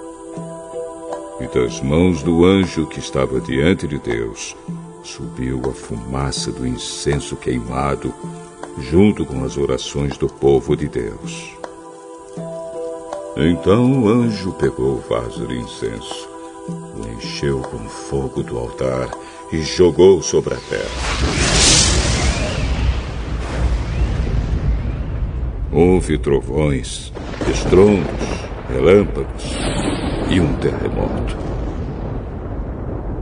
E 1.41 1.47
das 1.47 1.81
mãos 1.81 2.23
do 2.23 2.45
anjo 2.45 2.87
que 2.87 2.99
estava 2.99 3.41
diante 3.41 3.87
de 3.87 3.99
Deus 3.99 4.57
subiu 5.03 5.61
a 5.69 5.73
fumaça 5.73 6.51
do 6.53 6.67
incenso 6.67 7.37
queimado 7.37 8.15
junto 8.79 9.27
com 9.27 9.45
as 9.45 9.57
orações 9.59 10.17
do 10.17 10.29
povo 10.29 10.77
de 10.77 10.89
Deus. 10.89 11.55
Então 13.37 14.03
o 14.03 14.09
anjo 14.09 14.53
pegou 14.53 14.97
o 14.97 15.05
vaso 15.09 15.47
de 15.47 15.57
incenso, 15.57 16.29
o 16.69 17.09
encheu 17.17 17.61
com 17.61 17.79
fogo 17.89 18.43
do 18.43 18.59
altar 18.59 19.11
e 19.53 19.61
jogou 19.63 20.23
sobre 20.23 20.55
a 20.55 20.59
terra. 20.59 21.63
Houve 25.73 26.19
trovões, 26.19 27.13
estrondos, 27.51 28.29
relâmpagos 28.69 29.57
e 30.31 30.39
um 30.39 30.55
terremoto. 30.57 31.37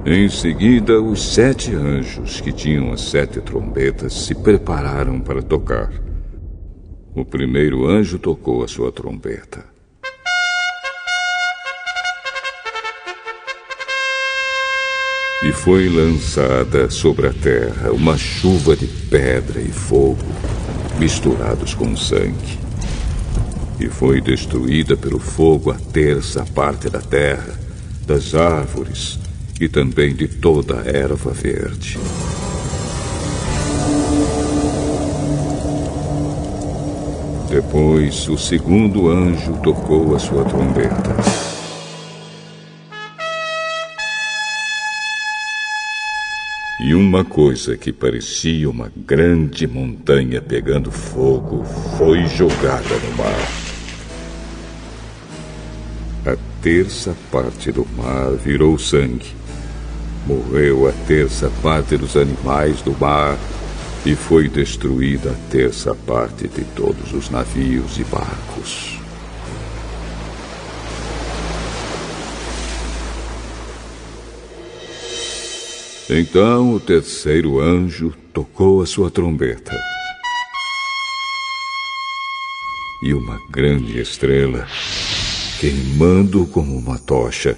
Em 0.05 0.28
seguida, 0.28 1.01
os 1.01 1.34
sete 1.34 1.74
anjos 1.74 2.41
que 2.41 2.53
tinham 2.53 2.93
as 2.93 3.03
sete 3.03 3.41
trombetas 3.41 4.14
se 4.14 4.34
prepararam 4.34 5.20
para 5.20 5.43
tocar. 5.43 5.93
O 7.14 7.24
primeiro 7.24 7.86
anjo 7.86 8.18
tocou 8.18 8.64
a 8.64 8.68
sua 8.68 8.91
trombeta. 8.91 9.70
E 15.43 15.53
foi 15.53 15.88
lançada 15.88 16.91
sobre 16.91 17.26
a 17.26 17.32
terra 17.32 17.93
uma 17.93 18.18
chuva 18.18 18.76
de 18.76 18.86
pedra 18.86 19.59
e 19.59 19.70
fogo, 19.72 20.18
misturados 20.99 21.72
com 21.72 21.97
sangue. 21.97 22.59
E 23.80 23.88
foi 23.88 24.20
destruída 24.20 24.99
pelo 24.99 25.18
fogo 25.18 25.70
a 25.70 25.76
terça 25.76 26.45
parte 26.55 26.91
da 26.91 27.01
terra, 27.01 27.59
das 28.07 28.34
árvores, 28.34 29.18
e 29.59 29.66
também 29.66 30.14
de 30.14 30.28
toda 30.28 30.82
a 30.82 30.84
erva 30.84 31.32
verde. 31.32 31.99
Depois, 37.49 38.28
o 38.28 38.36
segundo 38.36 39.09
anjo 39.09 39.55
tocou 39.62 40.14
a 40.14 40.18
sua 40.18 40.45
trombeta. 40.45 41.49
E 46.83 46.95
uma 46.95 47.22
coisa 47.22 47.76
que 47.76 47.93
parecia 47.93 48.68
uma 48.68 48.91
grande 48.97 49.66
montanha 49.66 50.41
pegando 50.41 50.91
fogo 50.91 51.62
foi 51.99 52.26
jogada 52.26 52.97
no 53.05 53.16
mar. 53.18 53.49
A 56.24 56.37
terça 56.62 57.14
parte 57.31 57.70
do 57.70 57.87
mar 57.95 58.31
virou 58.33 58.78
sangue. 58.78 59.35
Morreu 60.26 60.89
a 60.89 60.93
terça 61.07 61.53
parte 61.62 61.99
dos 61.99 62.16
animais 62.16 62.81
do 62.81 62.99
mar 62.99 63.39
e 64.07 64.14
foi 64.14 64.49
destruída 64.49 65.33
a 65.33 65.51
terça 65.51 65.95
parte 65.95 66.49
de 66.49 66.64
todos 66.74 67.12
os 67.12 67.28
navios 67.28 67.99
e 67.99 68.05
barcos. 68.05 68.99
Então 76.12 76.74
o 76.74 76.80
terceiro 76.80 77.61
anjo 77.61 78.12
tocou 78.34 78.82
a 78.82 78.86
sua 78.86 79.12
trombeta. 79.12 79.70
E 83.00 83.14
uma 83.14 83.40
grande 83.48 84.00
estrela, 84.00 84.66
queimando 85.61 86.46
como 86.46 86.76
uma 86.76 86.98
tocha, 86.98 87.56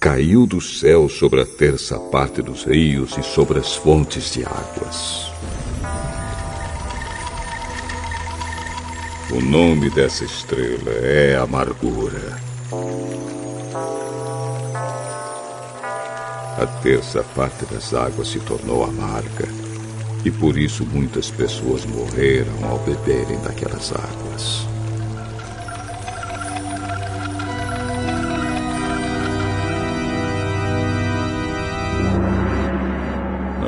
caiu 0.00 0.46
do 0.46 0.62
céu 0.62 1.10
sobre 1.10 1.42
a 1.42 1.46
terça 1.46 1.98
parte 1.98 2.40
dos 2.40 2.64
rios 2.64 3.18
e 3.18 3.22
sobre 3.22 3.58
as 3.58 3.76
fontes 3.76 4.32
de 4.32 4.46
águas. 4.46 5.30
O 9.30 9.42
nome 9.42 9.90
dessa 9.90 10.24
estrela 10.24 10.90
é 11.02 11.36
Amargura. 11.36 12.40
A 16.60 16.66
terça 16.66 17.24
parte 17.34 17.64
das 17.64 17.94
águas 17.94 18.28
se 18.28 18.38
tornou 18.40 18.84
amarga 18.84 19.48
e 20.24 20.30
por 20.30 20.58
isso 20.58 20.84
muitas 20.84 21.30
pessoas 21.30 21.86
morreram 21.86 22.52
ao 22.68 22.78
beberem 22.80 23.40
daquelas 23.40 23.90
águas. 23.92 24.66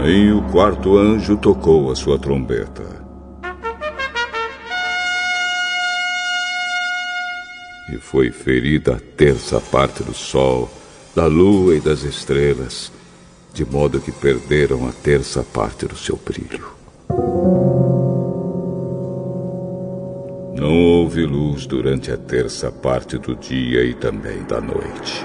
Aí 0.05 0.31
o 0.31 0.43
quarto 0.51 0.99
anjo 0.99 1.39
tocou 1.39 1.91
a 1.91 1.97
sua 1.97 2.19
trombeta. 2.19 3.03
e 7.93 7.99
foi 7.99 8.31
ferida 8.31 8.95
a 8.95 9.01
terça 9.17 9.61
parte 9.61 10.03
do 10.03 10.15
sol, 10.15 10.71
da 11.15 11.27
lua 11.27 11.75
e 11.75 11.81
das 11.81 12.03
estrelas, 12.05 12.91
de 13.53 13.65
modo 13.65 14.01
que 14.01 14.11
perderam 14.11 14.89
a 14.89 14.93
terça 14.93 15.43
parte 15.43 15.87
do 15.87 15.97
seu 15.97 16.19
brilho. 16.25 16.65
Não 20.55 20.73
houve 20.73 21.27
luz 21.27 21.67
durante 21.67 22.11
a 22.11 22.17
terça 22.17 22.71
parte 22.71 23.19
do 23.19 23.35
dia 23.35 23.85
e 23.85 23.95
também 23.95 24.43
da 24.45 24.61
noite. 24.61 25.25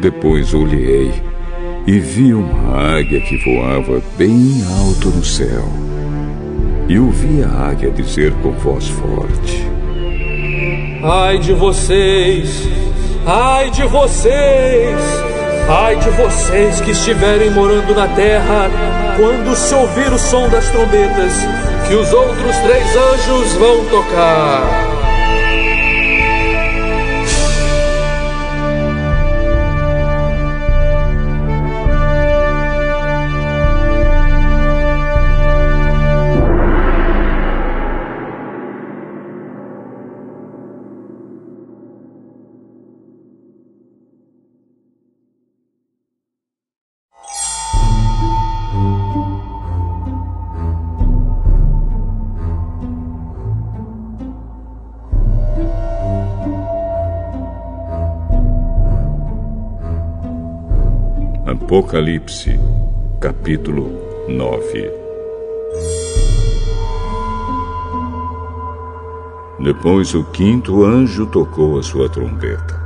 Depois 0.00 0.54
olhei 0.54 1.12
e 1.86 1.98
vi 1.98 2.32
uma 2.32 2.96
águia 2.96 3.20
que 3.20 3.36
voava 3.38 4.02
bem 4.16 4.62
alto 4.80 5.08
no 5.10 5.24
céu 5.24 5.64
e 6.88 6.98
ouvi 6.98 7.42
a 7.42 7.48
águia 7.48 7.90
dizer 7.90 8.32
com 8.42 8.52
voz 8.52 8.88
forte: 8.88 9.66
Ai 11.06 11.36
de 11.36 11.52
vocês! 11.52 12.66
Ai 13.26 13.68
de 13.68 13.82
vocês! 13.82 14.98
Ai 15.68 15.96
de 15.96 16.08
vocês 16.08 16.80
que 16.80 16.92
estiverem 16.92 17.50
morando 17.50 17.94
na 17.94 18.08
terra 18.08 18.70
quando 19.14 19.54
se 19.54 19.74
ouvir 19.74 20.10
o 20.10 20.18
som 20.18 20.48
das 20.48 20.66
trombetas 20.70 21.32
que 21.86 21.94
os 21.94 22.10
outros 22.10 22.56
três 22.56 22.96
anjos 22.96 23.52
vão 23.52 23.84
tocar. 23.84 24.93
Apocalipse, 61.74 62.56
capítulo 63.20 64.28
9 64.28 64.92
Depois 69.58 70.14
o 70.14 70.22
quinto 70.22 70.84
anjo 70.84 71.26
tocou 71.26 71.76
a 71.76 71.82
sua 71.82 72.08
trombeta. 72.08 72.80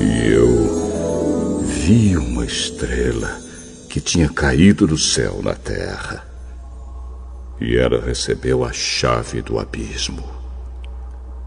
E 0.00 0.32
eu 0.32 1.60
vi 1.66 2.16
uma 2.16 2.46
estrela 2.46 3.49
que 3.90 4.00
tinha 4.00 4.28
caído 4.28 4.86
do 4.86 4.96
céu 4.96 5.40
na 5.42 5.52
terra. 5.52 6.24
E 7.60 7.76
ela 7.76 8.00
recebeu 8.00 8.64
a 8.64 8.72
chave 8.72 9.42
do 9.42 9.58
abismo. 9.58 10.22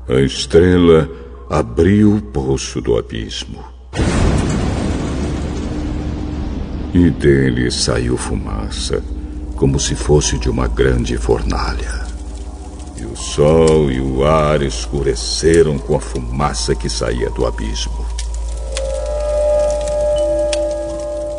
A 0.09 0.19
estrela 0.19 1.09
abriu 1.49 2.17
o 2.17 2.21
poço 2.21 2.81
do 2.81 2.97
abismo. 2.97 3.63
E 6.93 7.09
dele 7.11 7.71
saiu 7.71 8.17
fumaça, 8.17 9.01
como 9.55 9.79
se 9.79 9.95
fosse 9.95 10.37
de 10.37 10.49
uma 10.49 10.67
grande 10.67 11.15
fornalha. 11.15 12.05
E 12.97 13.05
o 13.05 13.15
sol 13.15 13.89
e 13.89 14.01
o 14.01 14.25
ar 14.25 14.61
escureceram 14.61 15.79
com 15.79 15.95
a 15.95 16.01
fumaça 16.01 16.75
que 16.75 16.89
saía 16.89 17.29
do 17.29 17.45
abismo. 17.45 18.12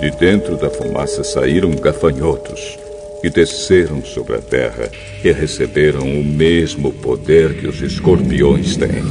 De 0.05 0.11
dentro 0.11 0.55
da 0.59 0.69
fumaça 0.69 1.25
saíram 1.25 1.71
gafanhotos, 1.71 2.79
que 3.23 3.31
desceram 3.31 4.05
sobre 4.05 4.35
a 4.35 4.39
terra 4.39 4.91
e 5.25 5.33
receberam 5.33 6.03
o 6.03 6.23
mesmo 6.23 6.93
poder 6.93 7.55
que 7.55 7.67
os 7.67 7.81
escorpiões 7.81 8.77
têm. 8.77 9.03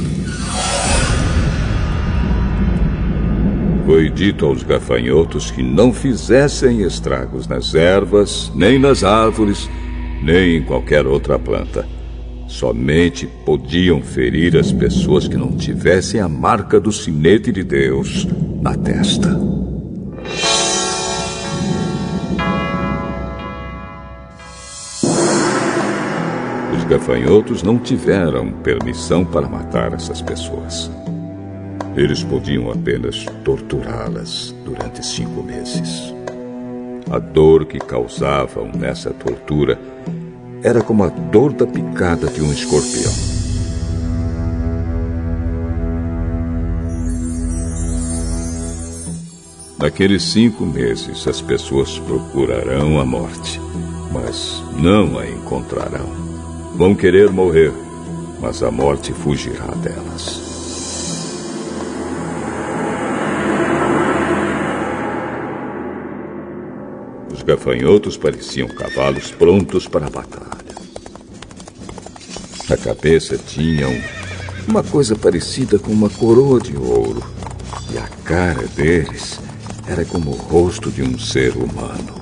Foi 3.84 4.08
dito 4.08 4.46
aos 4.46 4.62
gafanhotos 4.62 5.50
que 5.50 5.64
não 5.64 5.92
fizessem 5.92 6.82
estragos 6.82 7.48
nas 7.48 7.74
ervas, 7.74 8.52
nem 8.54 8.78
nas 8.78 9.02
árvores, 9.02 9.68
nem 10.22 10.58
em 10.58 10.62
qualquer 10.62 11.08
outra 11.08 11.40
planta. 11.40 11.84
Somente 12.46 13.26
podiam 13.44 14.00
ferir 14.00 14.56
as 14.56 14.70
pessoas 14.70 15.26
que 15.26 15.36
não 15.36 15.56
tivessem 15.56 16.20
a 16.20 16.28
marca 16.28 16.78
do 16.78 16.92
sinete 16.92 17.50
de 17.50 17.64
Deus 17.64 18.28
na 18.62 18.76
testa. 18.76 19.63
Os 26.84 26.90
gafanhotos 26.90 27.62
não 27.62 27.78
tiveram 27.78 28.52
permissão 28.52 29.24
para 29.24 29.48
matar 29.48 29.94
essas 29.94 30.20
pessoas. 30.20 30.90
Eles 31.96 32.22
podiam 32.22 32.70
apenas 32.70 33.24
torturá-las 33.42 34.54
durante 34.64 35.04
cinco 35.04 35.42
meses. 35.42 36.14
A 37.10 37.18
dor 37.18 37.64
que 37.64 37.78
causavam 37.78 38.70
nessa 38.76 39.10
tortura 39.10 39.80
era 40.62 40.82
como 40.82 41.04
a 41.04 41.08
dor 41.08 41.54
da 41.54 41.66
picada 41.66 42.26
de 42.26 42.42
um 42.42 42.52
escorpião. 42.52 43.12
Naqueles 49.78 50.22
cinco 50.22 50.66
meses, 50.66 51.26
as 51.26 51.40
pessoas 51.40 51.98
procurarão 51.98 53.00
a 53.00 53.06
morte, 53.06 53.58
mas 54.12 54.62
não 54.78 55.18
a 55.18 55.26
encontrarão. 55.26 56.23
Vão 56.76 56.92
querer 56.92 57.30
morrer, 57.30 57.72
mas 58.40 58.60
a 58.60 58.68
morte 58.68 59.12
fugirá 59.12 59.66
delas. 59.76 60.40
Os 67.32 67.42
gafanhotos 67.42 68.16
pareciam 68.16 68.66
cavalos 68.66 69.30
prontos 69.30 69.86
para 69.86 70.08
a 70.08 70.10
batalha. 70.10 70.74
Na 72.68 72.76
cabeça 72.76 73.38
tinham 73.38 73.92
uma 74.66 74.82
coisa 74.82 75.14
parecida 75.14 75.78
com 75.78 75.92
uma 75.92 76.10
coroa 76.10 76.60
de 76.60 76.76
ouro. 76.76 77.22
E 77.92 77.98
a 77.98 78.08
cara 78.24 78.66
deles 78.66 79.38
era 79.86 80.04
como 80.04 80.32
o 80.32 80.36
rosto 80.36 80.90
de 80.90 81.04
um 81.04 81.16
ser 81.20 81.56
humano. 81.56 82.20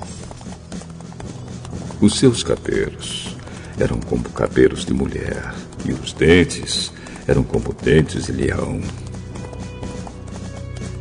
Os 1.99 2.19
seus 2.19 2.43
cabelos 2.43 3.32
eram 3.79 3.99
como 3.99 4.23
cabelos 4.29 4.85
de 4.85 4.93
mulher, 4.93 5.53
e 5.85 5.91
os 5.91 6.13
dentes 6.13 6.91
eram 7.27 7.43
como 7.43 7.73
dentes 7.73 8.25
de 8.25 8.31
leão. 8.31 8.81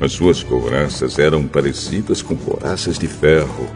As 0.01 0.13
suas 0.13 0.43
couraças 0.43 1.19
eram 1.19 1.47
parecidas 1.47 2.23
com 2.23 2.37
couraças 2.37 2.99
de 2.99 3.07
ferro, 3.07 3.69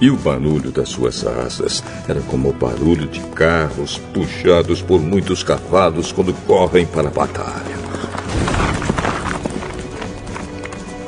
e 0.00 0.10
o 0.10 0.16
barulho 0.16 0.70
das 0.70 0.88
suas 0.88 1.26
asas 1.26 1.82
era 2.08 2.20
como 2.22 2.50
o 2.50 2.52
barulho 2.52 3.06
de 3.08 3.20
carros 3.30 3.98
puxados 4.14 4.80
por 4.80 5.00
muitos 5.00 5.42
cavalos 5.42 6.12
quando 6.12 6.32
correm 6.46 6.86
para 6.86 7.08
a 7.08 7.10
batalha. 7.10 7.78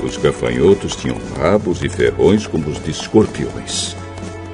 Os 0.03 0.17
gafanhotos 0.17 0.97
tinham 0.97 1.19
rabos 1.39 1.83
e 1.83 1.89
ferrões 1.89 2.47
como 2.47 2.69
os 2.69 2.83
de 2.83 2.91
escorpiões. 2.91 3.95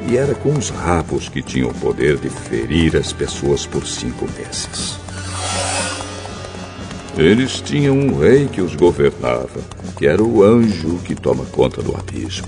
E 0.08 0.16
era 0.16 0.34
com 0.34 0.52
os 0.52 0.70
rabos 0.70 1.28
que 1.28 1.42
tinham 1.42 1.70
o 1.70 1.74
poder 1.74 2.16
de 2.16 2.30
ferir 2.30 2.96
as 2.96 3.12
pessoas 3.12 3.66
por 3.66 3.86
cinco 3.86 4.26
meses. 4.38 4.98
Eles 7.16 7.60
tinham 7.60 7.96
um 7.96 8.18
rei 8.18 8.46
que 8.46 8.60
os 8.60 8.76
governava, 8.76 9.60
que 9.96 10.06
era 10.06 10.22
o 10.22 10.42
anjo 10.42 10.98
que 10.98 11.14
toma 11.14 11.44
conta 11.46 11.82
do 11.82 11.96
abismo. 11.96 12.46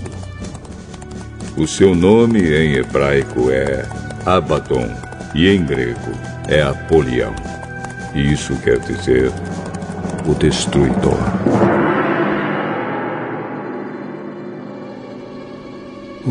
O 1.57 1.67
seu 1.67 1.93
nome 1.95 2.39
em 2.39 2.75
hebraico 2.75 3.49
é 3.49 3.85
Abaddon 4.25 4.87
e 5.33 5.49
em 5.49 5.65
grego 5.65 6.11
é 6.47 6.61
Apolião. 6.61 7.33
E 8.13 8.31
isso 8.31 8.55
quer 8.57 8.79
dizer 8.79 9.31
o 10.25 10.33
destruidor. 10.35 11.78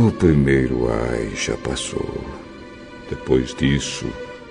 O 0.01 0.13
primeiro 0.13 0.89
ai 0.89 1.35
já 1.35 1.57
passou. 1.57 2.25
Depois 3.11 3.53
disso, 3.53 4.07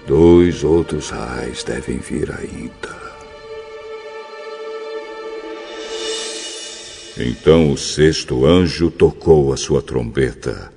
dois 0.06 0.62
outros 0.62 1.14
ais 1.14 1.64
devem 1.64 2.00
vir 2.00 2.30
ainda. 2.38 2.94
Então 7.18 7.72
o 7.72 7.78
sexto 7.78 8.46
anjo 8.46 8.92
tocou 8.92 9.54
a 9.54 9.56
sua 9.56 9.82
trombeta. 9.82 10.70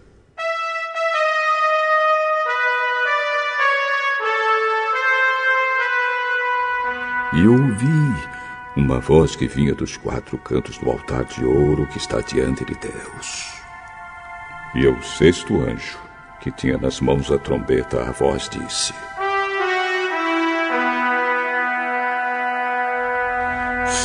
E 7.33 7.45
ouvi 7.45 8.31
uma 8.77 9.01
voz 9.01 9.35
que 9.35 9.49
vinha 9.49 9.75
dos 9.75 9.97
quatro 9.97 10.39
cantos 10.39 10.79
do 10.79 10.89
altar 10.89 11.25
de 11.25 11.45
ouro 11.45 11.89
que 11.89 11.99
está 11.99 12.21
diante 12.21 12.65
de 12.65 12.75
Deus. 12.77 13.60
E 14.75 14.87
o 14.87 15.03
sexto 15.03 15.61
anjo, 15.61 15.99
que 16.41 16.51
tinha 16.53 16.79
nas 16.79 17.01
mãos 17.01 17.31
a 17.33 17.39
trombeta, 17.39 18.03
a 18.03 18.13
voz 18.13 18.49
disse: 18.49 18.95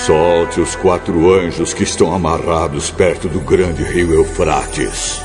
Solte 0.06 0.60
os 0.60 0.76
quatro 0.76 1.32
anjos 1.32 1.74
que 1.74 1.84
estão 1.84 2.14
amarrados 2.14 2.90
perto 2.90 3.28
do 3.30 3.40
grande 3.42 3.84
rio 3.84 4.12
Eufrates. 4.14 5.22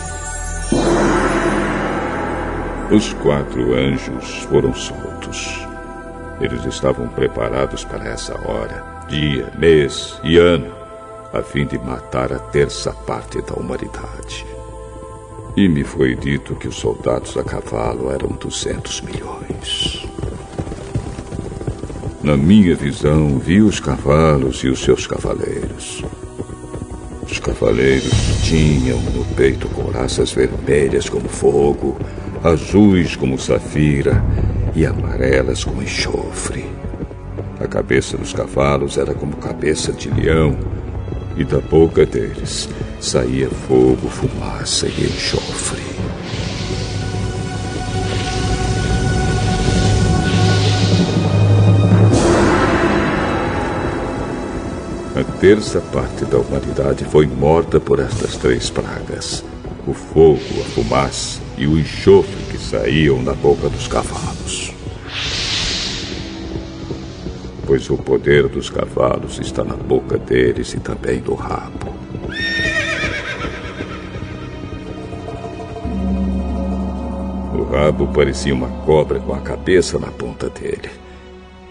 Os 2.91 3.15
quatro 3.15 3.75
anjos 3.75 4.43
foram 4.43 4.75
soltos. 4.75 5.67
Eles 6.39 6.65
estavam 6.67 7.09
preparados 7.09 7.83
para 7.85 8.05
essa 8.09 8.35
hora, 8.47 8.85
dia, 9.09 9.51
mês 9.57 10.21
e 10.23 10.37
ano, 10.37 10.75
a 11.33 11.43
fim 11.43 11.67
de 11.67 11.79
matar 11.79 12.31
a 12.33 12.39
terça 12.39 12.93
parte 12.93 13.41
da 13.43 13.55
humanidade. 13.55 14.60
E 15.57 15.69
me 15.69 15.83
foi 15.83 16.15
dito 16.15 16.55
que 16.55 16.69
os 16.69 16.77
soldados 16.77 17.37
a 17.37 17.43
cavalo 17.43 18.11
eram 18.11 18.29
200 18.29 19.01
milhões. 19.01 20.07
Na 22.23 22.37
minha 22.37 22.77
visão, 22.77 23.39
vi 23.39 23.61
os 23.61 23.81
cavalos 23.81 24.59
e 24.63 24.69
os 24.69 24.81
seus 24.81 25.07
cavaleiros. 25.07 26.05
Os 27.23 27.41
cavaleiros 27.41 28.13
tinham 28.45 29.01
no 29.01 29.25
peito 29.35 29.69
couraças 29.69 30.31
vermelhas 30.31 31.09
como 31.09 31.29
fogo, 31.29 31.99
azuis 32.45 33.17
como 33.17 33.39
safira 33.39 34.23
e 34.75 34.87
amarelas 34.87 35.65
como 35.65 35.83
enxofre. 35.83 36.65
A 37.59 37.67
cabeça 37.67 38.17
dos 38.17 38.33
cavalos 38.33 38.97
era 38.97 39.15
como 39.15 39.37
cabeça 39.37 39.93
de 39.93 40.11
leão, 40.11 40.57
e 41.37 41.45
da 41.45 41.59
boca 41.59 42.05
deles 42.05 42.69
saía 43.01 43.49
fogo, 43.49 44.09
fumaça 44.09 44.87
e 44.87 45.05
enxofre. 45.05 45.81
A 55.17 55.25
terça 55.41 55.81
parte 55.81 56.25
da 56.27 56.39
humanidade 56.39 57.05
foi 57.07 57.27
morta 57.27 57.81
por 57.81 57.99
estas 58.01 58.37
três 58.37 58.69
pragas: 58.69 59.43
o 59.87 59.95
fogo, 59.95 60.41
a 60.61 60.65
fumaça 60.65 61.41
e 61.57 61.67
o 61.67 61.79
enxofre 61.79 62.43
que 62.51 62.59
saíam 62.59 63.25
da 63.25 63.33
boca 63.33 63.69
dos 63.71 63.89
cavalos. 63.89 64.73
Pois 67.67 67.89
o 67.89 67.97
poder 67.97 68.49
dos 68.49 68.69
cavalos 68.69 69.39
está 69.39 69.65
na 69.65 69.77
boca 69.77 70.19
deles 70.19 70.75
e 70.75 70.81
também 70.81 71.21
no 71.21 71.35
rabo. 71.35 71.95
Rabo 77.71 78.09
parecia 78.09 78.53
uma 78.53 78.69
cobra 78.85 79.21
com 79.21 79.33
a 79.33 79.41
cabeça 79.41 79.99
na 79.99 80.09
ponta 80.09 80.51
dele. 80.51 80.91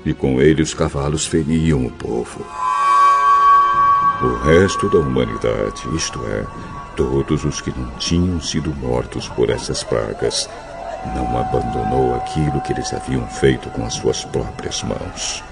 E 0.05 0.13
com 0.13 0.41
ele 0.41 0.61
os 0.61 0.73
cavalos 0.73 1.25
feriam 1.25 1.85
o 1.85 1.91
povo. 1.91 2.45
O 4.21 4.35
resto 4.45 4.89
da 4.89 4.99
humanidade, 4.99 5.83
isto 5.93 6.19
é, 6.25 6.45
todos 6.95 7.43
os 7.43 7.61
que 7.61 7.71
não 7.77 7.89
tinham 7.97 8.41
sido 8.41 8.73
mortos 8.75 9.27
por 9.29 9.49
essas 9.49 9.83
pragas, 9.83 10.49
não 11.15 11.37
abandonou 11.39 12.15
aquilo 12.15 12.61
que 12.61 12.73
eles 12.73 12.93
haviam 12.93 13.25
feito 13.27 13.69
com 13.69 13.85
as 13.85 13.93
suas 13.93 14.23
próprias 14.25 14.83
mãos. 14.83 15.43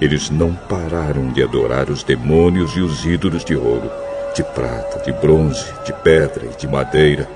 Eles 0.00 0.30
não 0.30 0.54
pararam 0.54 1.28
de 1.32 1.42
adorar 1.42 1.90
os 1.90 2.02
demônios 2.02 2.76
e 2.76 2.80
os 2.80 3.04
ídolos 3.04 3.44
de 3.44 3.56
ouro, 3.56 3.90
de 4.34 4.42
prata, 4.42 5.02
de 5.04 5.12
bronze, 5.12 5.66
de 5.84 5.92
pedra 5.92 6.46
e 6.46 6.56
de 6.56 6.68
madeira, 6.68 7.28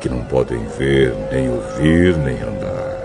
que 0.00 0.08
não 0.08 0.24
podem 0.24 0.64
ver, 0.78 1.14
nem 1.32 1.48
ouvir, 1.50 2.16
nem 2.18 2.36
andar. 2.42 2.96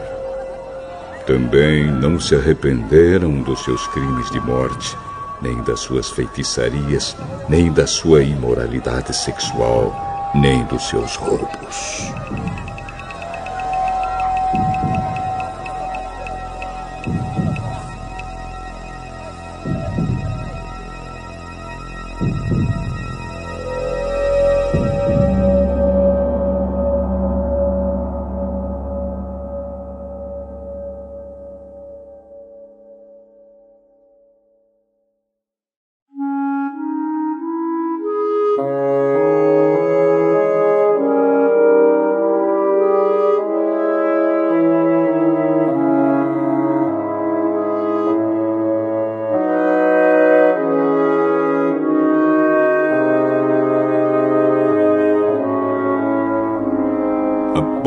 Também 1.25 1.85
não 1.85 2.19
se 2.19 2.35
arrependeram 2.35 3.41
dos 3.41 3.63
seus 3.63 3.85
crimes 3.87 4.29
de 4.31 4.39
morte 4.39 4.95
nem 5.41 5.61
das 5.63 5.79
suas 5.79 6.09
feitiçarias, 6.09 7.15
nem 7.49 7.71
da 7.71 7.87
sua 7.87 8.23
imoralidade 8.23 9.15
sexual, 9.15 10.31
nem 10.35 10.63
dos 10.65 10.87
seus 10.87 11.15
roubos. 11.15 12.11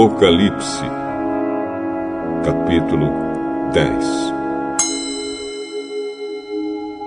Apocalipse, 0.04 0.82
capítulo 2.44 3.10
10 3.72 4.04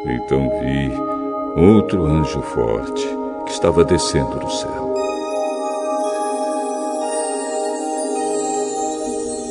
Então 0.07 0.49
vi 0.59 1.61
outro 1.61 2.07
anjo 2.07 2.41
forte 2.41 3.07
que 3.45 3.51
estava 3.51 3.85
descendo 3.85 4.39
do 4.39 4.49
céu. 4.49 4.95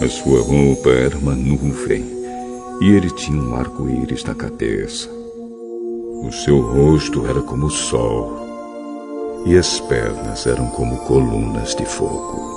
A 0.03 0.09
sua 0.09 0.43
roupa 0.43 0.89
era 0.91 1.17
uma 1.17 1.37
nuvem, 1.37 2.05
e 2.81 2.91
ele 2.91 3.11
tinha 3.11 3.41
um 3.41 3.55
arco-íris 3.55 4.25
na 4.25 4.35
cabeça. 4.35 5.09
O 6.25 6.33
seu 6.33 6.61
rosto 6.61 7.25
era 7.29 7.41
como 7.43 7.67
o 7.67 7.71
sol 7.71 8.45
e 9.47 9.57
as 9.57 9.79
pernas 9.79 10.49
eram 10.49 10.67
como 10.71 10.97
colunas 11.05 11.77
de 11.77 11.85
fogo. 11.85 12.56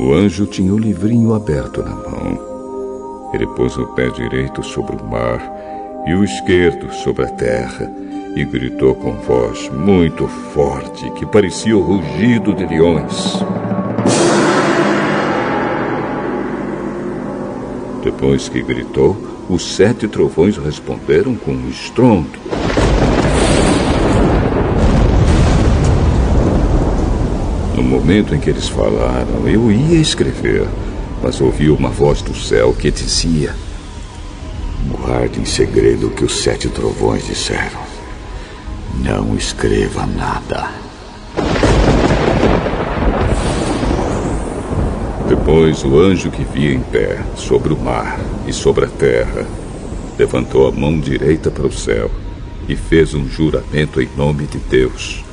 O 0.00 0.14
anjo 0.14 0.46
tinha 0.46 0.72
o 0.72 0.78
livrinho 0.78 1.34
aberto 1.34 1.82
na 1.82 1.90
mão. 1.90 3.30
Ele 3.34 3.48
pôs 3.48 3.76
o 3.76 3.84
pé 3.88 4.08
direito 4.10 4.62
sobre 4.62 4.94
o 4.94 5.04
mar 5.04 5.42
e 6.06 6.14
o 6.14 6.22
esquerdo 6.22 6.92
sobre 6.94 7.24
a 7.24 7.28
terra 7.28 7.92
e 8.36 8.44
gritou 8.44 8.94
com 8.94 9.14
voz 9.14 9.68
muito 9.70 10.28
forte 10.28 11.10
que 11.10 11.26
parecia 11.26 11.76
o 11.76 11.80
rugido 11.80 12.54
de 12.54 12.64
leões. 12.64 13.42
Depois 18.04 18.48
que 18.48 18.62
gritou, 18.62 19.16
os 19.50 19.74
sete 19.74 20.06
trovões 20.06 20.56
responderam 20.58 21.34
com 21.34 21.50
um 21.50 21.68
estrondo. 21.68 22.38
Momento 27.98 28.32
em 28.32 28.38
que 28.38 28.48
eles 28.48 28.68
falaram, 28.68 29.48
eu 29.48 29.72
ia 29.72 30.00
escrever, 30.00 30.64
mas 31.20 31.40
ouvi 31.40 31.68
uma 31.68 31.88
voz 31.88 32.22
do 32.22 32.32
céu 32.32 32.72
que 32.72 32.92
dizia: 32.92 33.54
Guarde 34.86 35.40
em 35.40 35.44
segredo 35.44 36.06
o 36.06 36.10
que 36.10 36.24
os 36.24 36.40
sete 36.40 36.68
trovões 36.68 37.26
disseram. 37.26 37.80
Não 39.02 39.36
escreva 39.36 40.06
nada. 40.06 40.70
Depois 45.28 45.84
o 45.84 45.98
anjo 45.98 46.30
que 46.30 46.44
via 46.44 46.72
em 46.72 46.80
pé, 46.80 47.18
sobre 47.36 47.72
o 47.72 47.76
mar 47.76 48.18
e 48.46 48.52
sobre 48.52 48.84
a 48.84 48.88
terra, 48.88 49.44
levantou 50.16 50.68
a 50.68 50.72
mão 50.72 50.98
direita 51.00 51.50
para 51.50 51.66
o 51.66 51.72
céu 51.72 52.10
e 52.68 52.76
fez 52.76 53.12
um 53.12 53.28
juramento 53.28 54.00
em 54.00 54.08
nome 54.16 54.46
de 54.46 54.58
Deus, 54.58 55.24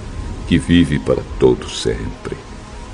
que 0.47 0.57
vive 0.57 0.97
para 0.99 1.21
todo 1.39 1.69
sempre, 1.69 2.35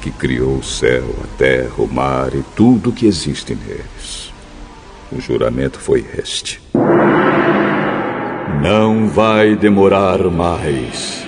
que 0.01 0.11
criou 0.11 0.57
o 0.57 0.63
céu, 0.63 1.05
a 1.23 1.37
terra, 1.37 1.75
o 1.77 1.87
mar 1.87 2.33
e 2.33 2.43
tudo 2.55 2.91
que 2.91 3.05
existe 3.05 3.55
neles. 3.55 4.33
O 5.11 5.21
juramento 5.21 5.79
foi 5.79 6.05
este. 6.17 6.59
Não 8.61 9.07
vai 9.07 9.55
demorar 9.55 10.19
mais. 10.29 11.23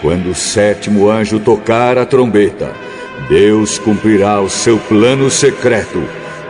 Quando 0.00 0.30
o 0.30 0.34
sétimo 0.34 1.10
anjo 1.10 1.40
tocar 1.40 1.98
a 1.98 2.06
trombeta, 2.06 2.72
Deus 3.28 3.78
cumprirá 3.78 4.40
o 4.40 4.48
seu 4.48 4.78
plano 4.78 5.30
secreto, 5.30 6.02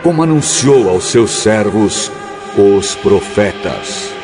como 0.03 0.21
anunciou 0.21 0.89
aos 0.89 1.05
seus 1.05 1.31
servos, 1.31 2.11
os 2.55 2.95
profetas. 2.95 4.16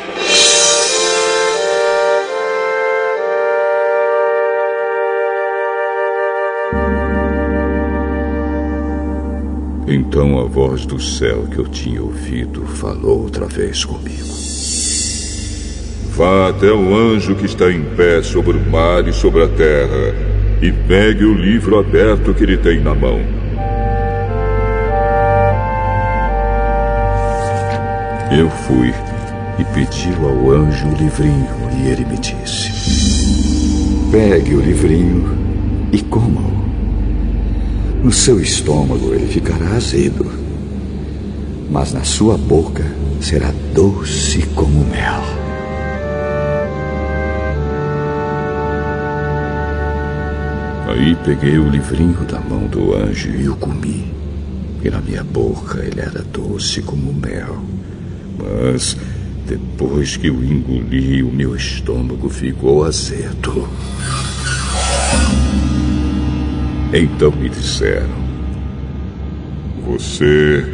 Então 9.94 10.40
a 10.40 10.44
voz 10.44 10.84
do 10.84 11.00
céu 11.00 11.44
que 11.48 11.56
eu 11.56 11.68
tinha 11.68 12.02
ouvido 12.02 12.66
falou 12.66 13.22
outra 13.22 13.46
vez 13.46 13.84
comigo. 13.84 14.26
Vá 16.16 16.48
até 16.48 16.72
o 16.72 16.96
anjo 16.96 17.36
que 17.36 17.46
está 17.46 17.70
em 17.70 17.84
pé 17.94 18.20
sobre 18.20 18.56
o 18.56 18.70
mar 18.70 19.06
e 19.06 19.12
sobre 19.12 19.44
a 19.44 19.48
terra 19.48 20.12
e 20.60 20.72
pegue 20.72 21.24
o 21.24 21.32
livro 21.32 21.78
aberto 21.78 22.34
que 22.34 22.42
ele 22.42 22.56
tem 22.56 22.80
na 22.80 22.92
mão. 22.92 23.20
Eu 28.36 28.50
fui 28.50 28.92
e 29.60 29.64
pedi 29.72 30.12
ao 30.20 30.50
anjo 30.50 30.88
o 30.88 30.94
livrinho 30.96 31.46
e 31.78 31.88
ele 31.88 32.04
me 32.04 32.18
disse: 32.18 34.10
Pegue 34.10 34.56
o 34.56 34.60
livrinho 34.60 35.38
e 35.92 36.02
coma-o. 36.02 36.63
No 38.04 38.12
seu 38.12 38.38
estômago 38.38 39.14
ele 39.14 39.26
ficará 39.26 39.76
azedo, 39.76 40.30
mas 41.70 41.94
na 41.94 42.04
sua 42.04 42.36
boca 42.36 42.84
será 43.18 43.50
doce 43.72 44.42
como 44.54 44.84
mel. 44.84 45.22
Aí 50.86 51.16
peguei 51.24 51.58
o 51.58 51.70
livrinho 51.70 52.26
da 52.26 52.38
mão 52.40 52.66
do 52.66 52.94
anjo 52.94 53.30
e 53.30 53.48
o 53.48 53.56
comi. 53.56 54.12
E 54.84 54.90
na 54.90 55.00
minha 55.00 55.24
boca 55.24 55.78
ele 55.78 56.02
era 56.02 56.22
doce 56.24 56.82
como 56.82 57.10
mel. 57.10 57.56
Mas 58.36 58.98
depois 59.46 60.18
que 60.18 60.28
o 60.28 60.44
engoli, 60.44 61.22
o 61.22 61.32
meu 61.32 61.56
estômago 61.56 62.28
ficou 62.28 62.84
azedo. 62.84 63.66
Então 66.92 67.30
me 67.32 67.48
disseram: 67.48 68.24
Você 69.86 70.64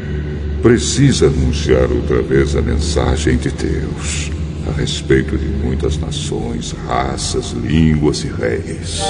precisa 0.62 1.26
anunciar 1.26 1.90
outra 1.90 2.22
vez 2.22 2.54
a 2.54 2.62
mensagem 2.62 3.36
de 3.36 3.50
Deus 3.50 4.30
a 4.68 4.72
respeito 4.72 5.36
de 5.38 5.46
muitas 5.46 5.98
nações, 5.98 6.72
raças, 6.86 7.52
línguas 7.52 8.24
e 8.24 8.28
reis. 8.28 9.00